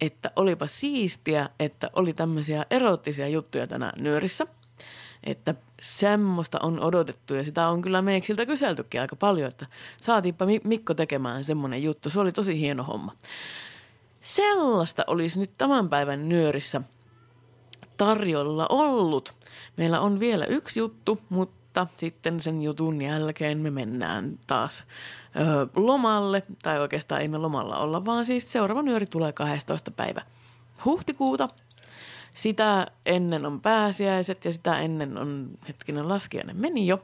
Että 0.00 0.30
olipa 0.36 0.66
siistiä, 0.66 1.48
että 1.60 1.90
oli 1.92 2.12
tämmöisiä 2.12 2.66
erottisia 2.70 3.28
juttuja 3.28 3.66
tänään 3.66 4.02
nyörissä. 4.02 4.46
Että 5.24 5.54
semmoista 5.82 6.58
on 6.62 6.80
odotettu 6.80 7.34
ja 7.34 7.44
sitä 7.44 7.68
on 7.68 7.82
kyllä 7.82 8.02
meiksiltä 8.02 8.46
kyseltykin 8.46 9.00
aika 9.00 9.16
paljon, 9.16 9.48
että 9.48 9.66
saatiinpa 10.02 10.46
Mikko 10.64 10.94
tekemään 10.94 11.44
semmoinen 11.44 11.82
juttu. 11.82 12.10
Se 12.10 12.20
oli 12.20 12.32
tosi 12.32 12.60
hieno 12.60 12.82
homma. 12.82 13.12
Sellaista 14.20 15.04
olisi 15.06 15.38
nyt 15.38 15.50
tämän 15.58 15.88
päivän 15.88 16.28
nyörissä 16.28 16.80
tarjolla 17.96 18.66
ollut. 18.68 19.32
Meillä 19.76 20.00
on 20.00 20.20
vielä 20.20 20.44
yksi 20.44 20.80
juttu, 20.80 21.20
mutta 21.28 21.86
sitten 21.94 22.40
sen 22.40 22.62
jutun 22.62 23.02
jälkeen 23.02 23.58
me 23.58 23.70
mennään 23.70 24.38
taas 24.46 24.84
ö, 25.36 25.66
lomalle. 25.76 26.42
Tai 26.62 26.80
oikeastaan 26.80 27.20
ei 27.20 27.28
me 27.28 27.38
lomalla 27.38 27.78
olla, 27.78 28.04
vaan 28.04 28.26
siis 28.26 28.52
seuraava 28.52 28.82
nyöri 28.82 29.06
tulee 29.06 29.32
12. 29.32 29.90
päivä 29.90 30.22
huhtikuuta. 30.84 31.48
Sitä 32.34 32.86
ennen 33.06 33.46
on 33.46 33.60
pääsiäiset 33.60 34.44
ja 34.44 34.52
sitä 34.52 34.80
ennen 34.80 35.18
on 35.18 35.50
hetkinen 35.68 36.08
laskiainen 36.08 36.56
meni 36.56 36.86
jo. 36.86 37.00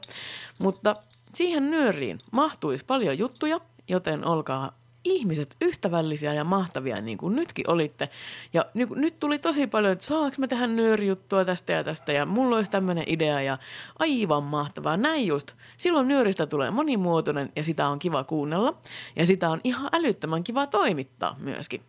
Mutta 0.59 0.95
siihen 1.35 1.71
nyöriin 1.71 2.19
mahtuisi 2.31 2.85
paljon 2.85 3.17
juttuja, 3.17 3.59
joten 3.87 4.25
olkaa 4.25 4.80
ihmiset 5.03 5.55
ystävällisiä 5.61 6.33
ja 6.33 6.43
mahtavia 6.43 7.01
niin 7.01 7.17
kuin 7.17 7.35
nytkin 7.35 7.69
olitte. 7.69 8.09
Ja 8.53 8.65
niin 8.73 8.87
kuin, 8.87 9.01
nyt 9.01 9.19
tuli 9.19 9.39
tosi 9.39 9.67
paljon, 9.67 9.93
että 9.93 10.05
saaks 10.05 10.39
mä 10.39 10.47
tehdä 10.47 10.67
nyörijuttua 10.67 11.45
tästä 11.45 11.73
ja 11.73 11.83
tästä 11.83 12.11
ja 12.11 12.25
mulla 12.25 12.55
olisi 12.55 12.71
tämmöinen 12.71 13.03
idea 13.07 13.41
ja 13.41 13.57
aivan 13.99 14.43
mahtavaa. 14.43 14.97
Näin 14.97 15.27
just. 15.27 15.51
Silloin 15.77 16.07
nyöristä 16.07 16.45
tulee 16.45 16.71
monimuotoinen 16.71 17.51
ja 17.55 17.63
sitä 17.63 17.87
on 17.87 17.99
kiva 17.99 18.23
kuunnella 18.23 18.77
ja 19.15 19.25
sitä 19.25 19.49
on 19.49 19.61
ihan 19.63 19.89
älyttömän 19.93 20.43
kiva 20.43 20.67
toimittaa 20.67 21.35
myöskin. 21.39 21.81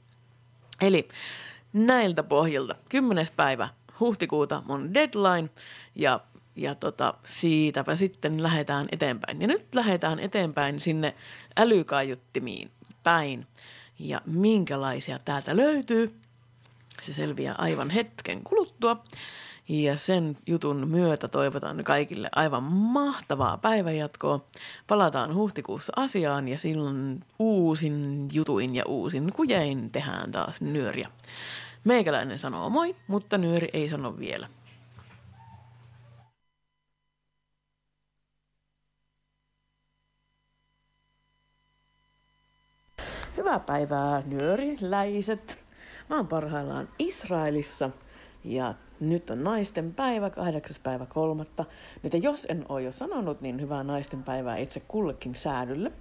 Eli 0.80 1.08
näiltä 1.72 2.22
pohjilta 2.22 2.74
10. 2.88 3.26
päivä 3.36 3.68
huhtikuuta 4.00 4.62
on 4.68 4.94
deadline 4.94 5.50
ja 5.94 6.20
ja 6.56 6.74
tota, 6.74 7.14
siitäpä 7.24 7.96
sitten 7.96 8.42
lähdetään 8.42 8.86
eteenpäin. 8.92 9.40
Ja 9.40 9.46
nyt 9.46 9.74
lähdetään 9.74 10.18
eteenpäin 10.18 10.80
sinne 10.80 11.14
älykaiuttimiin 11.56 12.70
päin. 13.02 13.46
Ja 13.98 14.20
minkälaisia 14.26 15.18
täältä 15.18 15.56
löytyy, 15.56 16.14
se 17.00 17.12
selviää 17.12 17.54
aivan 17.58 17.90
hetken 17.90 18.44
kuluttua. 18.44 19.04
Ja 19.68 19.96
sen 19.96 20.38
jutun 20.46 20.88
myötä 20.88 21.28
toivotan 21.28 21.84
kaikille 21.84 22.28
aivan 22.36 22.62
mahtavaa 22.62 23.56
päivänjatkoa. 23.58 24.44
Palataan 24.86 25.34
huhtikuussa 25.34 25.92
asiaan 25.96 26.48
ja 26.48 26.58
silloin 26.58 27.24
uusin 27.38 28.28
jutuin 28.32 28.74
ja 28.74 28.84
uusin 28.86 29.32
kujein 29.32 29.90
tehdään 29.90 30.30
taas 30.30 30.60
nyöriä. 30.60 31.08
Meikäläinen 31.84 32.38
sanoo 32.38 32.70
moi, 32.70 32.96
mutta 33.06 33.38
nyöri 33.38 33.68
ei 33.72 33.88
sano 33.88 34.18
vielä. 34.18 34.48
Hyvää 43.36 43.60
päivää 43.60 44.22
nyöriläiset. 44.26 45.58
Mä 46.10 46.16
oon 46.16 46.26
parhaillaan 46.26 46.88
Israelissa 46.98 47.90
ja 48.44 48.74
nyt 49.00 49.30
on 49.30 49.44
naisten 49.44 49.94
päivä, 49.94 50.30
kahdeksas 50.30 50.78
päivä 50.78 51.06
kolmatta. 51.06 51.64
Nyt 52.02 52.12
jos 52.22 52.46
en 52.50 52.64
oo 52.68 52.78
jo 52.78 52.92
sanonut, 52.92 53.40
niin 53.40 53.60
hyvää 53.60 53.84
naisten 53.84 54.22
päivää 54.22 54.56
itse 54.56 54.80
kullekin 54.80 55.34
säädylle. 55.34 55.92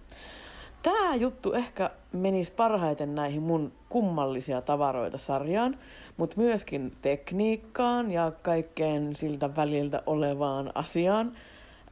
Tää 0.84 1.16
juttu 1.16 1.54
ehkä 1.54 1.92
menisi 2.12 2.52
parhaiten 2.52 3.16
näihin 3.16 3.42
mun 3.42 3.72
kummallisia 3.90 4.62
tavaroita 4.62 5.18
sarjaan, 5.18 5.78
mutta 6.18 6.36
myöskin 6.38 6.98
tekniikkaan 7.02 8.12
ja 8.12 8.32
kaikkeen 8.42 9.16
siltä 9.16 9.56
väliltä 9.56 10.04
olevaan 10.06 10.72
asiaan– 10.76 11.32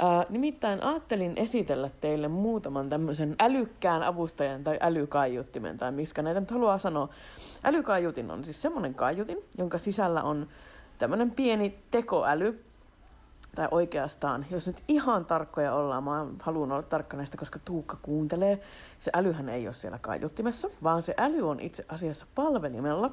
Ää, 0.01 0.25
nimittäin 0.29 0.83
ajattelin 0.83 1.33
esitellä 1.35 1.89
teille 2.01 2.27
muutaman 2.27 2.89
tämmöisen 2.89 3.35
älykkään 3.39 4.03
avustajan 4.03 4.63
tai 4.63 4.77
älykaiuttimen, 4.81 5.77
tai 5.77 5.91
miskä 5.91 6.21
näitä 6.21 6.39
nyt 6.39 6.51
haluaa 6.51 6.79
sanoa. 6.79 7.09
Älykaiutin 7.63 8.31
on 8.31 8.43
siis 8.45 8.61
semmoinen 8.61 8.93
kaiutin, 8.93 9.37
jonka 9.57 9.77
sisällä 9.77 10.23
on 10.23 10.47
tämmöinen 10.99 11.31
pieni 11.31 11.79
tekoäly, 11.91 12.63
tai 13.55 13.67
oikeastaan, 13.71 14.45
jos 14.51 14.67
nyt 14.67 14.83
ihan 14.87 15.25
tarkkoja 15.25 15.73
ollaan, 15.73 16.03
mä 16.03 16.25
haluan 16.39 16.71
olla 16.71 16.83
tarkka 16.83 17.17
näistä, 17.17 17.37
koska 17.37 17.59
Tuukka 17.65 17.97
kuuntelee, 18.01 18.59
se 18.99 19.11
älyhän 19.13 19.49
ei 19.49 19.67
ole 19.67 19.73
siellä 19.73 19.99
kaiuttimessa, 19.99 20.69
vaan 20.83 21.01
se 21.01 21.13
äly 21.17 21.49
on 21.49 21.59
itse 21.59 21.85
asiassa 21.89 22.25
palvelimella. 22.35 23.11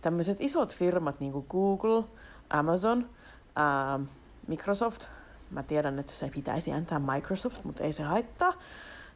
Tämmöiset 0.00 0.40
isot 0.40 0.74
firmat 0.74 1.20
niin 1.20 1.32
kuin 1.32 1.46
Google, 1.50 2.04
Amazon, 2.50 3.10
ää, 3.56 4.00
Microsoft, 4.46 5.04
mä 5.50 5.62
tiedän, 5.62 5.98
että 5.98 6.12
se 6.12 6.30
pitäisi 6.34 6.72
antaa 6.72 6.98
Microsoft, 6.98 7.64
mutta 7.64 7.82
ei 7.82 7.92
se 7.92 8.02
haittaa, 8.02 8.52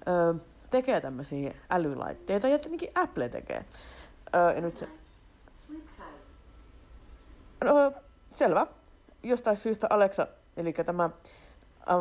öö, 0.09 0.35
tekee 0.71 1.01
tämmöisiä 1.01 1.55
älylaitteita 1.71 2.49
ja 2.49 2.59
tietenkin 2.59 2.91
Apple 2.95 3.29
tekee. 3.29 3.65
Öö, 4.35 4.53
ja 4.53 4.61
nyt 4.61 4.77
se... 4.77 4.89
No, 7.65 7.93
selvä. 8.31 8.67
Jostain 9.23 9.57
syystä 9.57 9.87
Alexa, 9.91 10.27
eli 10.57 10.73
tämä 10.73 11.11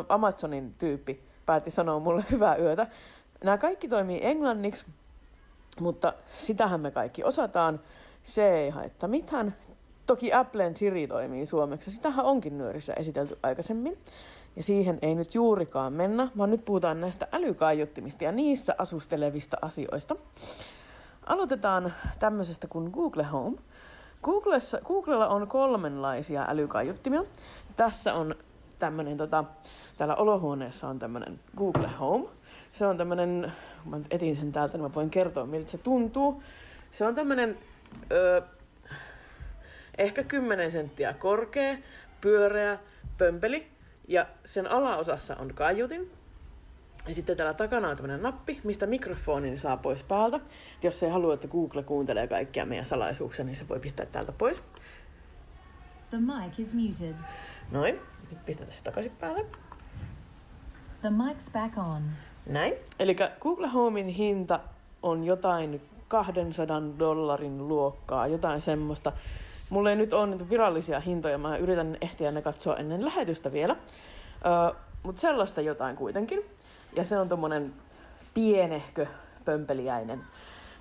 Amazonin 0.09 0.73
tyyppi, 0.73 1.23
päätti 1.45 1.71
sanoa 1.71 1.99
mulle 1.99 2.25
hyvää 2.32 2.55
yötä. 2.55 2.88
Nämä 3.43 3.57
kaikki 3.57 3.88
toimii 3.88 4.19
englanniksi, 4.23 4.86
mutta 5.80 6.13
sitähän 6.34 6.82
me 6.82 6.91
kaikki 6.91 7.23
osataan. 7.23 7.80
Se 8.23 8.49
ei 8.49 8.69
haittaa 8.69 9.09
mitään. 9.09 9.55
Toki 10.08 10.34
Applen 10.34 10.76
Siri 10.76 11.08
toimii 11.08 11.45
suomeksi. 11.45 11.91
Sitähän 11.91 12.26
onkin 12.26 12.58
nyörissä 12.58 12.93
esitelty 12.93 13.38
aikaisemmin. 13.43 13.97
Ja 14.55 14.64
siihen 14.64 14.99
ei 15.01 15.16
nyt 15.16 15.36
juurikaan 15.36 15.93
mennä, 15.93 16.28
vaan 16.38 16.51
nyt 16.51 16.66
puhutaan 16.66 17.01
näistä 17.01 17.28
älykaiuttimista 17.32 18.24
ja 18.24 18.32
niissä 18.32 18.76
asustelevista 18.78 19.58
asioista. 19.62 20.16
Aloitetaan 21.26 21.93
tämmöisestä 22.20 22.68
kuin 22.68 22.89
Google 22.91 23.24
Home. 23.24 23.58
Googlessa, 24.24 24.80
Googlella 24.86 25.28
on 25.28 25.47
kolmenlaisia 25.47 26.45
älykaiuttimia. 26.47 27.24
Tässä 27.76 28.14
on 28.14 28.36
tämmöinen, 28.80 29.18
tota, 29.18 29.43
täällä 29.97 30.16
olohuoneessa 30.16 30.88
on 30.88 30.99
tämmöinen 30.99 31.39
Google 31.58 31.89
Home. 31.99 32.26
Se 32.74 32.86
on 32.86 32.97
tämmöinen, 32.97 33.53
mä 33.86 33.99
etin 34.12 34.36
sen 34.36 34.51
täältä, 34.51 34.78
niin 34.78 34.84
mä 34.84 34.95
voin 34.95 35.10
kertoa 35.10 35.45
miltä 35.45 35.72
se 35.72 35.78
tuntuu. 35.78 36.43
Se 36.91 37.05
on 37.05 37.16
tämmöinen, 37.16 37.58
öö, 38.12 38.41
ehkä 39.97 40.23
10 40.23 40.71
senttiä 40.71 41.13
korkea, 41.13 41.77
pyöreä 42.21 42.79
pömpeli 43.17 43.67
ja 44.07 44.27
sen 44.45 44.71
alaosassa 44.71 45.35
on 45.35 45.53
kaiutin. 45.53 46.11
Ja 47.07 47.13
sitten 47.13 47.37
täällä 47.37 47.53
takana 47.53 47.89
on 47.89 47.95
tämmöinen 47.95 48.23
nappi, 48.23 48.59
mistä 48.63 48.85
mikrofonin 48.85 49.59
saa 49.59 49.77
pois 49.77 50.03
päältä. 50.03 50.37
Et 50.37 50.83
jos 50.83 51.03
ei 51.03 51.09
halua, 51.09 51.33
että 51.33 51.47
Google 51.47 51.83
kuuntelee 51.83 52.27
kaikkia 52.27 52.65
meidän 52.65 52.85
salaisuuksia, 52.85 53.45
niin 53.45 53.55
se 53.55 53.69
voi 53.69 53.79
pistää 53.79 54.05
täältä 54.05 54.31
pois. 54.31 54.63
The 56.09 56.17
mic 56.17 56.59
is 56.59 56.73
muted. 56.73 57.15
Noin. 57.71 57.99
Nyt 58.31 58.45
pistetään 58.45 58.77
se 58.77 58.83
takaisin 58.83 59.11
päälle. 59.11 59.45
The 61.01 61.09
mic's 61.09 61.51
back 61.53 61.77
on. 61.77 62.03
Näin. 62.45 62.73
Eli 62.99 63.15
Google 63.39 63.67
Homein 63.67 64.07
hinta 64.07 64.59
on 65.03 65.23
jotain 65.23 65.81
200 66.07 66.81
dollarin 66.99 67.67
luokkaa, 67.67 68.27
jotain 68.27 68.61
semmoista. 68.61 69.11
Mulla 69.70 69.89
ei 69.89 69.95
nyt 69.95 70.13
ole 70.13 70.28
niitä 70.28 70.49
virallisia 70.49 70.99
hintoja, 70.99 71.38
mä 71.38 71.57
yritän 71.57 71.97
ehtiä 72.01 72.32
ne 72.32 72.41
katsoa 72.41 72.76
ennen 72.76 73.05
lähetystä 73.05 73.51
vielä. 73.51 73.76
Mutta 75.03 75.22
sellaista 75.22 75.61
jotain 75.61 75.95
kuitenkin. 75.95 76.45
Ja 76.95 77.03
se 77.03 77.20
on 77.20 77.30
tommonen 77.30 77.74
pienehkö 78.34 79.07
pömpeliäinen. 79.45 80.24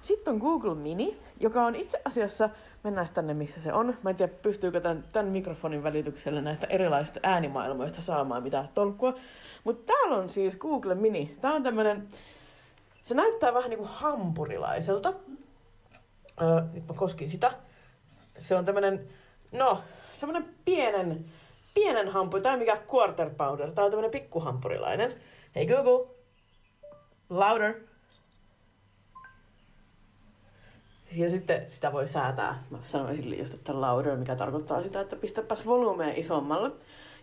Sitten 0.01 0.35
on 0.35 0.41
Google 0.41 0.75
Mini, 0.75 1.19
joka 1.41 1.67
on 1.67 1.75
itse 1.75 2.01
asiassa, 2.05 2.51
mennään 2.85 3.07
tänne 3.15 3.35
missä 3.35 3.61
se 3.61 3.73
on. 3.73 3.97
Mä 4.03 4.11
en 4.11 4.17
tiedä, 4.17 4.33
pystyykö 4.43 4.81
tämän, 4.81 5.05
tämän 5.13 5.27
mikrofonin 5.27 5.83
välityksellä 5.83 6.41
näistä 6.41 6.67
erilaisista 6.67 7.21
äänimaailmoista 7.23 8.03
saamaan 8.03 8.43
mitään 8.43 8.69
tolkkua. 8.75 9.15
Mutta 9.65 9.93
täällä 9.93 10.17
on 10.17 10.31
siis 10.31 10.57
Google 10.57 10.95
Mini. 10.95 11.37
Tää 11.41 11.53
on 11.53 11.63
tämmönen, 11.63 12.09
se 13.03 13.15
näyttää 13.15 13.55
vähän 13.55 13.71
niinku 13.71 13.89
hampurilaiselta. 13.93 15.13
Öö, 16.43 16.61
nyt 16.73 16.89
mä 16.89 16.95
koskin 16.95 17.31
sitä. 17.31 17.53
Se 18.39 18.55
on 18.55 18.65
tämmönen, 18.65 19.09
no, 19.53 19.83
semmonen 20.13 20.49
pienen, 20.65 21.25
pienen 21.75 22.09
hampuri. 22.09 22.43
Tää 22.43 22.53
ei 22.53 22.59
mikään 22.59 22.79
quarter. 22.95 23.31
Tää 23.75 23.85
on 23.85 23.91
tämmönen 23.91 24.11
pikkuhampurilainen. 24.11 25.15
Hei 25.55 25.67
Google, 25.67 26.07
louder. 27.31 27.75
Ja 31.13 31.31
sitten 31.31 31.71
sitä 31.71 31.93
voi 31.93 32.09
säätää. 32.09 32.63
Mä 32.71 32.79
sanoin 32.87 33.17
sille 33.17 33.37
just, 33.37 33.55
että 33.55 33.81
louder, 33.81 34.17
mikä 34.17 34.37
tarkoittaa 34.37 34.83
sitä, 34.83 35.01
että 35.01 35.17
pistäpäs 35.17 35.67
volumea 35.67 36.13
isommalle. 36.17 36.71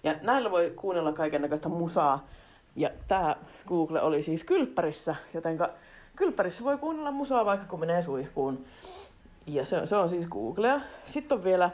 Ja 0.03 0.15
näillä 0.21 0.51
voi 0.51 0.73
kuunnella 0.75 1.13
kaiken 1.13 1.41
näköistä 1.41 1.69
musaa. 1.69 2.27
Ja 2.75 2.89
tää 3.07 3.35
Google 3.67 4.01
oli 4.01 4.23
siis 4.23 4.43
kylppärissä, 4.43 5.15
jotenka 5.33 5.69
kylppärissä 6.15 6.63
voi 6.63 6.77
kuunnella 6.77 7.11
musaa 7.11 7.45
vaikka 7.45 7.65
kun 7.65 7.79
menee 7.79 8.01
suihkuun. 8.01 8.65
Ja 9.47 9.65
se, 9.65 9.87
se 9.87 9.95
on 9.95 10.09
siis 10.09 10.27
Googlea. 10.27 10.79
Sitten 11.05 11.37
on 11.37 11.43
vielä 11.43 11.69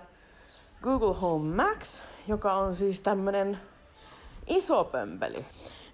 Google 0.82 1.14
Home 1.14 1.64
Max, 1.64 2.02
joka 2.28 2.54
on 2.54 2.76
siis 2.76 3.02
tämmönen 3.02 3.60
iso 4.48 4.84
pömpeli. 4.84 5.46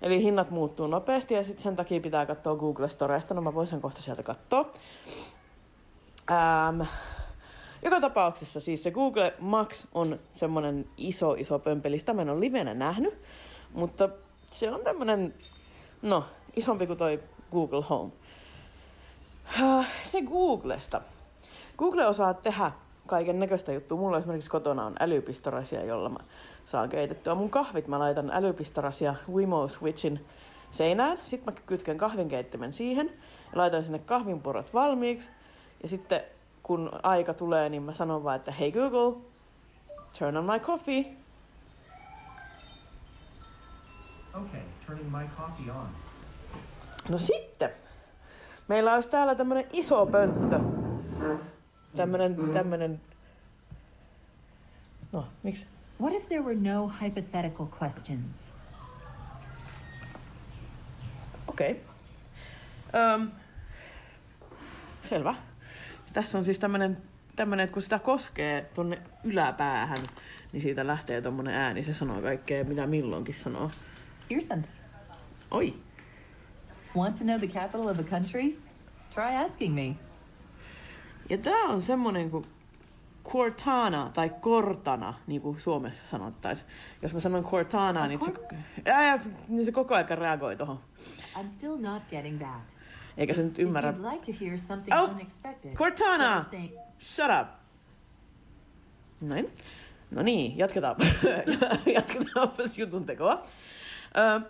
Eli 0.02 0.24
hinnat 0.24 0.50
muuttuu 0.50 0.88
nopeasti 0.88 1.34
ja 1.34 1.44
sitten 1.44 1.64
sen 1.64 1.76
takia 1.76 2.02
pitää 2.02 2.26
katsoa 2.26 2.56
Google 2.56 2.90
Storesta. 2.90 3.34
No 3.34 3.42
mä 3.42 3.54
voin 3.54 3.68
sen 3.68 3.82
kohta 3.82 4.02
sieltä 4.02 4.24
katsoa. 4.24 4.72
Ähm, 6.32 6.82
joka 7.84 8.02
tapauksessa 8.02 8.60
siis 8.60 8.84
se 8.84 8.92
Google 8.92 9.34
Max 9.40 9.86
on 9.94 10.20
semmonen 10.32 10.88
iso, 10.98 11.34
iso 11.34 11.60
pömpeli. 11.60 12.00
Sitä 12.00 12.14
mä 12.14 12.22
en 12.22 12.30
ole 12.30 12.40
livenä 12.40 12.74
nähnyt, 12.74 13.22
mutta 13.74 14.10
se 14.52 14.72
on 14.72 14.82
tämmönen, 14.84 15.34
no, 16.02 16.24
isompi 16.56 16.88
kuin 16.88 16.98
toi 17.00 17.20
Google 17.52 17.84
Home. 17.90 18.12
Äh, 19.62 19.88
Se 20.04 20.22
Googlesta. 20.22 21.02
Google 21.78 22.08
osaa 22.08 22.34
tehdä 22.34 22.72
kaiken 23.08 23.40
näköistä 23.40 23.72
juttua. 23.72 23.98
Mulla 23.98 24.18
esimerkiksi 24.18 24.50
kotona 24.50 24.86
on 24.86 24.96
älypistorasia, 25.00 25.86
jolla 25.86 26.10
mä 26.10 26.20
saan 26.66 26.90
keitettyä 26.90 27.36
mun 27.36 27.50
kahvit. 27.50 27.88
Mä 27.88 28.00
laitan 28.00 28.32
älypistorasia 28.34 29.16
Wimo 29.34 29.68
Switchin 29.68 30.26
seinään. 30.72 31.20
Sitten 31.24 31.54
mä 31.54 31.60
kytken 31.66 31.98
kahvinkeittimen 31.98 32.74
siihen 32.74 33.12
ja 33.52 33.58
laitan 33.58 33.84
sinne 33.84 34.00
kahvinpurot 34.00 34.74
valmiiksi. 34.74 35.30
Ja 35.82 35.88
sitten 35.88 36.22
kun 36.64 36.92
aika 37.04 37.34
tulee, 37.34 37.70
niin 37.70 37.84
mä 37.84 37.94
sanon 37.94 38.24
vaan, 38.24 38.36
että 38.36 38.52
hei 38.52 38.72
Google, 38.72 39.22
turn 40.20 40.38
on 40.38 40.46
my 40.46 40.60
coffee. 40.60 41.16
Okay, 44.34 44.62
turning 44.86 45.12
my 45.18 45.28
coffee 45.38 45.72
on. 45.72 45.88
No 47.10 47.18
sitten, 47.18 47.70
meillä 48.68 48.94
olisi 48.94 49.10
täällä 49.10 49.36
tämmönen 49.36 49.66
iso 49.74 50.06
pönttö. 50.06 50.60
Tämmönen, 51.96 52.36
tämmönen... 52.54 53.02
No, 55.12 55.26
miksi? 55.44 55.66
What 56.02 56.14
if 56.14 56.28
there 56.28 56.44
were 56.44 56.56
no 56.56 56.92
hypothetical 57.02 57.68
questions? 57.82 58.54
Okei. 61.48 61.72
Okay. 61.72 63.02
Öm, 63.02 63.32
selvä. 65.10 65.36
Tässä 66.14 66.38
on 66.38 66.46
siis 66.46 66.60
tämmönen, 66.60 66.98
tämmönen, 67.36 67.64
että 67.64 67.74
kun 67.74 67.82
sitä 67.82 68.00
koskee 68.00 68.70
tonne 68.74 69.02
yläpäähän, 69.24 69.98
niin 70.52 70.62
siitä 70.62 70.88
lähtee 70.88 71.22
tommonen 71.22 71.54
ääni. 71.54 71.84
Se 71.84 71.94
sanoo 71.94 72.22
kaikkea, 72.22 72.64
mitä 72.64 72.88
milloinkin 72.88 73.36
sanoo. 73.36 73.72
Here's 74.34 74.48
something. 74.48 74.76
Oi. 75.52 75.74
Want 76.96 77.18
to 77.18 77.24
know 77.24 77.38
the 77.38 77.48
capital 77.48 77.88
of 77.88 78.00
a 78.00 78.04
country? 78.04 78.58
Try 79.14 79.36
asking 79.46 79.76
me. 79.76 79.96
Ja 81.30 81.38
tää 81.38 81.64
on 81.64 81.82
semmonen 81.82 82.32
kuin 82.32 82.46
Cortana 83.30 84.12
tai 84.14 84.30
Cortana, 84.30 85.14
niin 85.28 85.42
kuin 85.42 85.60
Suomessa 85.60 86.04
sanottaisiin. 86.12 86.70
Jos 87.02 87.14
mä 87.14 87.20
sanon 87.20 87.44
Cortana, 87.44 88.08
niin 88.08 88.20
se, 88.26 88.34
ää, 88.86 89.20
niin 89.48 89.66
se 89.66 89.72
koko 89.72 89.96
ajan 89.96 90.18
reagoi 90.18 90.56
tohon. 90.56 90.80
I'm 91.36 91.50
still 91.50 91.78
not 91.78 92.04
getting 92.10 92.40
that. 92.40 92.62
Eikä 93.18 93.34
se 93.34 93.44
nyt 93.44 93.60
ymmärrä. 93.60 93.94
Like 94.12 94.32
to 94.32 94.46
hear 94.46 94.58
something 94.58 95.00
Oh, 95.02 95.10
unexpected, 95.10 95.74
Cortana! 95.74 96.46
Shut 97.00 97.26
up! 97.42 97.48
Näin. 99.22 99.52
No 100.12 100.22
niin, 100.22 100.58
jatketaan. 100.58 100.96
Jatketaanpas 101.96 102.78
jutun 102.78 103.06
tekoa. 103.06 103.44
Ö, 104.18 104.42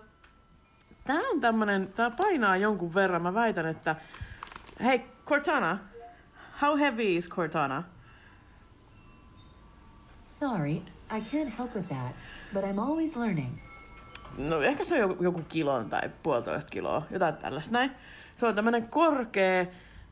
tää 1.04 1.20
on 1.34 1.42
tämmönen, 1.42 1.94
tää 1.96 2.12
painaa 2.12 2.58
jonkun 2.58 2.94
verran. 2.94 3.22
Mä 3.22 3.34
väitän, 3.34 3.66
että... 3.66 3.96
Hei, 4.84 5.02
Cortana. 5.26 5.78
How 6.62 6.78
heavy 6.78 7.18
is 7.18 7.30
Cortana? 7.30 7.84
Sorry, 10.28 10.82
I 11.10 11.20
can't 11.32 11.50
help 11.58 11.76
with 11.76 11.90
that, 11.90 12.16
but 12.54 12.64
I'm 12.64 12.80
always 12.80 13.16
learning. 13.16 13.62
No 14.38 14.62
ehkä 14.62 14.84
se 14.84 14.94
on 14.94 15.00
joku, 15.00 15.24
joku 15.24 15.42
kilon 15.50 15.90
tai 15.90 16.10
puolitoista 16.24 16.70
kiloa, 16.70 17.02
jotain 17.12 17.36
tällaista 17.36 17.72
näin. 17.72 17.92
Se 18.38 18.46
on 18.46 18.56
tämmönen 18.56 18.88
korkea, 18.88 19.66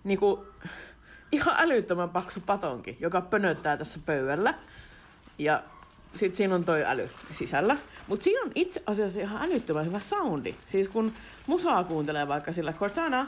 niinku, 0.04 0.48
ihan 1.32 1.56
älyttömän 1.58 2.10
paksu 2.10 2.40
patonki, 2.46 2.98
joka 3.00 3.22
pönöttää 3.22 3.78
tässä 3.78 4.00
pöydällä. 4.06 4.54
Ja 5.38 5.64
sit 6.16 6.36
siinä 6.36 6.56
on 6.56 6.66
toi 6.66 6.86
äly 6.86 7.10
sisällä. 7.34 7.78
Mut 8.08 8.22
siinä 8.22 8.42
on 8.42 8.52
itse 8.56 8.84
asiassa 8.86 9.20
ihan 9.20 9.42
älyttömän 9.42 9.86
hyvä 9.86 10.00
soundi. 10.00 10.56
Siis 10.72 10.90
kun 10.90 11.14
musaa 11.48 11.84
kuuntelee 11.84 12.28
vaikka 12.28 12.54
sillä 12.54 12.74
Cortana, 12.74 13.28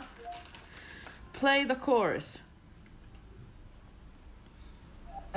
play 1.39 1.65
the 1.65 1.75
chorus. 1.75 2.44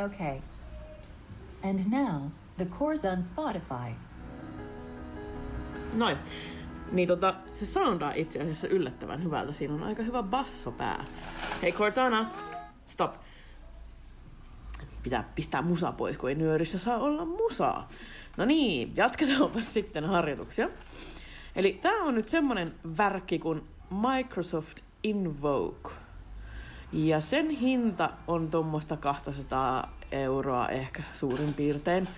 Okay. 0.04 0.40
And 1.62 1.90
now, 1.90 2.30
the 2.56 2.64
core's 2.64 3.04
on 3.12 3.22
Spotify. 3.22 3.94
Noin. 5.92 6.16
Niin 6.92 7.08
tota, 7.08 7.34
se 7.60 7.66
soundaa 7.66 8.12
itse 8.14 8.40
asiassa 8.40 8.68
yllättävän 8.68 9.24
hyvältä. 9.24 9.52
Siinä 9.52 9.74
on 9.74 9.82
aika 9.82 10.02
hyvä 10.02 10.22
basso 10.22 10.70
pää. 10.70 11.04
Hei 11.62 11.72
Cortana, 11.72 12.30
stop. 12.86 13.14
Pitää 15.02 15.24
pistää 15.34 15.62
musa 15.62 15.92
pois, 15.92 16.18
kun 16.18 16.28
ei 16.28 16.34
nyörissä 16.34 16.78
saa 16.78 16.98
olla 16.98 17.24
musaa. 17.24 17.88
No 18.36 18.44
niin, 18.44 18.92
jatketaanpa 18.96 19.60
sitten 19.60 20.04
harjoituksia. 20.04 20.68
Eli 21.56 21.78
tää 21.82 22.02
on 22.02 22.14
nyt 22.14 22.28
semmonen 22.28 22.74
värkki 22.98 23.38
kuin 23.38 23.62
Microsoft 23.90 24.80
Invoke. 25.02 25.90
Ja 26.92 27.20
sen 27.20 27.50
hinta 27.50 28.10
on 28.26 28.50
tuommoista 28.50 28.96
200 28.96 29.92
euroa 30.12 30.68
ehkä 30.68 31.02
suurin 31.12 31.54
piirtein. 31.54 32.08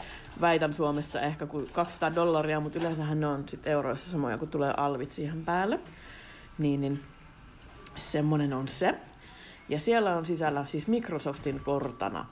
Väitän 0.40 0.74
Suomessa 0.74 1.20
ehkä 1.20 1.46
kuin 1.46 1.68
200 1.72 2.14
dollaria, 2.14 2.60
mutta 2.60 2.78
yleensähän 2.78 3.20
ne 3.20 3.26
on 3.26 3.48
sit 3.48 3.66
euroissa 3.66 4.10
samoja, 4.10 4.38
kun 4.38 4.48
tulee 4.48 4.74
alvit 4.76 5.12
siihen 5.12 5.44
päälle. 5.44 5.80
Niin, 6.58 6.80
niin 6.80 7.02
semmonen 7.96 8.52
on 8.52 8.68
se. 8.68 8.94
Ja 9.68 9.78
siellä 9.78 10.16
on 10.16 10.26
sisällä 10.26 10.64
siis 10.66 10.88
Microsoftin 10.88 11.60
Cortana, 11.60 12.26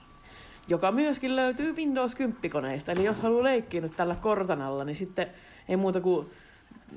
joka 0.69 0.93
myöskin 0.93 1.37
löytyy 1.37 1.77
Windows 1.77 2.17
10-koneista. 2.17 2.93
Eli 2.93 3.05
jos 3.05 3.21
haluaa 3.21 3.45
leikkiä 3.45 3.81
nyt 3.81 3.97
tällä 3.97 4.17
Cortanalla, 4.23 4.85
niin 4.85 4.97
sitten 4.97 5.27
ei 5.69 5.77
muuta 5.77 6.01
kuin 6.01 6.31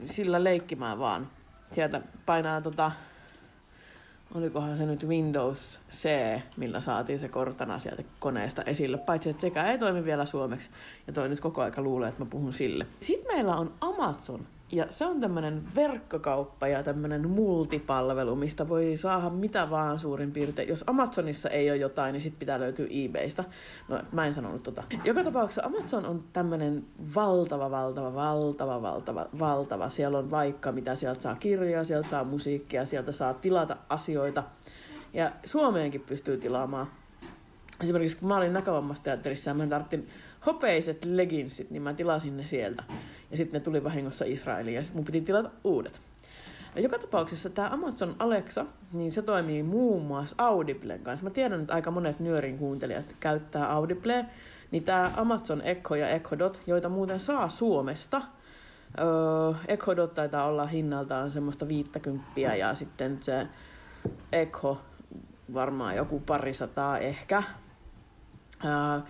sillä 0.05 0.43
leikkimään 0.43 0.99
vaan. 0.99 1.27
Sieltä 1.71 2.01
painaa 2.25 2.61
tota 2.61 2.91
olikohan 4.35 4.77
se 4.77 4.85
nyt 4.85 5.07
Windows 5.07 5.79
C, 5.91 6.09
millä 6.57 6.81
saatiin 6.81 7.19
se 7.19 7.27
kortana 7.27 7.79
sieltä 7.79 8.03
koneesta 8.19 8.61
esille, 8.61 8.97
paitsi 8.97 9.29
että 9.29 9.41
sekä 9.41 9.71
ei 9.71 9.77
toimi 9.77 10.05
vielä 10.05 10.25
suomeksi, 10.25 10.69
ja 11.07 11.13
toi 11.13 11.29
nyt 11.29 11.39
koko 11.39 11.61
aika 11.61 11.81
luulee, 11.81 12.09
että 12.09 12.21
mä 12.21 12.29
puhun 12.29 12.53
sille. 12.53 12.87
Sitten 13.01 13.35
meillä 13.35 13.55
on 13.55 13.73
Amazon, 13.81 14.47
ja 14.71 14.85
se 14.89 15.05
on 15.05 15.21
tämmöinen 15.21 15.63
verkkokauppa 15.75 16.67
ja 16.67 16.83
tämmöinen 16.83 17.29
multipalvelu, 17.29 18.35
mistä 18.35 18.69
voi 18.69 18.97
saada 18.97 19.29
mitä 19.29 19.69
vaan 19.69 19.99
suurin 19.99 20.31
piirtein. 20.31 20.69
Jos 20.69 20.83
Amazonissa 20.87 21.49
ei 21.49 21.69
ole 21.69 21.77
jotain, 21.77 22.13
niin 22.13 22.21
sit 22.21 22.39
pitää 22.39 22.59
löytyä 22.59 22.87
eBaystä. 22.89 23.43
No, 23.87 23.99
mä 24.11 24.27
en 24.27 24.33
sanonut 24.33 24.63
tota. 24.63 24.83
Joka 25.03 25.23
tapauksessa 25.23 25.63
Amazon 25.65 26.05
on 26.05 26.23
tämmöinen 26.33 26.85
valtava, 27.15 27.71
valtava, 27.71 28.13
valtava, 28.13 28.81
valtava, 28.81 29.25
valtava. 29.39 29.89
Siellä 29.89 30.17
on 30.17 30.31
vaikka 30.31 30.71
mitä, 30.71 30.95
sieltä 30.95 31.21
saa 31.21 31.35
kirjoja, 31.35 31.83
sieltä 31.83 32.09
saa 32.09 32.23
musiikkia, 32.23 32.85
sieltä 32.85 33.11
saa 33.11 33.33
tilata 33.33 33.77
asioita. 33.89 34.43
Ja 35.13 35.31
Suomeenkin 35.45 36.01
pystyy 36.01 36.37
tilaamaan. 36.37 36.87
Esimerkiksi 37.81 38.17
kun 38.17 38.27
mä 38.27 38.37
olin 38.37 38.53
näkövammasteatterissa 38.53 39.49
ja 39.49 39.53
mä 39.53 39.67
tarvitsin 39.67 40.07
hopeiset 40.45 41.05
leginsit, 41.05 41.71
niin 41.71 41.81
mä 41.81 41.93
tilasin 41.93 42.37
ne 42.37 42.45
sieltä. 42.45 42.83
Ja 43.31 43.37
sitten 43.37 43.59
ne 43.59 43.63
tuli 43.63 43.83
vahingossa 43.83 44.25
Israeliin 44.25 44.75
ja 44.75 44.83
sitten 44.83 44.97
mun 44.97 45.05
piti 45.05 45.21
tilata 45.21 45.49
uudet. 45.63 46.01
Ja 46.75 46.81
joka 46.81 46.99
tapauksessa 46.99 47.49
tämä 47.49 47.69
Amazon 47.69 48.15
Alexa, 48.19 48.65
niin 48.93 49.11
se 49.11 49.21
toimii 49.21 49.63
muun 49.63 50.05
muassa 50.05 50.35
Audiblen 50.37 50.99
kanssa. 50.99 51.23
Mä 51.23 51.29
tiedän, 51.29 51.61
että 51.61 51.73
aika 51.73 51.91
monet 51.91 52.19
nyörin 52.19 52.57
kuuntelijat 52.57 53.15
käyttää 53.19 53.71
Audible, 53.71 54.25
niin 54.71 54.83
tämä 54.83 55.11
Amazon 55.15 55.61
Echo 55.61 55.95
ja 55.95 56.09
Echo 56.09 56.39
Dot, 56.39 56.61
joita 56.67 56.89
muuten 56.89 57.19
saa 57.19 57.49
Suomesta, 57.49 58.21
öö, 58.99 59.53
Echo 59.67 59.95
Dot 59.95 60.13
taitaa 60.13 60.45
olla 60.45 60.65
hinnaltaan 60.65 61.31
semmoista 61.31 61.67
50 61.67 62.39
ja 62.39 62.73
sitten 62.73 63.17
se 63.21 63.47
Echo 64.31 64.81
varmaan 65.53 65.95
joku 65.95 66.19
parisataa 66.19 66.97
ehkä. 66.99 67.43
Öö, 68.65 69.01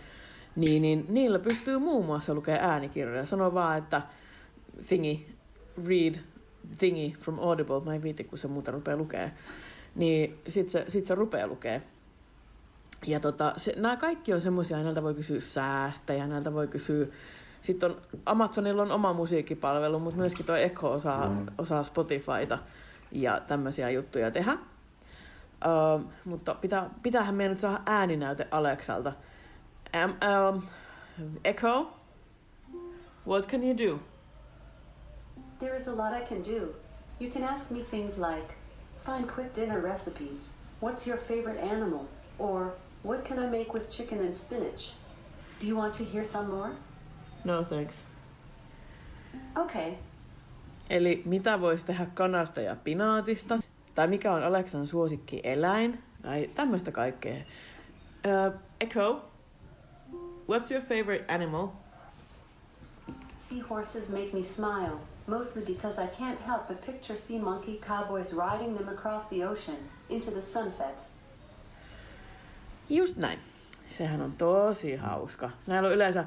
niin, 0.56 0.82
niin 0.82 1.06
niillä 1.10 1.40
pystyy 1.40 1.78
muun 1.78 2.06
muassa 2.06 2.34
lukemaan 2.34 2.64
äänikirjoja. 2.66 3.26
Sano 3.26 3.54
vaan, 3.54 3.78
että 3.78 4.02
thingy, 4.88 5.18
read 5.88 6.16
thingy 6.78 7.18
from 7.20 7.40
Audible, 7.40 7.80
mä 7.80 7.96
en 7.96 8.04
viitti, 8.04 8.24
kun 8.24 8.38
se 8.38 8.48
muuta 8.48 8.72
rupeaa 8.72 8.98
lukee. 8.98 9.32
Niin 9.96 10.40
sit 10.48 10.70
se, 10.70 10.86
sit 10.88 11.06
se 11.06 11.16
rupeaa 11.16 11.48
lukee. 11.48 11.82
Ja 13.08 13.20
tota, 13.20 13.54
se, 13.58 13.74
nämä 13.78 13.98
kaikki 13.98 14.34
on 14.34 14.42
semmoisia, 14.42 14.84
näiltä 14.84 15.04
voi 15.04 15.14
kysyä 15.14 15.40
säästäjä, 15.40 16.28
näiltä 16.28 16.54
voi 16.54 16.68
kysyä 16.68 17.08
sitten 17.62 17.92
on, 17.92 17.98
Amazonilla 18.26 18.82
on 18.82 18.92
oma 18.92 19.14
musiikkipalvelu, 19.14 20.00
mutta 20.00 20.20
myöskin 20.20 20.46
tuo 20.46 20.56
Echo 20.56 20.92
osaa, 20.92 21.30
mm. 21.30 21.46
osaa 21.58 21.84
Spotifyta 21.84 22.58
ja 23.12 23.42
tämmöisiä 23.48 23.90
juttuja 23.90 24.32
tehdä. 24.32 24.54
Uh, 24.54 26.06
mutta 26.26 26.56
pitää, 26.56 26.90
pitäähän 27.04 27.36
meidän 27.36 27.52
nyt 27.52 27.60
saada 27.60 27.82
ääninäyte 27.86 28.48
Aleksalta. 28.52 29.14
Um, 29.94 30.18
um, 30.22 30.68
Echo, 31.44 31.88
what 33.26 33.48
can 33.48 33.62
you 33.62 33.74
do? 33.74 34.00
There 35.60 35.76
is 35.76 35.88
a 35.88 35.92
lot 35.92 36.14
I 36.14 36.22
can 36.22 36.42
do. 36.42 36.74
You 37.20 37.30
can 37.30 37.44
ask 37.44 37.70
me 37.70 37.84
things 37.84 38.18
like, 38.18 38.56
find 39.06 39.28
quick 39.28 39.54
dinner 39.54 39.80
recipes, 39.80 40.50
what's 40.80 41.06
your 41.06 41.18
favorite 41.18 41.60
animal, 41.60 42.08
or 42.40 42.74
what 43.04 43.26
can 43.26 43.38
I 43.40 43.48
make 43.48 43.74
with 43.74 43.90
chicken 43.90 44.20
and 44.20 44.36
spinach? 44.38 44.92
Do 45.60 45.68
you 45.68 45.78
want 45.78 45.94
to 45.96 46.04
hear 46.04 46.26
some 46.26 46.50
more? 46.50 46.72
No 47.44 47.64
thanks. 47.64 48.04
Okay. 49.58 49.94
Eli 50.90 51.22
mitä 51.26 51.62
voisi 51.62 51.86
tehdä 51.86 52.06
kanasta 52.14 52.62
ja 52.62 52.76
pinaatista? 52.76 53.60
Tai 53.96 54.08
mikä 54.08 54.34
on 54.34 54.44
Aleksan 54.44 54.88
suosikki 54.88 55.42
eläin? 55.44 56.04
Tai 56.22 56.50
tämmöistä 56.56 56.92
kaikkea. 56.92 57.36
Uh, 57.36 58.54
Echo, 58.80 59.31
what's 60.52 60.70
your 60.70 60.82
favorite 60.82 61.24
animal? 61.28 61.72
Seahorses 63.40 64.10
make 64.10 64.34
me 64.34 64.44
smile, 64.44 65.00
mostly 65.28 65.62
because 65.62 65.98
I 65.98 66.08
can't 66.08 66.40
help 66.46 66.68
but 66.68 66.86
picture 66.86 67.18
sea 67.18 67.40
monkey 67.40 67.80
cowboys 67.88 68.34
riding 68.34 68.78
them 68.78 68.90
across 68.90 69.24
the 69.30 69.44
ocean 69.44 69.78
into 70.10 70.32
the 70.32 70.42
sunset. 70.42 70.96
Just 72.90 73.18
näin. 73.18 73.40
Sehän 73.98 74.22
on 74.22 74.32
tosi 74.32 74.96
hauska. 74.96 75.50
Näillä 75.68 75.88
on 75.88 75.96
yleensä... 75.96 76.26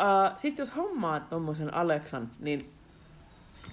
Uh, 0.00 0.38
Sitten 0.38 0.62
jos 0.62 0.76
hommaat 0.76 1.30
tommosen 1.30 1.74
Aleksan, 1.74 2.30
niin 2.40 2.70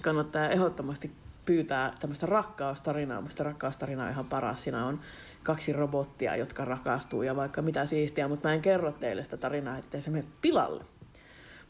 kannattaa 0.02 0.48
ehdottomasti 0.48 1.10
pyytää 1.46 1.92
tämmöistä 2.00 2.26
rakkaustarinaa. 2.26 3.20
Musta 3.20 3.44
rakkaustarina 3.44 4.04
on 4.04 4.10
ihan 4.10 4.26
paras. 4.26 4.62
Siinä 4.62 4.86
on 4.86 5.00
kaksi 5.42 5.72
robottia, 5.72 6.36
jotka 6.36 6.64
rakastuu 6.64 7.22
ja 7.22 7.36
vaikka 7.36 7.62
mitä 7.62 7.86
siistiä, 7.86 8.28
mutta 8.28 8.48
mä 8.48 8.54
en 8.54 8.62
kerro 8.62 8.92
teille 8.92 9.24
sitä 9.24 9.36
tarinaa, 9.36 9.78
ettei 9.78 10.00
se 10.00 10.10
mene 10.10 10.24
pilalle. 10.42 10.84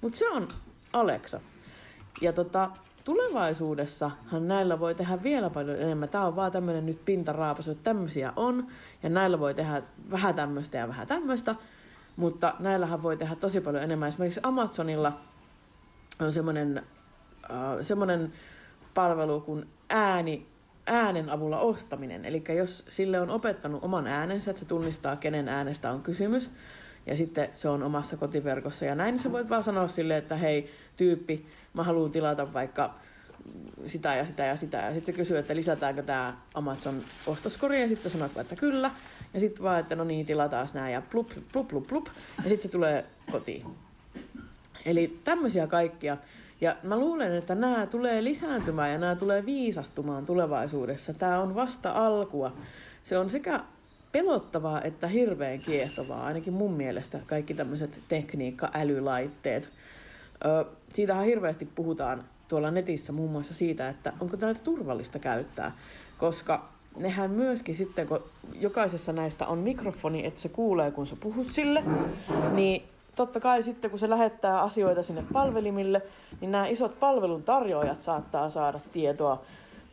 Mutta 0.00 0.18
se 0.18 0.28
on 0.28 0.48
Alexa. 0.92 1.40
Ja 2.20 2.32
tota, 2.32 2.70
tulevaisuudessahan 3.04 4.48
näillä 4.48 4.80
voi 4.80 4.94
tehdä 4.94 5.22
vielä 5.22 5.50
paljon 5.50 5.80
enemmän. 5.80 6.08
Tämä 6.08 6.26
on 6.26 6.36
vaan 6.36 6.52
tämmöinen 6.52 6.86
nyt 6.86 7.04
pintaraapasu, 7.04 7.70
että 7.70 7.84
tämmöisiä 7.84 8.32
on. 8.36 8.66
Ja 9.02 9.08
näillä 9.08 9.40
voi 9.40 9.54
tehdä 9.54 9.82
vähän 10.10 10.34
tämmöistä 10.34 10.78
ja 10.78 10.88
vähän 10.88 11.06
tämmöistä. 11.06 11.54
Mutta 12.16 12.54
näillähän 12.58 13.02
voi 13.02 13.16
tehdä 13.16 13.34
tosi 13.34 13.60
paljon 13.60 13.84
enemmän. 13.84 14.08
Esimerkiksi 14.08 14.40
Amazonilla 14.42 15.12
on 16.20 16.32
semmoinen, 16.32 16.82
äh, 17.50 17.56
semmoinen 17.82 18.32
palvelu 18.96 19.40
kuin 19.40 19.66
ääni, 19.88 20.46
äänen 20.86 21.30
avulla 21.30 21.58
ostaminen. 21.58 22.24
Eli 22.24 22.44
jos 22.56 22.84
sille 22.88 23.20
on 23.20 23.30
opettanut 23.30 23.84
oman 23.84 24.06
äänensä, 24.06 24.50
että 24.50 24.60
se 24.60 24.66
tunnistaa, 24.66 25.16
kenen 25.16 25.48
äänestä 25.48 25.90
on 25.90 26.02
kysymys, 26.02 26.50
ja 27.06 27.16
sitten 27.16 27.48
se 27.52 27.68
on 27.68 27.82
omassa 27.82 28.16
kotiverkossa 28.16 28.84
ja 28.84 28.94
näin, 28.94 29.12
niin 29.12 29.22
sä 29.22 29.32
voit 29.32 29.50
vaan 29.50 29.62
sanoa 29.62 29.88
sille, 29.88 30.16
että 30.16 30.36
hei 30.36 30.70
tyyppi, 30.96 31.46
mä 31.74 31.82
haluan 31.82 32.10
tilata 32.10 32.52
vaikka 32.52 32.94
sitä 33.86 34.14
ja 34.14 34.26
sitä 34.26 34.44
ja 34.44 34.56
sitä. 34.56 34.76
Ja 34.76 34.94
sitten 34.94 35.14
se 35.14 35.16
kysyy, 35.16 35.38
että 35.38 35.56
lisätäänkö 35.56 36.02
tämä 36.02 36.36
Amazon 36.54 37.02
ostoskori, 37.26 37.80
ja 37.80 37.88
sitten 37.88 38.10
sä 38.10 38.18
sanot 38.18 38.36
että 38.36 38.56
kyllä. 38.56 38.90
Ja 39.34 39.40
sitten 39.40 39.62
vaan, 39.62 39.80
että 39.80 39.96
no 39.96 40.04
niin, 40.04 40.26
tilataan 40.26 40.68
nämä 40.74 40.90
ja 40.90 41.02
plup, 41.10 41.30
plup, 41.52 41.68
plup, 41.68 41.86
plup. 41.86 42.06
Ja 42.36 42.48
sitten 42.48 42.62
se 42.62 42.68
tulee 42.68 43.04
kotiin. 43.32 43.66
Eli 44.84 45.20
tämmöisiä 45.24 45.66
kaikkia. 45.66 46.16
Ja 46.60 46.76
mä 46.82 46.98
luulen, 46.98 47.34
että 47.34 47.54
nämä 47.54 47.86
tulee 47.86 48.24
lisääntymään 48.24 48.92
ja 48.92 48.98
nämä 48.98 49.14
tulee 49.16 49.46
viisastumaan 49.46 50.26
tulevaisuudessa. 50.26 51.14
Tämä 51.14 51.40
on 51.40 51.54
vasta 51.54 51.92
alkua. 51.92 52.52
Se 53.04 53.18
on 53.18 53.30
sekä 53.30 53.60
pelottavaa 54.12 54.82
että 54.82 55.06
hirveän 55.06 55.58
kiehtovaa, 55.58 56.26
ainakin 56.26 56.52
mun 56.52 56.72
mielestä 56.72 57.18
kaikki 57.26 57.54
tämmöiset 57.54 57.98
tekniikka-älylaitteet. 58.08 59.70
Ö, 60.44 60.64
siitähän 60.92 61.24
hirveästi 61.24 61.68
puhutaan 61.74 62.24
tuolla 62.48 62.70
netissä 62.70 63.12
muun 63.12 63.30
muassa 63.30 63.54
siitä, 63.54 63.88
että 63.88 64.12
onko 64.20 64.36
näitä 64.40 64.60
turvallista 64.64 65.18
käyttää, 65.18 65.72
koska 66.18 66.68
nehän 66.96 67.30
myöskin 67.30 67.74
sitten, 67.74 68.06
kun 68.06 68.22
jokaisessa 68.54 69.12
näistä 69.12 69.46
on 69.46 69.58
mikrofoni, 69.58 70.26
että 70.26 70.40
se 70.40 70.48
kuulee, 70.48 70.90
kun 70.90 71.06
sä 71.06 71.16
puhut 71.20 71.50
sille, 71.50 71.82
niin 72.52 72.82
totta 73.16 73.40
kai 73.40 73.62
sitten, 73.62 73.90
kun 73.90 73.98
se 73.98 74.10
lähettää 74.10 74.60
asioita 74.60 75.02
sinne 75.02 75.24
palvelimille, 75.32 76.02
niin 76.40 76.52
nämä 76.52 76.66
isot 76.66 77.00
palveluntarjoajat 77.00 78.00
saattaa 78.00 78.50
saada 78.50 78.80
tietoa, 78.92 79.42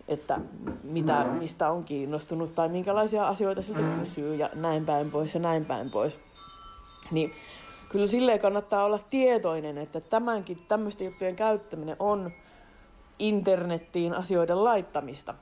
että 0.07 0.39
mitä, 0.83 1.23
mistä 1.23 1.71
on 1.71 1.83
kiinnostunut 1.83 2.55
tai 2.55 2.69
minkälaisia 2.69 3.27
asioita 3.27 3.61
siltä 3.61 3.81
kysyy 3.99 4.35
ja 4.35 4.49
näin 4.55 4.85
päin 4.85 5.11
pois 5.11 5.33
ja 5.33 5.39
näin 5.39 5.65
päin 5.65 5.89
pois. 5.89 6.19
Niin 7.11 7.33
kyllä 7.89 8.07
silleen 8.07 8.39
kannattaa 8.39 8.83
olla 8.83 8.99
tietoinen, 9.09 9.77
että 9.77 10.01
tämänkin 10.01 10.65
tämmöisten 10.67 11.05
juttujen 11.05 11.35
käyttäminen 11.35 11.95
on 11.99 12.31
internettiin 13.19 14.13
asioiden 14.13 14.63
laittamista. 14.63 15.33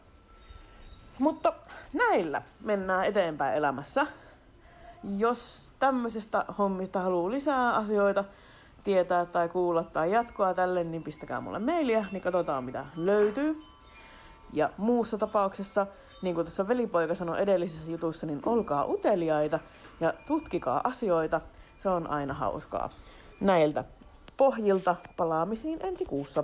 Mutta 1.20 1.54
näillä 1.94 2.42
mennään 2.62 3.06
eteenpäin 3.06 3.56
elämässä. 3.58 4.08
Jos 5.18 5.72
tämmöisestä 5.80 6.46
hommista 6.58 7.00
haluaa 7.00 7.32
lisää 7.32 7.74
asioita, 7.74 8.24
tietää 8.84 9.26
tai 9.26 9.50
kuulla 9.50 9.84
tai 9.84 10.12
jatkoa 10.12 10.54
tälle, 10.54 10.84
niin 10.84 11.04
pistäkää 11.04 11.42
mulle 11.42 11.60
mailia, 11.60 12.06
niin 12.12 12.22
katsotaan 12.22 12.64
mitä 12.64 12.86
löytyy. 12.96 13.62
Ja 14.54 14.70
muussa 14.78 15.18
tapauksessa, 15.18 15.88
niin 16.22 16.36
kuin 16.36 16.46
tuossa 16.46 16.68
velipoika 16.68 17.16
sanoi 17.16 17.42
edellisessä 17.42 17.92
jutussa, 17.92 18.28
niin 18.28 18.42
olkaa 18.46 18.86
uteliaita 18.86 19.60
ja 20.00 20.14
tutkikaa 20.28 20.82
asioita. 20.84 21.42
Se 21.78 21.90
on 21.90 22.10
aina 22.10 22.34
hauskaa. 22.34 22.90
Näiltä 23.40 23.84
pohjilta 24.38 24.96
palaamisiin 25.18 25.80
ensi 25.82 26.06
kuussa. 26.06 26.44